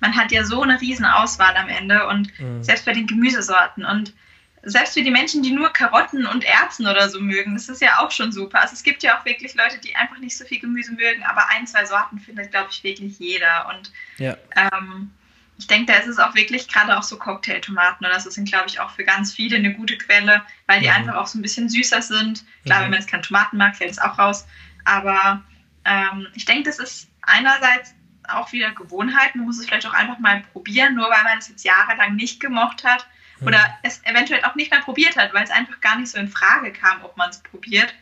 [0.00, 2.62] man hat ja so eine riesen Auswahl am Ende und mhm.
[2.62, 4.14] selbst bei den Gemüsesorten und
[4.62, 7.98] selbst für die Menschen, die nur Karotten und Erbsen oder so mögen, das ist ja
[7.98, 8.60] auch schon super.
[8.60, 11.48] Also es gibt ja auch wirklich Leute, die einfach nicht so viel Gemüse mögen, aber
[11.50, 13.68] ein, zwei Sorten findet, glaube ich, wirklich jeder.
[13.70, 14.36] Und ja.
[14.54, 15.10] ähm,
[15.58, 18.68] ich denke, da ist es auch wirklich gerade auch so Cocktailtomaten oder das sind, glaube
[18.68, 20.94] ich, auch für ganz viele eine gute Quelle, weil die mhm.
[20.94, 22.44] einfach auch so ein bisschen süßer sind.
[22.64, 22.84] Klar, mhm.
[22.84, 24.46] wenn man jetzt keine Tomaten mag, fällt es auch raus.
[24.84, 25.42] Aber
[25.84, 27.94] ähm, ich denke, das ist einerseits
[28.28, 29.34] auch wieder Gewohnheit.
[29.34, 32.38] Man muss es vielleicht auch einfach mal probieren, nur weil man es jetzt jahrelang nicht
[32.38, 33.08] gemocht hat
[33.42, 33.48] mhm.
[33.48, 36.28] oder es eventuell auch nicht mehr probiert hat, weil es einfach gar nicht so in
[36.28, 37.92] Frage kam, ob man es probiert,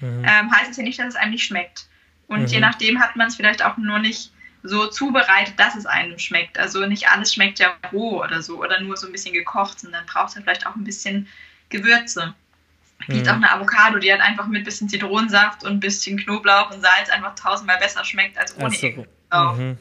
[0.00, 0.24] mhm.
[0.24, 1.86] ähm, heißt es ja nicht, dass es einem nicht schmeckt.
[2.26, 2.46] Und mhm.
[2.46, 6.58] je nachdem hat man es vielleicht auch nur nicht so zubereitet, dass es einem schmeckt.
[6.58, 10.04] Also nicht alles schmeckt ja roh oder so oder nur so ein bisschen gekocht, sondern
[10.06, 11.28] braucht es vielleicht auch ein bisschen
[11.70, 12.34] Gewürze.
[13.06, 13.28] Gibt mhm.
[13.30, 17.08] auch eine Avocado, die halt einfach mit bisschen Zitronensaft und ein bisschen Knoblauch und Salz
[17.08, 19.06] einfach tausendmal besser schmeckt als ohne so.
[19.54, 19.78] mhm.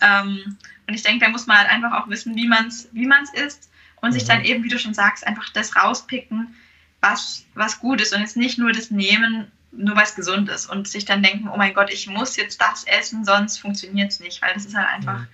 [0.00, 0.58] ähm,
[0.88, 3.32] Und ich denke, da muss man halt einfach auch wissen, wie man es wie man's
[3.32, 3.69] isst
[4.00, 4.14] und mhm.
[4.14, 6.54] sich dann eben, wie du schon sagst, einfach das rauspicken,
[7.00, 10.66] was, was gut ist und jetzt nicht nur das nehmen, nur weil es gesund ist
[10.66, 14.20] und sich dann denken, oh mein Gott, ich muss jetzt das essen, sonst funktioniert es
[14.20, 15.28] nicht, weil das ist halt einfach mhm.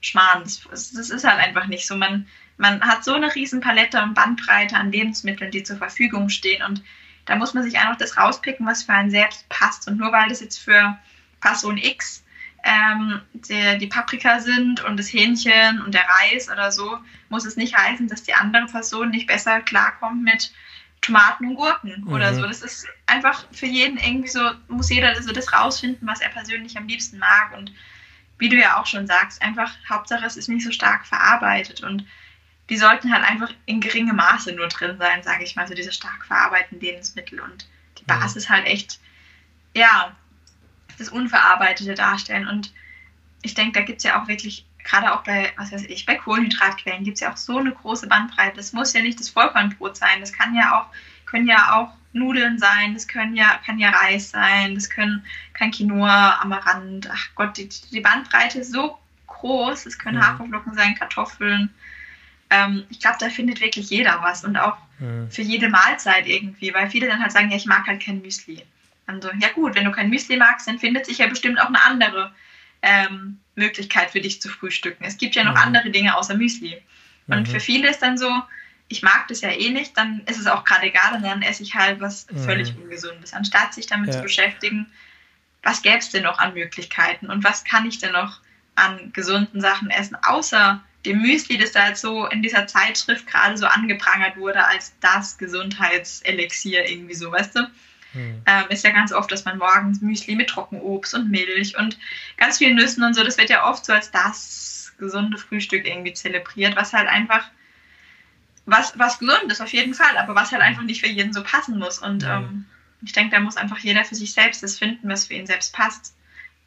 [0.00, 0.42] Schmarrn.
[0.42, 1.96] Das, das, ist halt einfach nicht so.
[1.96, 2.26] Man,
[2.56, 6.82] man hat so eine riesen Palette und Bandbreite an Lebensmitteln, die zur Verfügung stehen und
[7.26, 9.88] da muss man sich einfach das rauspicken, was für einen selbst passt.
[9.88, 10.96] Und nur weil das jetzt für
[11.40, 12.24] Person X
[12.66, 16.98] ähm, die, die Paprika sind und das Hähnchen und der Reis oder so,
[17.28, 20.52] muss es nicht heißen, dass die andere Person nicht besser klarkommt mit
[21.00, 22.12] Tomaten und Gurken mhm.
[22.12, 22.42] oder so.
[22.42, 26.76] Das ist einfach für jeden irgendwie so, muss jeder so das rausfinden, was er persönlich
[26.76, 27.56] am liebsten mag.
[27.56, 27.72] Und
[28.38, 32.04] wie du ja auch schon sagst, einfach Hauptsache es ist nicht so stark verarbeitet und
[32.68, 35.92] die sollten halt einfach in geringem Maße nur drin sein, sage ich mal, so diese
[35.92, 37.68] stark verarbeiteten Lebensmittel und
[37.98, 38.06] die mhm.
[38.18, 38.54] Basis mhm.
[38.54, 38.98] halt echt,
[39.72, 40.16] ja,
[40.98, 42.48] das Unverarbeitete darstellen.
[42.48, 42.72] Und
[43.42, 46.14] ich denke, da gibt es ja auch wirklich gerade auch bei, was weiß ich, bei
[46.14, 48.56] Kohlenhydratquellen gibt es ja auch so eine große Bandbreite.
[48.56, 50.20] Das muss ja nicht das Vollkornbrot sein.
[50.20, 50.86] Das kann ja auch,
[51.26, 55.70] können ja auch Nudeln sein, das können ja, kann ja Reis sein, das können, kann
[55.70, 59.86] Quinoa, Amaranth, ach Gott, die, die Bandbreite ist so groß.
[59.86, 60.28] Es können ja.
[60.28, 61.74] Haferflocken sein, Kartoffeln.
[62.50, 65.26] Ähm, ich glaube, da findet wirklich jeder was und auch ja.
[65.28, 68.64] für jede Mahlzeit irgendwie, weil viele dann halt sagen, ja, ich mag halt kein Müsli.
[69.06, 71.82] Also, ja gut, wenn du kein Müsli magst, dann findet sich ja bestimmt auch eine
[71.84, 72.34] andere
[72.82, 75.04] ähm, Möglichkeit für dich zu frühstücken.
[75.04, 75.58] Es gibt ja noch mhm.
[75.62, 76.82] andere Dinge außer Müsli.
[77.28, 77.46] Und mhm.
[77.46, 78.30] für viele ist dann so,
[78.88, 81.62] ich mag das ja eh nicht, dann ist es auch gerade egal und dann esse
[81.62, 82.38] ich halt was mhm.
[82.38, 83.32] völlig Ungesundes.
[83.32, 84.16] Anstatt sich damit ja.
[84.16, 84.86] zu beschäftigen,
[85.62, 88.40] was gäbe es denn noch an Möglichkeiten und was kann ich denn noch
[88.76, 93.56] an gesunden Sachen essen, außer dem Müsli, das da jetzt so in dieser Zeitschrift gerade
[93.56, 97.70] so angeprangert wurde als das Gesundheitselixier irgendwie so, weißt du?
[98.16, 98.42] Mhm.
[98.46, 101.98] Ähm, ist ja ganz oft, dass man morgens Müsli mit Trockenobst und Milch und
[102.36, 106.14] ganz viel Nüssen und so, das wird ja oft so als das gesunde Frühstück irgendwie
[106.14, 107.44] zelebriert, was halt einfach,
[108.64, 111.42] was, was gesund ist auf jeden Fall, aber was halt einfach nicht für jeden so
[111.42, 111.98] passen muss.
[111.98, 112.30] Und mhm.
[112.30, 112.64] ähm,
[113.02, 115.74] ich denke, da muss einfach jeder für sich selbst das finden, was für ihn selbst
[115.74, 116.14] passt.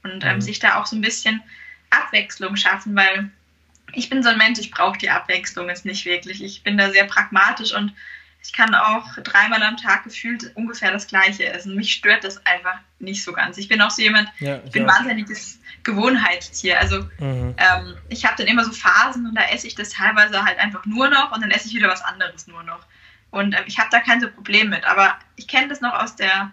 [0.03, 0.41] Und ähm, mhm.
[0.41, 1.41] sich da auch so ein bisschen
[1.89, 3.31] Abwechslung schaffen, weil
[3.93, 6.43] ich bin so ein Mensch, ich brauche die Abwechslung jetzt nicht wirklich.
[6.43, 7.93] Ich bin da sehr pragmatisch und
[8.41, 11.75] ich kann auch dreimal am Tag gefühlt ungefähr das Gleiche essen.
[11.75, 13.57] Mich stört das einfach nicht so ganz.
[13.57, 14.95] Ich bin auch so jemand, ja, ich, bin auch.
[14.95, 16.79] wahnsinniges Gewohnheitstier.
[16.79, 17.53] Also mhm.
[17.57, 20.85] ähm, ich habe dann immer so Phasen und da esse ich das teilweise halt einfach
[20.85, 22.85] nur noch und dann esse ich wieder was anderes nur noch.
[23.29, 24.85] Und äh, ich habe da kein so Problem mit.
[24.85, 26.51] Aber ich kenne das noch aus der,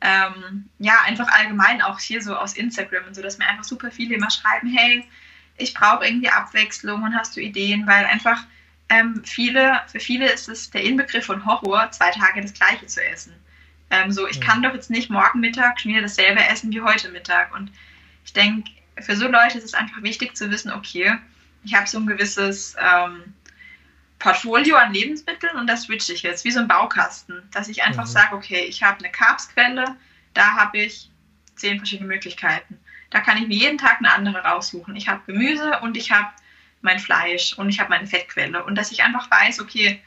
[0.00, 3.90] ähm, ja, einfach allgemein auch hier so aus Instagram und so, dass mir einfach super
[3.90, 5.04] viele immer schreiben, hey,
[5.58, 8.42] ich brauche irgendwie Abwechslung und hast du Ideen, weil einfach
[8.88, 13.04] ähm, viele, für viele ist es der Inbegriff von Horror, zwei Tage das Gleiche zu
[13.04, 13.34] essen.
[13.90, 17.10] Ähm, so, ich kann doch jetzt nicht morgen Mittag schon wieder dasselbe essen wie heute
[17.10, 17.54] Mittag.
[17.54, 17.70] Und
[18.24, 21.16] ich denke, für so Leute ist es einfach wichtig zu wissen, okay,
[21.64, 23.34] ich habe so ein gewisses ähm,
[24.18, 28.04] Portfolio an Lebensmitteln und das switche ich jetzt, wie so ein Baukasten, dass ich einfach
[28.04, 28.10] mhm.
[28.10, 29.96] sage, okay, ich habe eine Carbsquelle,
[30.32, 31.10] da habe ich
[31.56, 32.78] zehn verschiedene Möglichkeiten.
[33.10, 34.96] Da kann ich mir jeden Tag eine andere raussuchen.
[34.96, 36.28] Ich habe Gemüse und ich habe
[36.86, 38.64] mein Fleisch und ich habe meine Fettquelle.
[38.64, 40.00] Und dass ich einfach weiß, okay,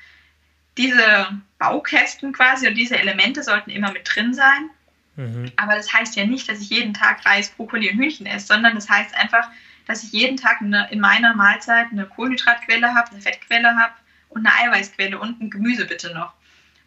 [0.78, 1.28] diese
[1.60, 4.70] Baukästen quasi und diese Elemente sollten immer mit drin sein.
[5.16, 5.52] Mhm.
[5.58, 8.76] Aber das heißt ja nicht, dass ich jeden Tag Reis, Brokkoli und Hühnchen esse, sondern
[8.76, 9.48] das heißt einfach,
[9.86, 13.94] dass ich jeden Tag eine, in meiner Mahlzeit eine Kohlenhydratquelle habe, eine Fettquelle habe
[14.30, 16.34] und eine Eiweißquelle und ein Gemüse bitte noch.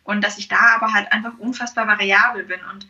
[0.05, 2.60] Und dass ich da aber halt einfach unfassbar variabel bin.
[2.73, 2.86] Und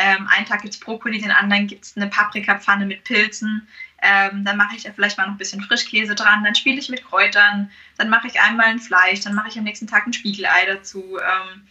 [0.00, 3.68] ähm, einen Tag gibt es Brokkoli, den anderen gibt es eine Paprikapfanne mit Pilzen.
[4.00, 6.88] Ähm, dann mache ich da vielleicht mal noch ein bisschen Frischkäse dran, dann spiele ich
[6.88, 10.14] mit Kräutern, dann mache ich einmal ein Fleisch, dann mache ich am nächsten Tag ein
[10.14, 11.18] Spiegelei dazu.
[11.18, 11.66] Ähm,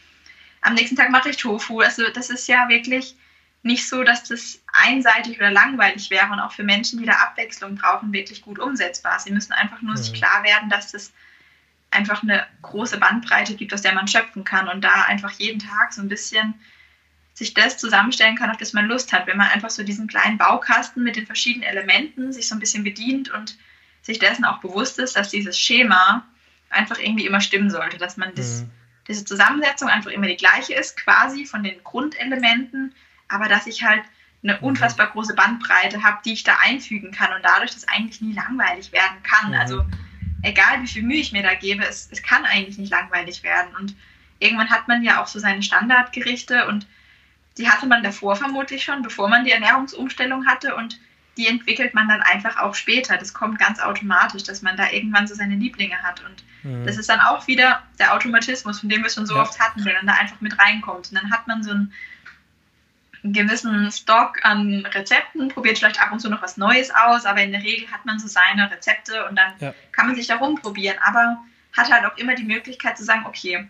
[0.61, 1.79] am nächsten Tag mache ich Tofu.
[1.79, 3.15] Also das ist ja wirklich
[3.63, 7.75] nicht so, dass das einseitig oder langweilig wäre und auch für Menschen, die da Abwechslung
[7.75, 9.19] brauchen, wirklich gut umsetzbar.
[9.19, 9.97] Sie müssen einfach nur mhm.
[9.97, 11.11] sich klar werden, dass das
[11.89, 15.93] einfach eine große Bandbreite gibt, aus der man schöpfen kann und da einfach jeden Tag
[15.93, 16.53] so ein bisschen
[17.39, 19.25] sich das zusammenstellen kann, auf das man Lust hat.
[19.25, 22.83] Wenn man einfach so diesen kleinen Baukasten mit den verschiedenen Elementen sich so ein bisschen
[22.83, 23.57] bedient und
[24.01, 26.27] sich dessen auch bewusst ist, dass dieses Schema
[26.69, 28.71] einfach irgendwie immer stimmen sollte, dass man das, mhm.
[29.07, 32.93] diese Zusammensetzung einfach immer die gleiche ist, quasi von den Grundelementen,
[33.29, 34.03] aber dass ich halt
[34.43, 34.63] eine mhm.
[34.63, 38.91] unfassbar große Bandbreite habe, die ich da einfügen kann und dadurch das eigentlich nie langweilig
[38.91, 39.51] werden kann.
[39.51, 39.59] Mhm.
[39.59, 39.85] Also
[40.43, 43.73] egal wie viel Mühe ich mir da gebe, es, es kann eigentlich nicht langweilig werden.
[43.77, 43.95] Und
[44.39, 46.85] irgendwann hat man ja auch so seine Standardgerichte und
[47.59, 50.97] die hatte man davor vermutlich schon, bevor man die Ernährungsumstellung hatte und
[51.37, 53.17] die entwickelt man dann einfach auch später.
[53.17, 56.23] Das kommt ganz automatisch, dass man da irgendwann so seine Lieblinge hat.
[56.23, 56.85] Und mhm.
[56.85, 59.41] das ist dann auch wieder der Automatismus, von dem wir schon so ja.
[59.41, 61.09] oft hatten, der dann da einfach mit reinkommt.
[61.09, 61.93] Und dann hat man so einen,
[63.23, 67.41] einen gewissen Stock an Rezepten, probiert vielleicht ab und zu noch was Neues aus, aber
[67.41, 69.73] in der Regel hat man so seine Rezepte und dann ja.
[69.91, 70.97] kann man sich da rumprobieren.
[71.05, 71.37] Aber
[71.77, 73.67] hat halt auch immer die Möglichkeit zu sagen, okay,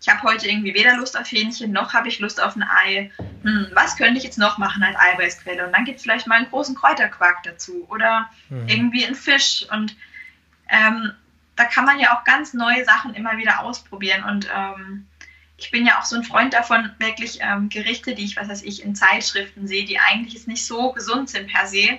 [0.00, 3.10] ich habe heute irgendwie weder Lust auf Hähnchen, noch habe ich Lust auf ein Ei.
[3.42, 5.66] Hm, was könnte ich jetzt noch machen als Eiweißquelle?
[5.66, 8.68] Und dann gibt es vielleicht mal einen großen Kräuterquark dazu oder mhm.
[8.68, 9.66] irgendwie einen Fisch.
[9.72, 9.96] Und
[10.68, 11.12] ähm,
[11.56, 14.22] da kann man ja auch ganz neue Sachen immer wieder ausprobieren.
[14.22, 15.06] Und ähm,
[15.56, 18.62] ich bin ja auch so ein Freund davon, wirklich ähm, Gerichte, die ich, was weiß
[18.62, 21.98] ich, in Zeitschriften sehe, die eigentlich jetzt nicht so gesund sind per se,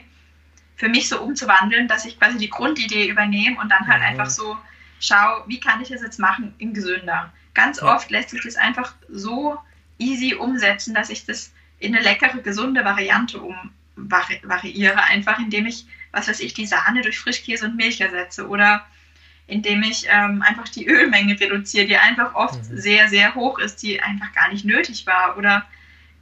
[0.78, 4.06] für mich so umzuwandeln, dass ich quasi die Grundidee übernehme und dann halt mhm.
[4.06, 4.58] einfach so
[5.02, 7.34] schaue, wie kann ich das jetzt machen in gesünder.
[7.60, 9.60] Ganz oft lässt sich das einfach so
[9.98, 15.66] easy umsetzen, dass ich das in eine leckere, gesunde Variante um vari variiere, einfach indem
[15.66, 18.86] ich, was weiß ich, die Sahne durch Frischkäse und Milch ersetze oder
[19.46, 22.78] indem ich ähm, einfach die Ölmenge reduziere, die einfach oft mhm.
[22.78, 25.38] sehr, sehr hoch ist, die einfach gar nicht nötig war.
[25.38, 25.66] Oder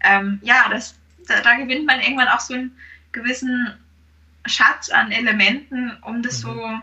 [0.03, 0.97] ähm, ja, das,
[1.27, 2.75] da, da, gewinnt man irgendwann auch so einen
[3.11, 3.77] gewissen
[4.47, 6.47] Schatz an Elementen, um das mhm.
[6.47, 6.79] so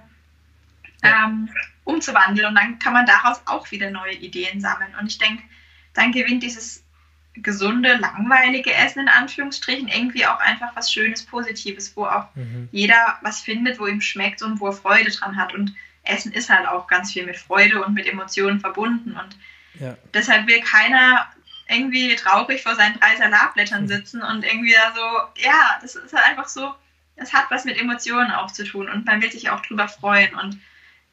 [1.03, 1.49] ähm,
[1.85, 2.49] umzuwandeln.
[2.49, 4.95] Und dann kann man daraus auch wieder neue Ideen sammeln.
[4.99, 5.43] Und ich denke,
[5.95, 6.83] dann gewinnt dieses
[7.37, 12.69] gesunde, langweilige Essen in Anführungsstrichen irgendwie auch einfach was Schönes, Positives, wo auch mhm.
[12.71, 15.53] jeder was findet, wo ihm schmeckt und wo er Freude dran hat.
[15.53, 15.75] Und
[16.05, 19.17] Essen ist halt auch ganz viel mit Freude und mit Emotionen verbunden.
[19.17, 19.37] Und
[19.81, 19.97] ja.
[20.13, 21.29] deshalb will keiner
[21.69, 23.89] irgendwie traurig vor seinen drei Salatblättern mhm.
[23.89, 26.75] sitzen und irgendwie da so, ja, das ist halt einfach so,
[27.17, 30.35] es hat was mit Emotionen auch zu tun und man will sich auch drüber freuen.
[30.35, 30.61] Und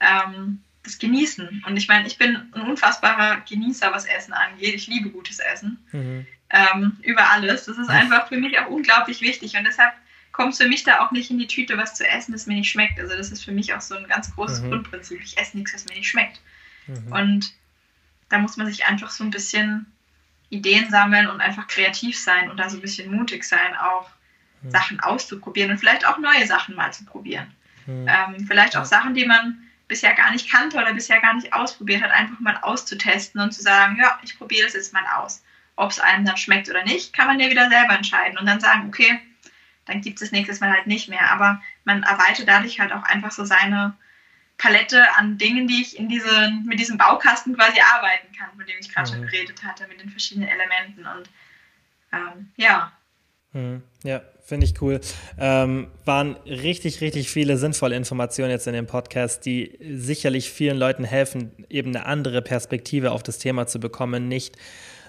[0.01, 1.63] ähm, das Genießen.
[1.65, 4.73] Und ich meine, ich bin ein unfassbarer Genießer, was Essen angeht.
[4.73, 5.77] Ich liebe gutes Essen.
[5.91, 6.25] Mhm.
[6.49, 7.65] Ähm, über alles.
[7.65, 9.55] Das ist einfach für mich auch unglaublich wichtig.
[9.55, 9.93] Und deshalb
[10.31, 12.55] kommt es für mich da auch nicht in die Tüte, was zu essen, das mir
[12.55, 12.99] nicht schmeckt.
[12.99, 14.69] Also das ist für mich auch so ein ganz großes mhm.
[14.69, 15.21] Grundprinzip.
[15.21, 16.41] Ich esse nichts, was mir nicht schmeckt.
[16.87, 17.11] Mhm.
[17.11, 17.53] Und
[18.29, 19.85] da muss man sich einfach so ein bisschen
[20.49, 24.09] Ideen sammeln und einfach kreativ sein und da so ein bisschen mutig sein, auch
[24.61, 24.71] mhm.
[24.71, 27.47] Sachen auszuprobieren und vielleicht auch neue Sachen mal zu probieren.
[27.85, 28.07] Mhm.
[28.07, 32.01] Ähm, vielleicht auch Sachen, die man bisher gar nicht kannte oder bisher gar nicht ausprobiert
[32.01, 35.43] hat, einfach mal auszutesten und zu sagen, ja, ich probiere das jetzt mal aus.
[35.75, 38.61] Ob es einem dann schmeckt oder nicht, kann man ja wieder selber entscheiden und dann
[38.61, 39.19] sagen, okay,
[39.85, 41.29] dann gibt es nächstes Mal halt nicht mehr.
[41.29, 43.93] Aber man erweitert dadurch halt auch einfach so seine
[44.57, 48.77] Palette an Dingen, die ich in diese, mit diesem Baukasten quasi arbeiten kann, von dem
[48.79, 49.15] ich gerade mhm.
[49.15, 51.05] schon geredet hatte, mit den verschiedenen Elementen.
[51.05, 51.29] Und
[52.13, 52.93] ähm, ja.
[53.51, 53.83] Mhm.
[54.03, 54.21] Ja,
[54.51, 54.99] Finde ich cool.
[55.39, 61.05] Ähm, waren richtig, richtig viele sinnvolle Informationen jetzt in dem Podcast, die sicherlich vielen Leuten
[61.05, 64.57] helfen, eben eine andere Perspektive auf das Thema zu bekommen, nicht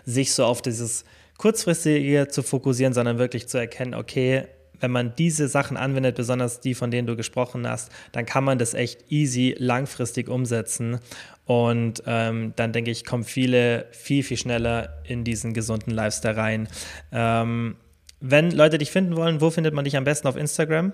[0.05, 1.05] sich so auf dieses
[1.39, 4.44] kurzfristige zu fokussieren, sondern wirklich zu erkennen, okay,
[4.78, 8.59] wenn man diese Sachen anwendet, besonders die, von denen du gesprochen hast, dann kann man
[8.59, 11.01] das echt easy langfristig umsetzen.
[11.47, 16.69] Und ähm, dann denke ich, kommen viele viel, viel schneller in diesen gesunden Lifestyle rein.
[17.10, 17.74] Ähm,
[18.23, 20.93] wenn Leute dich finden wollen, wo findet man dich am besten auf Instagram?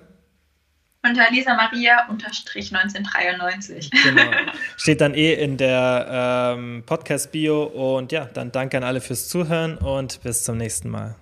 [1.05, 2.09] Unter Lisa Maria
[2.75, 3.91] 1993.
[3.91, 4.31] Genau.
[4.77, 7.65] Steht dann eh in der ähm, Podcast-Bio.
[7.65, 11.15] Und ja, dann danke an alle fürs Zuhören und bis zum nächsten Mal.